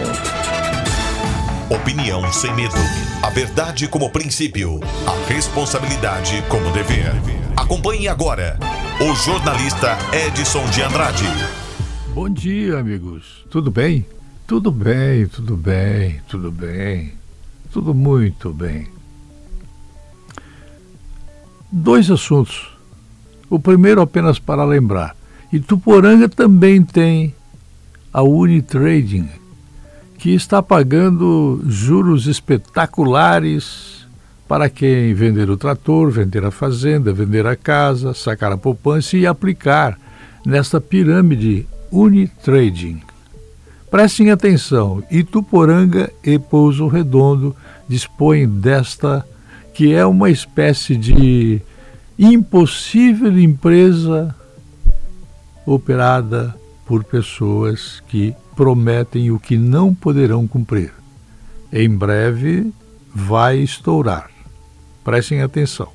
Opinião 1.69 2.31
sem 2.31 2.53
medo. 2.55 2.75
A 3.21 3.29
verdade 3.29 3.87
como 3.87 4.09
princípio. 4.09 4.79
A 5.05 5.31
responsabilidade 5.31 6.43
como 6.49 6.71
dever. 6.71 7.11
Acompanhe 7.55 8.07
agora 8.07 8.57
o 8.99 9.13
jornalista 9.15 9.97
Edson 10.13 10.65
de 10.69 10.81
Andrade. 10.81 11.25
Bom 12.13 12.29
dia, 12.29 12.79
amigos. 12.79 13.45
Tudo 13.49 13.69
bem? 13.69 14.05
Tudo 14.47 14.71
bem, 14.71 15.27
tudo 15.27 15.57
bem, 15.57 16.21
tudo 16.29 16.51
bem. 16.51 17.13
Tudo 17.71 17.93
muito 17.93 18.53
bem. 18.53 18.94
Dois 21.77 22.09
assuntos. 22.09 22.69
O 23.49 23.59
primeiro 23.59 23.99
apenas 23.99 24.39
para 24.39 24.63
lembrar. 24.63 25.13
Ituporanga 25.51 26.29
também 26.29 26.81
tem 26.81 27.35
a 28.13 28.23
Unitrading, 28.23 29.27
que 30.17 30.33
está 30.33 30.63
pagando 30.63 31.61
juros 31.67 32.27
espetaculares 32.27 34.07
para 34.47 34.69
quem 34.69 35.13
vender 35.13 35.49
o 35.49 35.57
trator, 35.57 36.09
vender 36.09 36.45
a 36.45 36.49
fazenda, 36.49 37.11
vender 37.11 37.45
a 37.45 37.57
casa, 37.57 38.13
sacar 38.13 38.53
a 38.53 38.57
poupança 38.57 39.17
e 39.17 39.27
aplicar 39.27 39.99
nesta 40.45 40.79
pirâmide 40.79 41.67
Unitrading. 41.91 43.01
Prestem 43.91 44.31
atenção, 44.31 45.03
Ituporanga 45.11 46.09
e 46.23 46.39
Pouso 46.39 46.87
Redondo 46.87 47.53
dispõem 47.85 48.47
desta 48.47 49.25
que 49.75 49.93
é 49.93 50.05
uma 50.05 50.29
espécie 50.29 50.95
de 50.95 51.61
impossível 52.17 53.37
empresa 53.37 54.33
operada 55.65 56.55
por 56.85 57.03
pessoas 57.03 58.01
que 58.07 58.33
prometem 58.55 59.31
o 59.31 59.39
que 59.39 59.57
não 59.57 59.93
poderão 59.93 60.47
cumprir. 60.47 60.93
Em 61.73 61.89
breve 61.89 62.71
vai 63.13 63.57
estourar. 63.57 64.31
Prestem 65.03 65.41
atenção. 65.41 65.89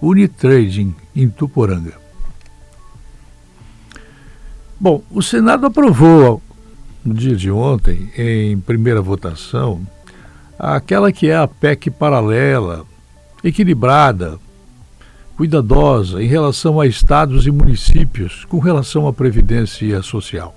Unitrading 0.00 0.94
em 1.14 1.28
Tuporanga. 1.28 2.00
Bom, 4.80 5.02
o 5.10 5.22
Senado 5.22 5.66
aprovou 5.66 6.40
no 7.04 7.12
dia 7.12 7.36
de 7.36 7.50
ontem, 7.50 8.10
em 8.16 8.58
primeira 8.58 9.02
votação, 9.02 9.86
aquela 10.58 11.12
que 11.12 11.28
é 11.28 11.36
a 11.36 11.46
PEC 11.46 11.90
paralela, 11.90 12.84
equilibrada, 13.42 14.38
cuidadosa 15.36 16.22
em 16.22 16.26
relação 16.26 16.80
a 16.80 16.86
estados 16.86 17.46
e 17.46 17.50
municípios 17.50 18.44
com 18.46 18.58
relação 18.58 19.06
à 19.06 19.12
previdência 19.12 20.02
social. 20.02 20.54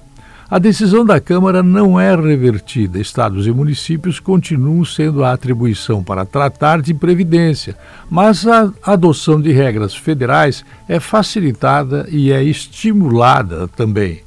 A 0.49 0.57
decisão 0.57 1.05
da 1.05 1.19
Câmara 1.19 1.61
não 1.61 1.99
é 1.99 2.15
revertida. 2.15 2.99
Estados 2.99 3.45
e 3.45 3.51
municípios 3.51 4.19
continuam 4.19 4.83
sendo 4.83 5.23
a 5.23 5.31
atribuição 5.31 6.03
para 6.03 6.25
tratar 6.25 6.81
de 6.81 6.91
previdência, 6.91 7.77
mas 8.09 8.47
a 8.47 8.73
adoção 8.81 9.39
de 9.39 9.51
regras 9.51 9.93
federais 9.93 10.65
é 10.87 10.99
facilitada 10.99 12.07
e 12.09 12.31
é 12.31 12.43
estimulada 12.43 13.67
também. 13.67 14.23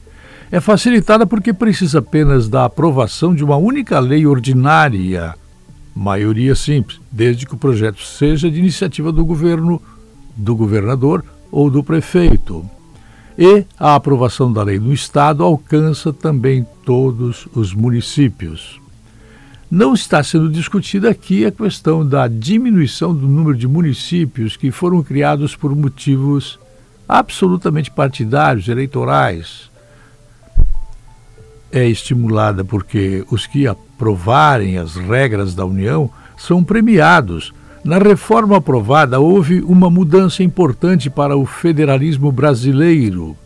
É 0.48 0.60
facilitada 0.60 1.26
porque 1.26 1.52
precisa 1.52 1.98
apenas 1.98 2.48
da 2.48 2.66
aprovação 2.66 3.34
de 3.34 3.42
uma 3.42 3.56
única 3.56 3.98
lei 3.98 4.24
ordinária, 4.24 5.34
maioria 5.95 6.55
simples, 6.55 7.01
desde 7.11 7.47
que 7.47 7.55
o 7.55 7.59
projeto 7.59 8.03
seja 8.03 8.51
de 8.51 8.59
iniciativa 8.59 9.12
do 9.12 9.24
governo, 9.24 9.80
do 10.36 10.57
governador 10.57 11.24
ou 11.51 11.70
do 11.70 11.82
prefeito 11.82 12.64
e 13.36 13.64
a 13.78 13.95
aprovação 13.95 14.53
da 14.53 14.62
lei 14.62 14.78
no 14.78 14.93
Estado 14.93 15.43
alcança 15.43 16.12
também 16.12 16.66
todos 16.84 17.49
os 17.55 17.72
municípios. 17.72 18.80
Não 19.70 19.95
está 19.95 20.22
sendo 20.22 20.51
discutida 20.51 21.09
aqui 21.09 21.47
a 21.47 21.51
questão 21.51 22.07
da 22.07 22.28
diminuição 22.28 23.14
do 23.14 23.26
número 23.26 23.57
de 23.57 23.66
municípios 23.66 24.57
que 24.57 24.70
foram 24.70 25.03
criados 25.03 25.57
por 25.57 25.74
motivos 25.74 26.59
absolutamente 27.09 27.90
partidários, 27.90 28.68
eleitorais. 28.68 29.70
É 31.72 31.88
estimulada 31.88 32.64
porque 32.64 33.24
os 33.30 33.46
que 33.46 33.66
aprovarem 33.66 34.78
as 34.78 34.94
regras 34.94 35.54
da 35.54 35.64
União 35.64 36.10
são 36.36 36.62
premiados 36.62 37.52
na 37.84 37.98
reforma 37.98 38.58
aprovada, 38.58 39.18
houve 39.18 39.60
uma 39.60 39.90
mudança 39.90 40.42
importante 40.44 41.10
para 41.10 41.36
o 41.36 41.44
federalismo 41.44 42.30
brasileiro, 42.30 43.36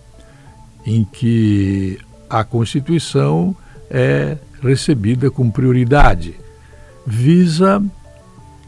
em 0.84 1.04
que 1.04 1.98
a 2.28 2.44
Constituição 2.44 3.56
é 3.90 4.36
recebida 4.60 5.30
com 5.30 5.50
prioridade. 5.50 6.34
Visa, 7.06 7.82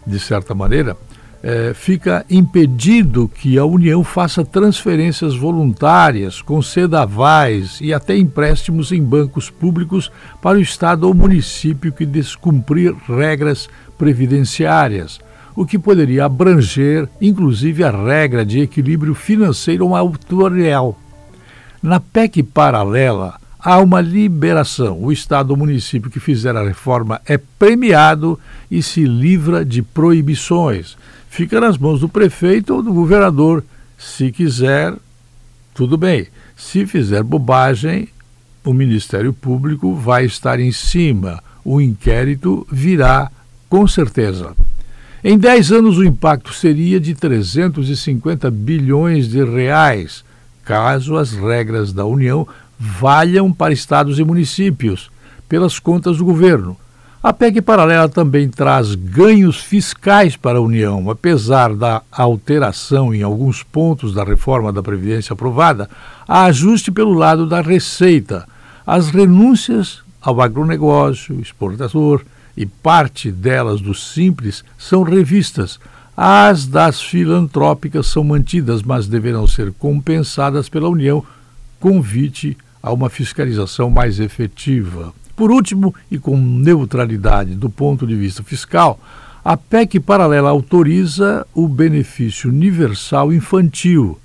de 0.06 0.18
certa 0.18 0.54
maneira, 0.54 0.96
é, 1.42 1.72
fica 1.74 2.24
impedido 2.28 3.28
que 3.28 3.58
a 3.58 3.64
União 3.64 4.02
faça 4.02 4.44
transferências 4.44 5.36
voluntárias, 5.36 6.42
conceda 6.42 7.02
avais 7.02 7.78
e 7.80 7.92
até 7.92 8.16
empréstimos 8.16 8.90
em 8.92 9.02
bancos 9.02 9.48
públicos 9.48 10.10
para 10.42 10.58
o 10.58 10.62
Estado 10.62 11.06
ou 11.06 11.14
município 11.14 11.92
que 11.92 12.04
descumprir 12.04 12.94
regras 13.06 13.68
previdenciárias 13.96 15.20
o 15.58 15.66
que 15.66 15.76
poderia 15.76 16.24
abranger 16.24 17.08
inclusive 17.20 17.82
a 17.82 17.90
regra 17.90 18.46
de 18.46 18.60
equilíbrio 18.60 19.12
financeiro 19.12 19.92
autorial. 19.96 20.96
Na 21.82 21.98
PEC 21.98 22.44
paralela, 22.44 23.40
há 23.58 23.78
uma 23.78 24.00
liberação. 24.00 25.02
O 25.02 25.12
Estado 25.12 25.50
ou 25.50 25.56
município 25.56 26.10
que 26.10 26.20
fizer 26.20 26.56
a 26.56 26.62
reforma 26.62 27.20
é 27.26 27.36
premiado 27.36 28.38
e 28.70 28.82
se 28.82 29.04
livra 29.04 29.64
de 29.64 29.82
proibições. 29.82 30.96
Fica 31.28 31.60
nas 31.60 31.76
mãos 31.76 32.00
do 32.00 32.08
prefeito 32.08 32.74
ou 32.74 32.82
do 32.82 32.92
governador. 32.92 33.64
Se 33.98 34.30
quiser, 34.30 34.94
tudo 35.74 35.96
bem. 35.96 36.26
Se 36.56 36.86
fizer 36.86 37.22
bobagem, 37.22 38.08
o 38.64 38.72
Ministério 38.72 39.32
Público 39.32 39.94
vai 39.94 40.24
estar 40.24 40.60
em 40.60 40.72
cima. 40.72 41.42
O 41.64 41.80
inquérito 41.80 42.66
virá 42.70 43.30
com 43.68 43.86
certeza. 43.86 44.56
Em 45.22 45.36
10 45.36 45.72
anos, 45.72 45.98
o 45.98 46.04
impacto 46.04 46.52
seria 46.52 47.00
de 47.00 47.14
350 47.14 48.50
bilhões 48.50 49.28
de 49.28 49.44
reais, 49.44 50.24
caso 50.64 51.16
as 51.16 51.32
regras 51.32 51.92
da 51.92 52.04
União 52.04 52.46
valham 52.78 53.52
para 53.52 53.72
estados 53.72 54.18
e 54.18 54.24
municípios, 54.24 55.10
pelas 55.48 55.78
contas 55.78 56.18
do 56.18 56.24
governo. 56.24 56.76
A 57.20 57.32
PEC 57.32 57.60
paralela 57.60 58.08
também 58.08 58.48
traz 58.48 58.94
ganhos 58.94 59.60
fiscais 59.60 60.36
para 60.36 60.58
a 60.58 60.62
União, 60.62 61.10
apesar 61.10 61.74
da 61.74 62.00
alteração 62.12 63.12
em 63.12 63.22
alguns 63.22 63.64
pontos 63.64 64.14
da 64.14 64.22
reforma 64.22 64.72
da 64.72 64.82
Previdência 64.82 65.32
aprovada, 65.32 65.90
há 66.28 66.44
ajuste 66.44 66.92
pelo 66.92 67.12
lado 67.12 67.44
da 67.46 67.60
receita. 67.60 68.46
As 68.86 69.10
renúncias 69.10 70.00
ao 70.22 70.40
agronegócio, 70.40 71.40
exportador, 71.40 72.24
e 72.56 72.66
parte 72.66 73.30
delas 73.30 73.80
do 73.80 73.94
Simples 73.94 74.64
são 74.76 75.02
revistas. 75.02 75.78
As 76.16 76.66
das 76.66 77.00
filantrópicas 77.00 78.08
são 78.08 78.24
mantidas, 78.24 78.82
mas 78.82 79.06
deverão 79.06 79.46
ser 79.46 79.72
compensadas 79.72 80.68
pela 80.68 80.88
União, 80.88 81.24
convite 81.78 82.56
a 82.82 82.92
uma 82.92 83.10
fiscalização 83.10 83.90
mais 83.90 84.20
efetiva. 84.20 85.12
Por 85.34 85.50
último, 85.50 85.94
e 86.10 86.18
com 86.18 86.36
neutralidade 86.36 87.54
do 87.54 87.70
ponto 87.70 88.06
de 88.06 88.14
vista 88.14 88.42
fiscal, 88.42 88.98
a 89.44 89.56
PEC 89.56 90.00
paralela 90.00 90.50
autoriza 90.50 91.46
o 91.54 91.68
benefício 91.68 92.50
universal 92.50 93.32
infantil, 93.32 94.18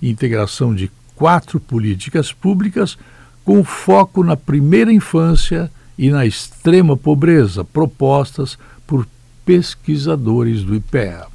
integração 0.00 0.74
de 0.74 0.90
quatro 1.16 1.58
políticas 1.58 2.32
públicas 2.32 2.96
com 3.44 3.64
foco 3.64 4.22
na 4.22 4.36
primeira 4.36 4.92
infância 4.92 5.70
e 5.98 6.10
na 6.10 6.24
extrema 6.24 6.96
pobreza 6.96 7.64
propostas 7.64 8.58
por 8.86 9.06
pesquisadores 9.44 10.62
do 10.62 10.74
IPEA. 10.74 11.26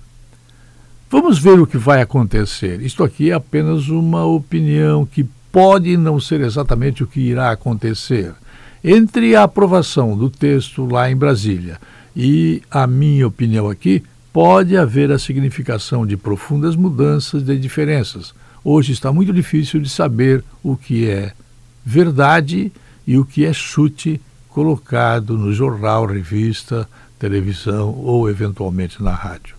Vamos 1.10 1.38
ver 1.38 1.60
o 1.60 1.68
que 1.68 1.78
vai 1.78 2.02
acontecer. 2.02 2.82
Isto 2.82 3.04
aqui 3.04 3.30
é 3.30 3.34
apenas 3.34 3.90
uma 3.90 4.26
opinião 4.26 5.06
que 5.06 5.28
pode 5.54 5.96
não 5.98 6.20
ser 6.20 6.42
exatamente 6.42 7.04
o 7.04 7.08
que 7.08 7.20
irá 7.20 7.52
acontecer. 7.52 8.34
Entre 8.84 9.36
a 9.36 9.44
aprovação 9.44 10.18
do 10.18 10.28
texto 10.28 10.84
lá 10.84 11.12
em 11.12 11.16
Brasília 11.16 11.80
e 12.16 12.64
a 12.72 12.88
minha 12.88 13.28
opinião 13.28 13.70
aqui, 13.70 14.04
pode 14.34 14.76
haver 14.76 15.12
a 15.12 15.20
significação 15.20 16.08
de 16.08 16.18
profundas 16.18 16.76
mudanças 16.76 17.44
de 17.44 17.56
diferenças. 17.60 18.34
Hoje 18.64 18.94
está 18.94 19.14
muito 19.14 19.32
difícil 19.32 19.80
de 19.80 19.90
saber 19.90 20.44
o 20.64 20.76
que 20.76 21.08
é 21.08 21.34
verdade 21.86 22.72
e 23.06 23.20
o 23.20 23.24
que 23.24 23.46
é 23.46 23.54
chute 23.54 24.20
colocado 24.50 25.38
no 25.38 25.54
jornal, 25.54 26.08
revista, 26.08 26.90
televisão 27.20 27.92
ou 27.92 28.28
eventualmente 28.28 29.04
na 29.04 29.14
rádio. 29.14 29.56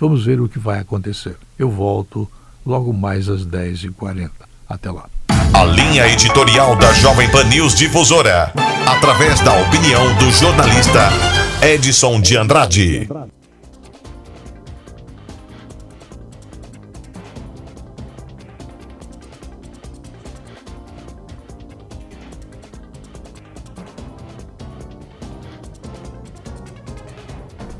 Vamos 0.00 0.24
ver 0.24 0.40
o 0.40 0.48
que 0.48 0.58
vai 0.58 0.78
acontecer. 0.78 1.36
Eu 1.58 1.70
volto 1.70 2.26
logo 2.64 2.90
mais 2.94 3.28
às 3.28 3.46
10h40. 3.46 4.30
Até 4.66 4.90
lá. 4.90 5.08
A 5.56 5.64
linha 5.64 6.06
editorial 6.06 6.76
da 6.76 6.92
Jovem 6.92 7.30
Pan 7.30 7.44
News 7.44 7.74
Difusora, 7.74 8.52
através 8.86 9.40
da 9.40 9.58
opinião 9.58 10.14
do 10.16 10.30
jornalista 10.30 11.08
Edson 11.62 12.20
de 12.20 12.36
Andrade. 12.36 13.08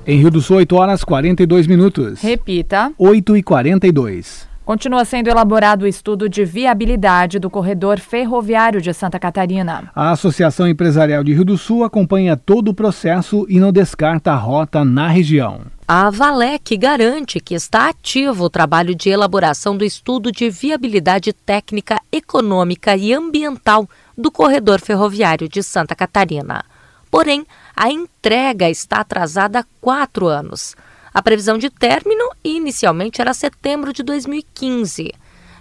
Em 0.06 0.18
Rio 0.18 0.30
do 0.30 0.40
Sul, 0.40 0.56
8 0.56 0.76
horas 0.76 1.04
42 1.04 1.66
minutos. 1.66 2.22
Repita. 2.22 2.90
8 2.96 3.36
e 3.36 3.42
42. 3.42 4.45
Continua 4.66 5.04
sendo 5.04 5.28
elaborado 5.28 5.82
o 5.82 5.86
estudo 5.86 6.28
de 6.28 6.44
viabilidade 6.44 7.38
do 7.38 7.48
corredor 7.48 8.00
ferroviário 8.00 8.82
de 8.82 8.92
Santa 8.92 9.16
Catarina. 9.16 9.92
A 9.94 10.10
Associação 10.10 10.66
Empresarial 10.66 11.22
de 11.22 11.32
Rio 11.32 11.44
do 11.44 11.56
Sul 11.56 11.84
acompanha 11.84 12.36
todo 12.36 12.72
o 12.72 12.74
processo 12.74 13.46
e 13.48 13.60
não 13.60 13.70
descarta 13.70 14.32
a 14.32 14.34
rota 14.34 14.84
na 14.84 15.06
região. 15.06 15.60
A 15.86 16.10
Valec 16.10 16.76
garante 16.76 17.38
que 17.38 17.54
está 17.54 17.88
ativo 17.88 18.46
o 18.46 18.50
trabalho 18.50 18.92
de 18.92 19.08
elaboração 19.08 19.76
do 19.76 19.84
estudo 19.84 20.32
de 20.32 20.50
viabilidade 20.50 21.32
técnica, 21.32 22.00
econômica 22.10 22.96
e 22.96 23.12
ambiental 23.12 23.88
do 24.18 24.32
corredor 24.32 24.80
ferroviário 24.80 25.48
de 25.48 25.62
Santa 25.62 25.94
Catarina. 25.94 26.64
Porém, 27.08 27.46
a 27.76 27.88
entrega 27.88 28.68
está 28.68 28.96
atrasada 28.96 29.60
há 29.60 29.64
quatro 29.80 30.26
anos. 30.26 30.74
A 31.16 31.22
previsão 31.22 31.56
de 31.56 31.70
término 31.70 32.30
inicialmente 32.44 33.22
era 33.22 33.32
setembro 33.32 33.90
de 33.90 34.02
2015. 34.02 35.14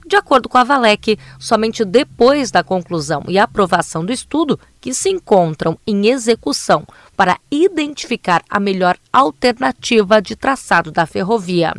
De 0.05 0.17
acordo 0.17 0.49
com 0.49 0.57
a 0.57 0.65
Valec, 0.65 1.17
somente 1.39 1.85
depois 1.85 2.51
da 2.51 2.61
conclusão 2.61 3.23
e 3.25 3.39
aprovação 3.39 4.03
do 4.03 4.11
estudo 4.11 4.59
que 4.81 4.93
se 4.93 5.07
encontram 5.07 5.79
em 5.87 6.07
execução 6.07 6.85
para 7.15 7.39
identificar 7.49 8.43
a 8.49 8.59
melhor 8.59 8.97
alternativa 9.13 10.21
de 10.21 10.35
traçado 10.35 10.91
da 10.91 11.05
ferrovia. 11.05 11.73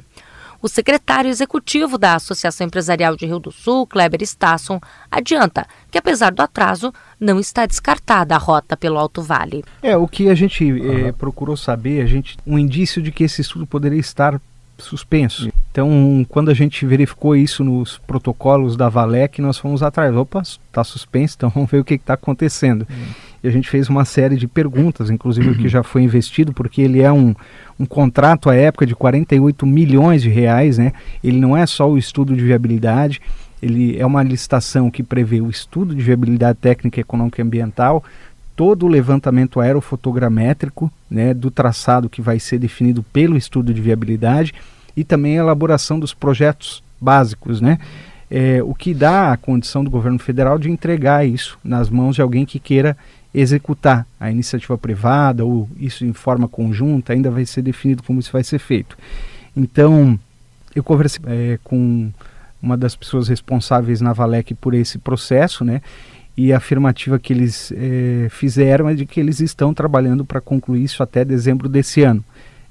O 0.62 0.68
secretário 0.68 1.28
executivo 1.28 1.98
da 1.98 2.14
Associação 2.14 2.66
Empresarial 2.66 3.14
de 3.14 3.26
Rio 3.26 3.38
do 3.38 3.52
Sul, 3.52 3.86
Kleber 3.86 4.22
Stasson, 4.22 4.80
adianta 5.10 5.66
que, 5.96 5.98
apesar 5.98 6.30
do 6.30 6.42
atraso, 6.42 6.92
não 7.18 7.40
está 7.40 7.64
descartada 7.64 8.34
a 8.34 8.38
rota 8.38 8.76
pelo 8.76 8.98
Alto 8.98 9.22
Vale. 9.22 9.64
É, 9.82 9.96
o 9.96 10.06
que 10.06 10.28
a 10.28 10.34
gente 10.34 11.06
é, 11.06 11.12
procurou 11.12 11.56
saber, 11.56 12.02
a 12.02 12.06
gente, 12.06 12.36
um 12.46 12.58
indício 12.58 13.00
de 13.00 13.10
que 13.10 13.24
esse 13.24 13.40
estudo 13.40 13.66
poderia 13.66 13.98
estar 13.98 14.38
suspenso. 14.78 15.48
Então, 15.72 16.26
quando 16.28 16.50
a 16.50 16.54
gente 16.54 16.84
verificou 16.84 17.34
isso 17.34 17.64
nos 17.64 17.96
protocolos 17.96 18.76
da 18.76 18.90
Valec, 18.90 19.40
nós 19.40 19.56
fomos 19.56 19.82
atrás. 19.82 20.14
Opa, 20.14 20.42
está 20.42 20.84
suspenso, 20.84 21.34
então 21.38 21.48
vamos 21.54 21.70
ver 21.70 21.80
o 21.80 21.84
que 21.84 21.94
está 21.94 22.12
acontecendo. 22.12 22.86
Uhum. 22.90 23.06
E 23.42 23.48
a 23.48 23.50
gente 23.50 23.70
fez 23.70 23.88
uma 23.88 24.04
série 24.04 24.36
de 24.36 24.46
perguntas, 24.46 25.08
inclusive 25.08 25.48
o 25.48 25.56
que 25.56 25.68
já 25.70 25.82
foi 25.82 26.02
investido, 26.02 26.52
porque 26.52 26.82
ele 26.82 27.00
é 27.00 27.10
um, 27.10 27.34
um 27.80 27.86
contrato 27.86 28.50
à 28.50 28.54
época 28.54 28.84
de 28.84 28.94
48 28.94 29.64
milhões 29.64 30.20
de 30.20 30.28
reais, 30.28 30.76
né? 30.76 30.92
Ele 31.24 31.40
não 31.40 31.56
é 31.56 31.64
só 31.64 31.88
o 31.88 31.96
estudo 31.96 32.36
de 32.36 32.44
viabilidade, 32.44 33.20
ele 33.62 33.98
é 33.98 34.04
uma 34.04 34.22
licitação 34.22 34.90
que 34.90 35.02
prevê 35.02 35.40
o 35.40 35.50
estudo 35.50 35.94
de 35.94 36.02
viabilidade 36.02 36.58
técnica, 36.60 37.00
econômica 37.00 37.40
e 37.40 37.44
ambiental, 37.44 38.04
todo 38.54 38.86
o 38.86 38.88
levantamento 38.88 39.60
aerofotogramétrico 39.60 40.90
né, 41.10 41.34
do 41.34 41.50
traçado 41.50 42.08
que 42.08 42.22
vai 42.22 42.38
ser 42.38 42.58
definido 42.58 43.02
pelo 43.02 43.36
estudo 43.36 43.72
de 43.72 43.80
viabilidade 43.80 44.54
e 44.96 45.04
também 45.04 45.38
a 45.38 45.42
elaboração 45.42 46.00
dos 46.00 46.14
projetos 46.14 46.82
básicos, 47.00 47.60
né? 47.60 47.78
É, 48.28 48.60
o 48.60 48.74
que 48.74 48.92
dá 48.92 49.32
a 49.32 49.36
condição 49.36 49.84
do 49.84 49.90
governo 49.90 50.18
federal 50.18 50.58
de 50.58 50.68
entregar 50.68 51.24
isso 51.24 51.58
nas 51.62 51.88
mãos 51.88 52.16
de 52.16 52.22
alguém 52.22 52.44
que 52.44 52.58
queira 52.58 52.96
executar 53.32 54.04
a 54.18 54.30
iniciativa 54.30 54.76
privada 54.76 55.44
ou 55.44 55.68
isso 55.78 56.04
em 56.04 56.12
forma 56.12 56.48
conjunta, 56.48 57.12
ainda 57.12 57.30
vai 57.30 57.44
ser 57.44 57.62
definido 57.62 58.02
como 58.02 58.18
isso 58.18 58.32
vai 58.32 58.42
ser 58.42 58.58
feito. 58.58 58.96
Então, 59.54 60.18
eu 60.74 60.82
conversei 60.82 61.20
é, 61.26 61.58
com 61.62 62.10
uma 62.62 62.76
das 62.76 62.96
pessoas 62.96 63.28
responsáveis 63.28 64.00
na 64.00 64.12
Valec 64.12 64.54
por 64.54 64.74
esse 64.74 64.98
processo, 64.98 65.64
né? 65.64 65.80
E 66.36 66.52
a 66.52 66.58
afirmativa 66.58 67.18
que 67.18 67.32
eles 67.32 67.72
é, 67.74 68.28
fizeram 68.30 68.88
é 68.88 68.94
de 68.94 69.06
que 69.06 69.18
eles 69.18 69.40
estão 69.40 69.72
trabalhando 69.72 70.24
para 70.24 70.40
concluir 70.40 70.84
isso 70.84 71.02
até 71.02 71.24
dezembro 71.24 71.68
desse 71.68 72.02
ano. 72.02 72.22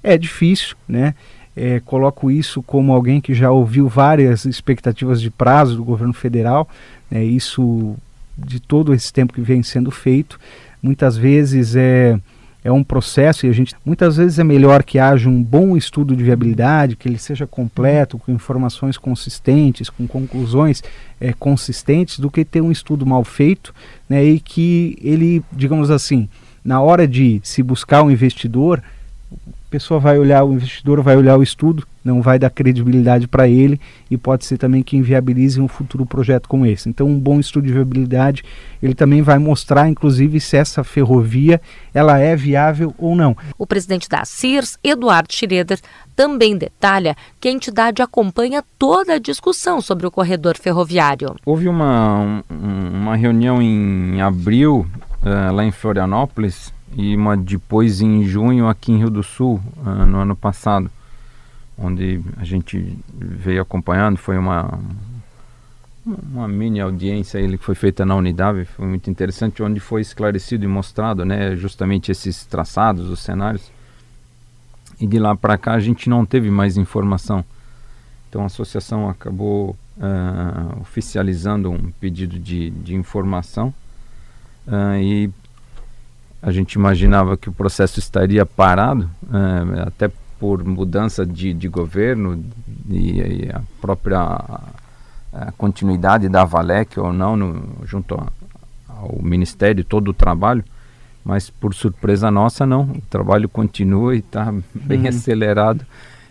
É 0.03 0.17
difícil, 0.17 0.75
né? 0.87 1.15
É, 1.55 1.79
coloco 1.79 2.29
isso 2.29 2.61
como 2.61 2.91
alguém 2.91 3.21
que 3.21 3.33
já 3.33 3.49
ouviu 3.49 3.87
várias 3.87 4.45
expectativas 4.45 5.21
de 5.21 5.31
prazo 5.31 5.77
do 5.77 5.83
governo 5.83 6.13
federal, 6.13 6.67
é, 7.09 7.23
isso 7.23 7.95
de 8.37 8.59
todo 8.59 8.93
esse 8.93 9.11
tempo 9.11 9.33
que 9.33 9.41
vem 9.41 9.63
sendo 9.63 9.89
feito. 9.89 10.39
Muitas 10.83 11.15
vezes 11.15 11.75
é 11.75 12.19
é 12.65 12.71
um 12.71 12.83
processo 12.83 13.45
e 13.45 13.49
a 13.49 13.53
gente 13.53 13.75
muitas 13.85 14.17
vezes 14.17 14.39
é 14.39 14.43
melhor 14.43 14.83
que 14.83 14.97
haja 14.97 15.29
um 15.29 15.41
bom 15.41 15.77
estudo 15.77 16.15
de 16.15 16.23
viabilidade, 16.23 16.95
que 16.95 17.07
ele 17.07 17.19
seja 17.19 17.45
completo, 17.45 18.17
com 18.17 18.31
informações 18.31 18.97
consistentes, 18.97 19.87
com 19.87 20.07
conclusões 20.07 20.83
é, 21.21 21.31
consistentes, 21.31 22.17
do 22.17 22.31
que 22.31 22.43
ter 22.43 22.61
um 22.61 22.71
estudo 22.71 23.05
mal 23.05 23.23
feito 23.23 23.71
né, 24.09 24.25
e 24.25 24.39
que 24.39 24.97
ele, 24.99 25.43
digamos 25.53 25.91
assim, 25.91 26.27
na 26.63 26.81
hora 26.81 27.07
de 27.07 27.39
se 27.43 27.61
buscar 27.61 28.01
um 28.01 28.09
investidor, 28.09 28.81
a 29.67 29.71
pessoa 29.71 29.99
vai 29.99 30.17
olhar, 30.17 30.43
o 30.43 30.53
investidor 30.53 31.01
vai 31.01 31.17
olhar 31.17 31.37
o 31.37 31.43
estudo, 31.43 31.85
não 32.03 32.21
vai 32.21 32.37
dar 32.37 32.51
credibilidade 32.51 33.27
para 33.27 33.47
ele 33.47 33.81
e 34.11 34.15
pode 34.15 34.45
ser 34.45 34.59
também 34.59 34.83
que 34.83 34.95
inviabilize 34.95 35.59
um 35.59 35.67
futuro 35.67 36.05
projeto 36.05 36.47
como 36.47 36.65
esse. 36.65 36.87
Então, 36.87 37.07
um 37.07 37.19
bom 37.19 37.39
estudo 37.39 37.65
de 37.65 37.73
viabilidade, 37.73 38.43
ele 38.81 38.93
também 38.93 39.23
vai 39.23 39.39
mostrar, 39.39 39.89
inclusive, 39.89 40.39
se 40.39 40.55
essa 40.55 40.83
ferrovia 40.83 41.59
ela 41.93 42.19
é 42.19 42.35
viável 42.35 42.93
ou 42.97 43.15
não. 43.15 43.35
O 43.57 43.65
presidente 43.65 44.07
da 44.07 44.23
CIRS, 44.23 44.77
Eduardo 44.83 45.33
Schroeder, 45.33 45.79
também 46.15 46.55
detalha 46.55 47.15
que 47.41 47.47
a 47.47 47.51
entidade 47.51 48.03
acompanha 48.03 48.63
toda 48.77 49.15
a 49.15 49.19
discussão 49.19 49.81
sobre 49.81 50.05
o 50.05 50.11
corredor 50.11 50.57
ferroviário. 50.57 51.35
Houve 51.43 51.67
uma, 51.67 52.43
uma 52.49 53.15
reunião 53.15 53.59
em 53.61 54.21
abril, 54.21 54.85
uh, 55.23 55.53
lá 55.53 55.65
em 55.65 55.71
Florianópolis, 55.71 56.74
e 56.93 57.15
uma 57.15 57.35
depois 57.35 58.01
em 58.01 58.23
junho 58.23 58.67
aqui 58.67 58.91
em 58.91 58.97
Rio 58.97 59.09
do 59.09 59.23
Sul, 59.23 59.61
uh, 59.77 60.05
no 60.05 60.19
ano 60.19 60.35
passado, 60.35 60.89
onde 61.77 62.21
a 62.37 62.43
gente 62.43 62.97
veio 63.13 63.61
acompanhando, 63.61 64.17
foi 64.17 64.37
uma 64.37 64.79
uma 66.05 66.47
mini 66.47 66.79
audiência 66.79 67.39
ele 67.39 67.57
que 67.57 67.65
foi 67.65 67.73
feita 67.73 68.05
na 68.05 68.15
unidade, 68.15 68.65
foi 68.65 68.85
muito 68.85 69.09
interessante, 69.09 69.63
onde 69.63 69.79
foi 69.79 70.01
esclarecido 70.01 70.63
e 70.63 70.67
mostrado, 70.67 71.25
né, 71.25 71.55
justamente 71.55 72.11
esses 72.11 72.45
traçados, 72.45 73.09
os 73.09 73.19
cenários. 73.19 73.71
E 74.99 75.07
de 75.07 75.17
lá 75.17 75.35
para 75.35 75.57
cá 75.57 75.73
a 75.73 75.79
gente 75.79 76.07
não 76.07 76.25
teve 76.25 76.51
mais 76.51 76.77
informação. 76.77 77.43
Então 78.29 78.43
a 78.43 78.45
associação 78.45 79.09
acabou 79.09 79.75
uh, 79.97 80.81
oficializando 80.81 81.71
um 81.71 81.91
pedido 81.99 82.37
de, 82.37 82.69
de 82.69 82.95
informação 82.95 83.73
uh, 84.67 84.99
e 85.01 85.29
a 86.45 86.51
gente 86.51 86.73
imaginava 86.73 87.35
que 87.35 87.49
o 87.49 87.51
processo 87.51 87.97
estaria 87.97 88.45
parado, 88.45 89.09
é, 89.33 89.81
até 89.81 90.11
por 90.39 90.63
mudança 90.63 91.25
de, 91.25 91.51
de 91.51 91.67
governo 91.67 92.45
e, 92.87 93.19
e, 93.19 93.51
a 93.51 93.63
própria 93.81 94.19
a 95.33 95.51
continuidade 95.57 96.29
da 96.29 96.45
Valec 96.45 96.99
ou 96.99 97.11
não 97.11 97.35
no, 97.35 97.83
junto 97.83 98.13
a, 98.13 98.27
ao 98.87 99.19
Ministério, 99.23 99.83
todo 99.83 100.09
o 100.09 100.13
trabalho, 100.13 100.63
mas 101.23 101.49
por 101.49 101.73
surpresa 101.73 102.29
nossa 102.29 102.63
não, 102.63 102.83
o 102.83 103.01
trabalho 103.09 103.49
continua 103.49 104.15
e 104.15 104.19
está 104.19 104.53
bem 104.71 105.01
uhum. 105.01 105.07
acelerado, 105.07 105.83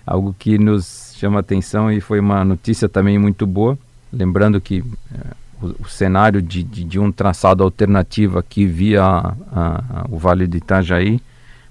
algo 0.07 0.33
que 0.39 0.57
nos 0.59 1.13
chama 1.17 1.41
atenção 1.41 1.91
e 1.91 2.01
foi 2.01 2.21
uma 2.21 2.45
notícia 2.45 2.89
também 2.89 3.19
muito 3.19 3.49
boa, 3.49 3.77
lembrando 4.13 4.61
que 4.61 4.85
é, 5.13 5.44
o, 5.65 5.83
o 5.83 5.89
cenário 5.89 6.43
de, 6.43 6.63
de, 6.63 6.85
de, 6.85 6.99
um 6.99 7.11
traçado 7.11 7.63
alternativo 7.63 8.39
aqui 8.39 8.67
via 8.67 9.03
a, 9.03 9.35
a, 9.53 10.07
o 10.11 10.19
Vale 10.19 10.47
de 10.47 10.59
Itajaí, 10.59 11.21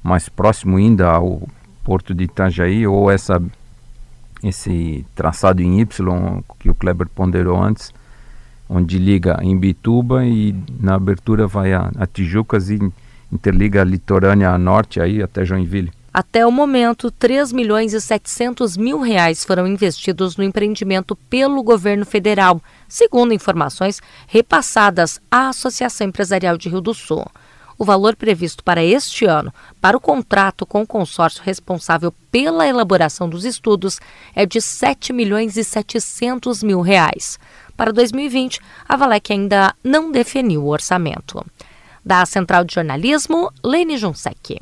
mais 0.02 0.28
próximo 0.28 0.78
ainda 0.78 1.10
ao 1.10 1.48
porto 1.84 2.14
de 2.14 2.24
Itajaí, 2.26 2.88
ou 2.88 3.12
essa 3.12 3.42
esse 4.44 5.06
traçado 5.16 5.62
em 5.62 5.80
Y 5.80 5.86
que 6.60 6.70
o 6.70 6.76
Kleber 6.76 7.08
ponderou 7.08 7.62
antes, 7.62 7.94
onde 8.68 8.98
liga 8.98 9.40
em 9.42 9.58
Bituba 9.58 10.26
e 10.26 10.54
na 10.80 10.96
abertura 10.96 11.48
vai 11.48 11.72
a, 11.72 11.90
a 11.98 12.06
Tijucas 12.06 12.70
e 12.70 12.78
interliga 13.32 13.82
a 13.82 13.86
litorânea 13.86 14.58
norte 14.58 15.00
aí 15.00 15.24
até 15.24 15.46
Joinville. 15.46 15.92
Até 16.14 16.46
o 16.46 16.52
momento, 16.52 17.10
3 17.10 17.52
milhões 17.52 17.92
e 17.92 18.00
700 18.00 18.78
mil 18.78 19.02
reais 19.02 19.44
foram 19.44 19.66
investidos 19.66 20.38
no 20.38 20.44
empreendimento 20.44 21.16
pelo 21.16 21.64
governo 21.64 22.06
federal, 22.06 22.62
segundo 22.88 23.34
informações 23.34 24.00
repassadas 24.28 25.20
à 25.32 25.50
Associação 25.50 26.06
Empresarial 26.06 26.56
de 26.56 26.70
Rio 26.70 26.82
do 26.82 26.94
Sul. 26.94 27.26
O 27.80 27.84
valor 27.84 28.16
previsto 28.16 28.64
para 28.64 28.84
este 28.84 29.26
ano, 29.26 29.52
para 29.82 29.98
o 29.98 30.00
contrato 30.00 30.68
com 30.68 30.84
o 30.84 30.88
consórcio 30.88 31.42
responsável 31.44 32.14
pela 32.32 32.68
elaboração 32.68 33.28
dos 33.28 33.44
estudos, 33.44 34.00
é 34.36 34.46
de 34.46 34.62
7 34.62 35.12
milhões 35.12 35.58
e 35.58 35.64
700 35.64 36.62
mil 36.62 36.82
reais. 36.82 37.40
Para 37.76 37.92
2020, 37.92 38.60
a 38.88 38.96
Valec 38.96 39.34
ainda 39.34 39.74
não 39.84 40.12
definiu 40.12 40.64
o 40.64 40.70
orçamento. 40.70 41.44
Da 42.06 42.24
Central 42.28 42.64
de 42.64 42.76
Jornalismo, 42.76 43.52
Lene 43.64 43.98
Junsec. 43.98 44.60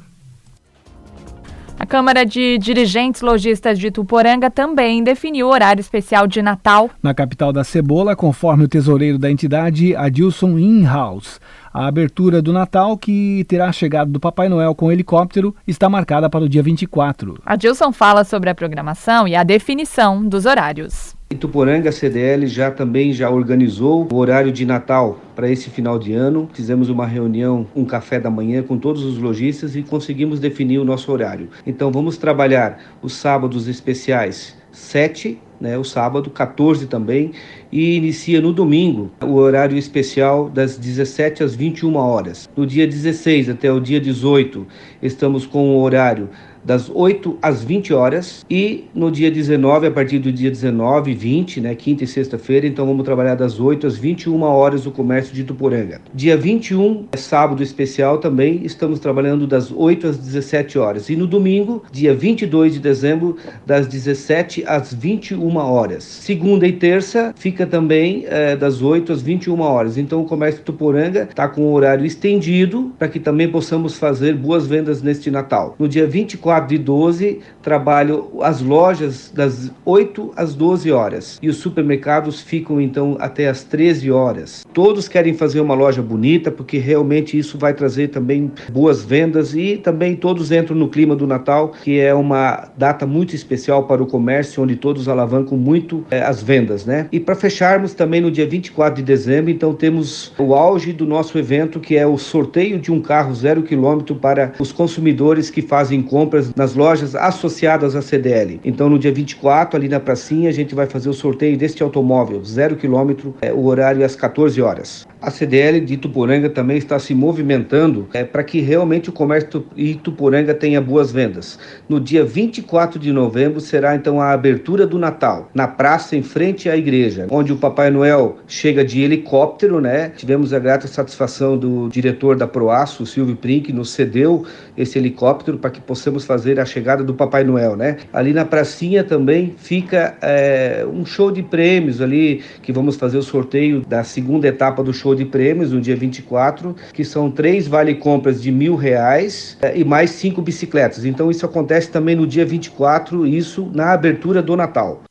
A 1.82 1.86
Câmara 1.88 2.24
de 2.24 2.60
Dirigentes 2.60 3.24
Logistas 3.24 3.80
de 3.80 3.90
Tuporanga 3.90 4.52
também 4.52 5.04
definiu 5.04 5.48
o 5.48 5.50
horário 5.50 5.82
especial 5.82 6.28
de 6.28 6.40
Natal. 6.40 6.92
Na 7.02 7.12
capital 7.12 7.52
da 7.52 7.64
Cebola, 7.64 8.16
conforme 8.16 8.66
o 8.66 8.68
tesoureiro 8.68 9.18
da 9.18 9.32
entidade, 9.32 9.96
Adilson 9.96 10.60
Inhouse. 10.60 11.40
A 11.74 11.88
abertura 11.88 12.40
do 12.40 12.54
Natal, 12.54 12.96
que 12.96 13.44
terá 13.46 13.66
a 13.66 13.72
chegada 13.72 14.12
do 14.12 14.20
Papai 14.20 14.48
Noel 14.48 14.76
com 14.76 14.92
helicóptero, 14.92 15.56
está 15.66 15.90
marcada 15.90 16.30
para 16.30 16.46
o 16.46 16.50
dia 16.50 16.62
24. 16.62 17.42
Adilson 17.44 17.92
fala 17.92 18.24
sobre 18.24 18.52
a 18.52 18.54
programação 18.54 19.28
e 19.28 19.36
a 19.36 19.42
definição 19.42 20.24
dos 20.24 20.46
horários. 20.46 21.16
Tuporanga, 21.36 21.90
a 21.90 21.92
CDL 21.92 22.46
já 22.48 22.70
também 22.70 23.14
já 23.14 23.30
organizou 23.30 24.08
o 24.12 24.16
horário 24.16 24.52
de 24.52 24.66
Natal 24.66 25.20
para 25.36 25.50
esse 25.50 25.70
final 25.70 25.98
de 25.98 26.14
ano. 26.14 26.50
Fizemos 26.54 26.90
uma 26.90 27.06
reunião, 27.06 27.66
um 27.76 27.86
café 27.86 28.20
da 28.20 28.30
manhã 28.30 28.62
com 28.62 28.78
todos 28.78 29.04
os 29.04 29.18
lojistas 29.18 29.76
e 29.76 29.82
conseguimos 29.82 30.40
definir 30.40 30.80
o 30.80 30.86
nosso 30.86 31.12
horário. 31.12 31.50
Então 31.66 31.92
vamos 31.92 32.18
trabalhar 32.18 32.80
os 33.02 33.14
sábados 33.14 33.68
especiais 33.68 34.56
7, 34.72 35.38
né, 35.60 35.78
o 35.78 35.84
sábado 35.84 36.30
14 36.30 36.88
também, 36.88 37.32
e 37.72 37.96
inicia 37.96 38.42
no 38.42 38.52
domingo 38.52 39.12
o 39.22 39.34
horário 39.34 39.78
especial 39.78 40.50
das 40.50 40.78
17 40.78 41.44
às 41.44 41.56
21 41.56 41.96
horas. 41.96 42.50
No 42.56 42.66
dia 42.66 42.88
16 42.88 43.50
até 43.50 43.72
o 43.72 43.80
dia 43.80 44.00
18, 44.00 44.66
estamos 45.02 45.46
com 45.46 45.76
o 45.76 45.82
horário 45.82 46.30
das 46.64 46.90
8 46.90 47.38
às 47.42 47.64
20 47.64 47.94
horas 47.94 48.46
e 48.50 48.86
no 48.94 49.12
dia 49.12 49.32
19, 49.32 49.88
a 49.88 49.92
partir 49.92 50.20
do 50.20 50.32
dia 50.32 50.50
19 50.50 51.12
e 51.12 51.14
20, 51.16 51.62
né, 51.62 51.76
quinta 51.76 52.04
e 52.04 52.08
sexta-feira, 52.08 52.68
então 52.68 52.86
vamos 52.86 53.04
trabalhar 53.04 53.36
das 53.36 53.60
8 53.60 53.88
às 53.88 53.98
21 53.98 54.42
horas 54.42 54.86
o 54.86 54.92
comércio 54.92 55.34
de 55.34 55.44
Tuporanga. 55.44 56.02
Dia 56.14 56.38
21, 56.38 57.08
é 57.12 57.18
sábado 57.18 57.64
especial 57.64 58.18
também, 58.18 58.62
estamos 58.64 59.00
trabalhando 59.00 59.48
das 59.48 59.72
8 59.72 60.08
às 60.08 60.18
17 60.18 60.78
horas 60.78 61.10
e 61.10 61.16
no 61.16 61.26
domingo, 61.26 61.84
dia 61.92 62.14
22 62.14 62.74
de 62.74 62.80
dezembro, 62.80 63.38
das 63.66 63.88
17 63.88 64.64
às 64.68 64.94
21 64.94 65.56
horas. 65.58 66.04
Segunda 66.04 66.68
e 66.68 66.74
terça 66.74 67.34
fica 67.38 67.66
também 67.66 68.26
é, 68.28 68.56
das 68.56 68.82
8 68.82 69.12
às 69.12 69.22
21 69.22 69.60
horas. 69.62 69.98
Então 69.98 70.22
o 70.22 70.26
comércio 70.26 70.60
de 70.60 70.66
Tuporanga 70.66 71.28
está 71.30 71.48
com 71.48 71.62
o 71.62 71.74
horário 71.74 72.06
estendido 72.06 72.92
para 72.98 73.08
que 73.08 73.20
também 73.20 73.50
possamos 73.50 73.98
fazer 73.98 74.36
boas 74.36 74.68
vendas 74.68 75.02
neste 75.02 75.32
Natal. 75.32 75.76
No 75.80 75.88
dia 75.88 76.06
24 76.06 76.51
de 76.60 76.78
12, 76.78 77.40
trabalho 77.62 78.30
as 78.42 78.62
lojas 78.62 79.32
das 79.34 79.72
8 79.86 80.32
às 80.36 80.54
12 80.56 80.92
horas 80.92 81.40
e 81.42 81.50
os 81.50 81.58
supermercados 81.58 82.42
ficam 82.42 82.80
então 82.80 83.18
até 83.20 83.48
às 83.48 83.64
13 83.64 84.12
horas. 84.12 84.66
Todos 84.74 85.08
querem 85.08 85.34
fazer 85.34 85.60
uma 85.60 85.74
loja 85.74 86.02
bonita 86.02 86.52
porque 86.52 86.78
realmente 86.78 87.38
isso 87.38 87.58
vai 87.58 87.74
trazer 87.74 88.10
também 88.10 88.52
boas 88.72 89.04
vendas 89.04 89.54
e 89.54 89.78
também 89.78 90.16
todos 90.16 90.52
entram 90.52 90.76
no 90.76 90.88
clima 90.88 91.16
do 91.16 91.28
Natal, 91.28 91.70
que 91.84 92.00
é 92.00 92.14
uma 92.14 92.70
data 92.78 93.06
muito 93.06 93.36
especial 93.36 93.84
para 93.84 94.02
o 94.02 94.08
comércio, 94.08 94.64
onde 94.64 94.76
todos 94.76 95.08
alavancam 95.08 95.58
muito 95.58 96.06
é, 96.10 96.22
as 96.22 96.42
vendas, 96.42 96.86
né? 96.86 97.08
E 97.12 97.20
para 97.20 97.36
fecharmos 97.36 97.94
também 97.94 98.22
no 98.22 98.32
dia 98.32 98.48
24 98.48 98.96
de 98.96 99.04
dezembro, 99.04 99.52
então 99.52 99.74
temos 99.74 100.34
o 100.38 100.54
auge 100.54 100.94
do 100.94 101.06
nosso 101.06 101.38
evento, 101.38 101.80
que 101.80 101.98
é 101.98 102.06
o 102.06 102.18
sorteio 102.18 102.80
de 102.80 102.92
um 102.92 103.02
carro 103.02 103.34
zero 103.34 103.64
quilômetro 103.64 104.16
para 104.16 104.54
os 104.60 104.72
consumidores 104.72 105.50
que 105.50 105.62
fazem 105.62 106.02
compras 106.02 106.41
compras 106.42 106.56
nas 106.56 106.76
lojas 106.76 107.16
associadas 107.16 107.96
à 107.96 108.02
CDL. 108.02 108.60
Então, 108.64 108.90
no 108.90 108.98
dia 108.98 109.12
24, 109.12 109.78
ali 109.78 109.88
na 109.88 110.00
pracinha, 110.00 110.50
a 110.50 110.54
gente 110.54 110.74
vai 110.74 110.88
fazer 110.88 111.10
o 111.10 111.14
sorteio 111.14 111.58
deste 111.58 111.84
automóvel, 111.84 112.44
zero 112.44 112.76
quilômetro, 112.76 113.36
é, 113.42 113.54
o 113.54 113.66
horário 113.66 114.02
é 114.02 114.06
às 114.06 114.16
14 114.16 114.62
horas. 114.62 115.08
A 115.22 115.30
CDL 115.30 115.80
de 115.82 115.94
Ituporanga 115.94 116.50
também 116.50 116.78
está 116.78 116.98
se 116.98 117.14
movimentando 117.14 118.08
é, 118.14 118.24
para 118.24 118.44
que 118.44 118.60
realmente 118.60 119.10
o 119.10 119.14
comércio 119.14 119.64
de 119.76 119.84
Ituporanga 119.84 120.54
tenha 120.54 120.82
boas 120.82 121.12
vendas. 121.12 121.60
No 121.88 122.00
dia 122.00 122.26
24 122.26 123.00
de 123.00 123.12
novembro 123.12 123.60
será 123.60 123.96
então 123.96 124.20
a 124.20 124.32
abertura 124.32 124.88
do 124.88 124.98
Natal, 124.98 125.50
na 125.54 125.68
praça 125.68 126.16
em 126.16 126.24
frente 126.24 126.70
à 126.70 126.76
igreja, 126.76 127.28
onde 127.30 127.54
o 127.54 127.58
Papai 127.58 127.92
Noel 127.92 128.38
chega 128.48 128.84
de 128.84 129.02
helicóptero, 129.02 129.80
né? 129.80 130.10
Tivemos 130.10 130.54
a 130.54 130.60
grata 130.60 130.88
satisfação 130.88 131.58
do 131.58 131.88
diretor 131.90 132.36
da 132.36 132.48
Proaço, 132.48 133.06
Silvio 133.06 133.38
que 133.42 133.74
nos 133.74 133.92
cedeu 133.92 134.46
esse 134.78 134.98
helicóptero 134.98 135.58
para 135.58 135.70
que 135.70 135.82
possamos 135.82 136.24
fazer 136.32 136.62
a 136.62 136.66
chegada 136.66 137.04
do 137.04 137.14
Papai 137.14 137.44
Noel, 137.44 137.76
né? 137.76 137.98
Ali 138.14 138.32
na 138.32 138.46
pracinha 138.46 139.04
também 139.04 139.54
fica 139.58 140.16
é, 140.22 140.88
um 140.90 141.06
show 141.06 141.30
de 141.30 141.44
prêmios 141.44 142.00
ali, 142.00 142.42
que 142.64 142.72
vamos 142.72 142.96
fazer 142.96 143.18
o 143.18 143.22
sorteio 143.22 143.82
da 143.82 144.02
segunda 144.02 144.48
etapa 144.48 144.82
do 144.82 144.94
show 144.94 145.14
de 145.14 145.26
prêmios 145.26 145.74
no 145.74 145.82
dia 145.82 145.94
24, 145.94 146.74
que 146.94 147.04
são 147.04 147.30
três 147.30 147.68
vale-compras 147.68 148.42
de 148.42 148.50
mil 148.50 148.78
reais 148.78 149.58
é, 149.62 149.78
e 149.78 149.84
mais 149.84 150.12
cinco 150.12 150.42
bicicletas. 150.42 151.04
Então 151.04 151.30
isso 151.30 151.46
acontece 151.46 151.92
também 151.92 152.16
no 152.16 152.26
dia 152.26 152.46
24, 152.46 153.28
isso 153.28 153.70
na 153.74 153.92
abertura 153.92 154.42
do 154.42 154.56
Natal. 154.56 155.04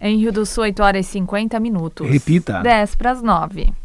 Em 0.00 0.18
Rio 0.18 0.32
do 0.32 0.46
Sul, 0.46 0.62
8 0.62 0.80
horas 0.80 1.06
e 1.06 1.10
50 1.10 1.58
minutos. 1.58 2.08
Repita. 2.08 2.60
10 2.60 2.94
para 2.94 3.10
as 3.10 3.22
9. 3.22 3.81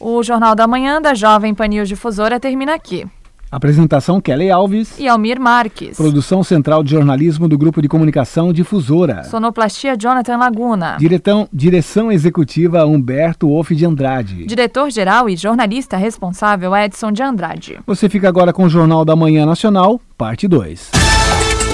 O 0.00 0.22
Jornal 0.22 0.54
da 0.54 0.66
Manhã 0.66 1.02
da 1.02 1.12
Jovem 1.12 1.54
Panil 1.54 1.84
Difusora 1.84 2.38
termina 2.38 2.74
aqui. 2.74 3.04
Apresentação 3.50 4.20
Kelly 4.20 4.50
Alves 4.50 4.98
e 4.98 5.08
Almir 5.08 5.40
Marques. 5.40 5.96
Produção 5.96 6.44
Central 6.44 6.84
de 6.84 6.90
Jornalismo 6.90 7.48
do 7.48 7.56
Grupo 7.56 7.80
de 7.80 7.88
Comunicação 7.88 8.52
Difusora. 8.52 9.24
Sonoplastia 9.24 9.96
Jonathan 9.96 10.36
Laguna. 10.36 10.96
Diretão, 10.98 11.48
direção 11.50 12.12
Executiva 12.12 12.84
Humberto 12.84 13.48
Wolff 13.48 13.74
de 13.74 13.86
Andrade. 13.86 14.44
Diretor-Geral 14.44 15.30
e 15.30 15.36
jornalista 15.36 15.96
responsável 15.96 16.76
Edson 16.76 17.10
de 17.10 17.22
Andrade. 17.22 17.78
Você 17.86 18.08
fica 18.08 18.28
agora 18.28 18.52
com 18.52 18.64
o 18.64 18.68
Jornal 18.68 19.02
da 19.04 19.16
Manhã 19.16 19.46
Nacional, 19.46 19.98
parte 20.16 20.46
2. 20.46 20.90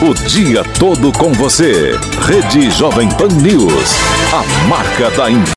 O 0.02 0.12
dia 0.28 0.62
todo 0.78 1.12
com 1.16 1.32
você. 1.32 1.92
Rede 2.26 2.70
Jovem 2.70 3.08
Pan 3.10 3.28
News. 3.28 3.94
A 4.32 4.68
marca 4.68 5.10
da 5.16 5.30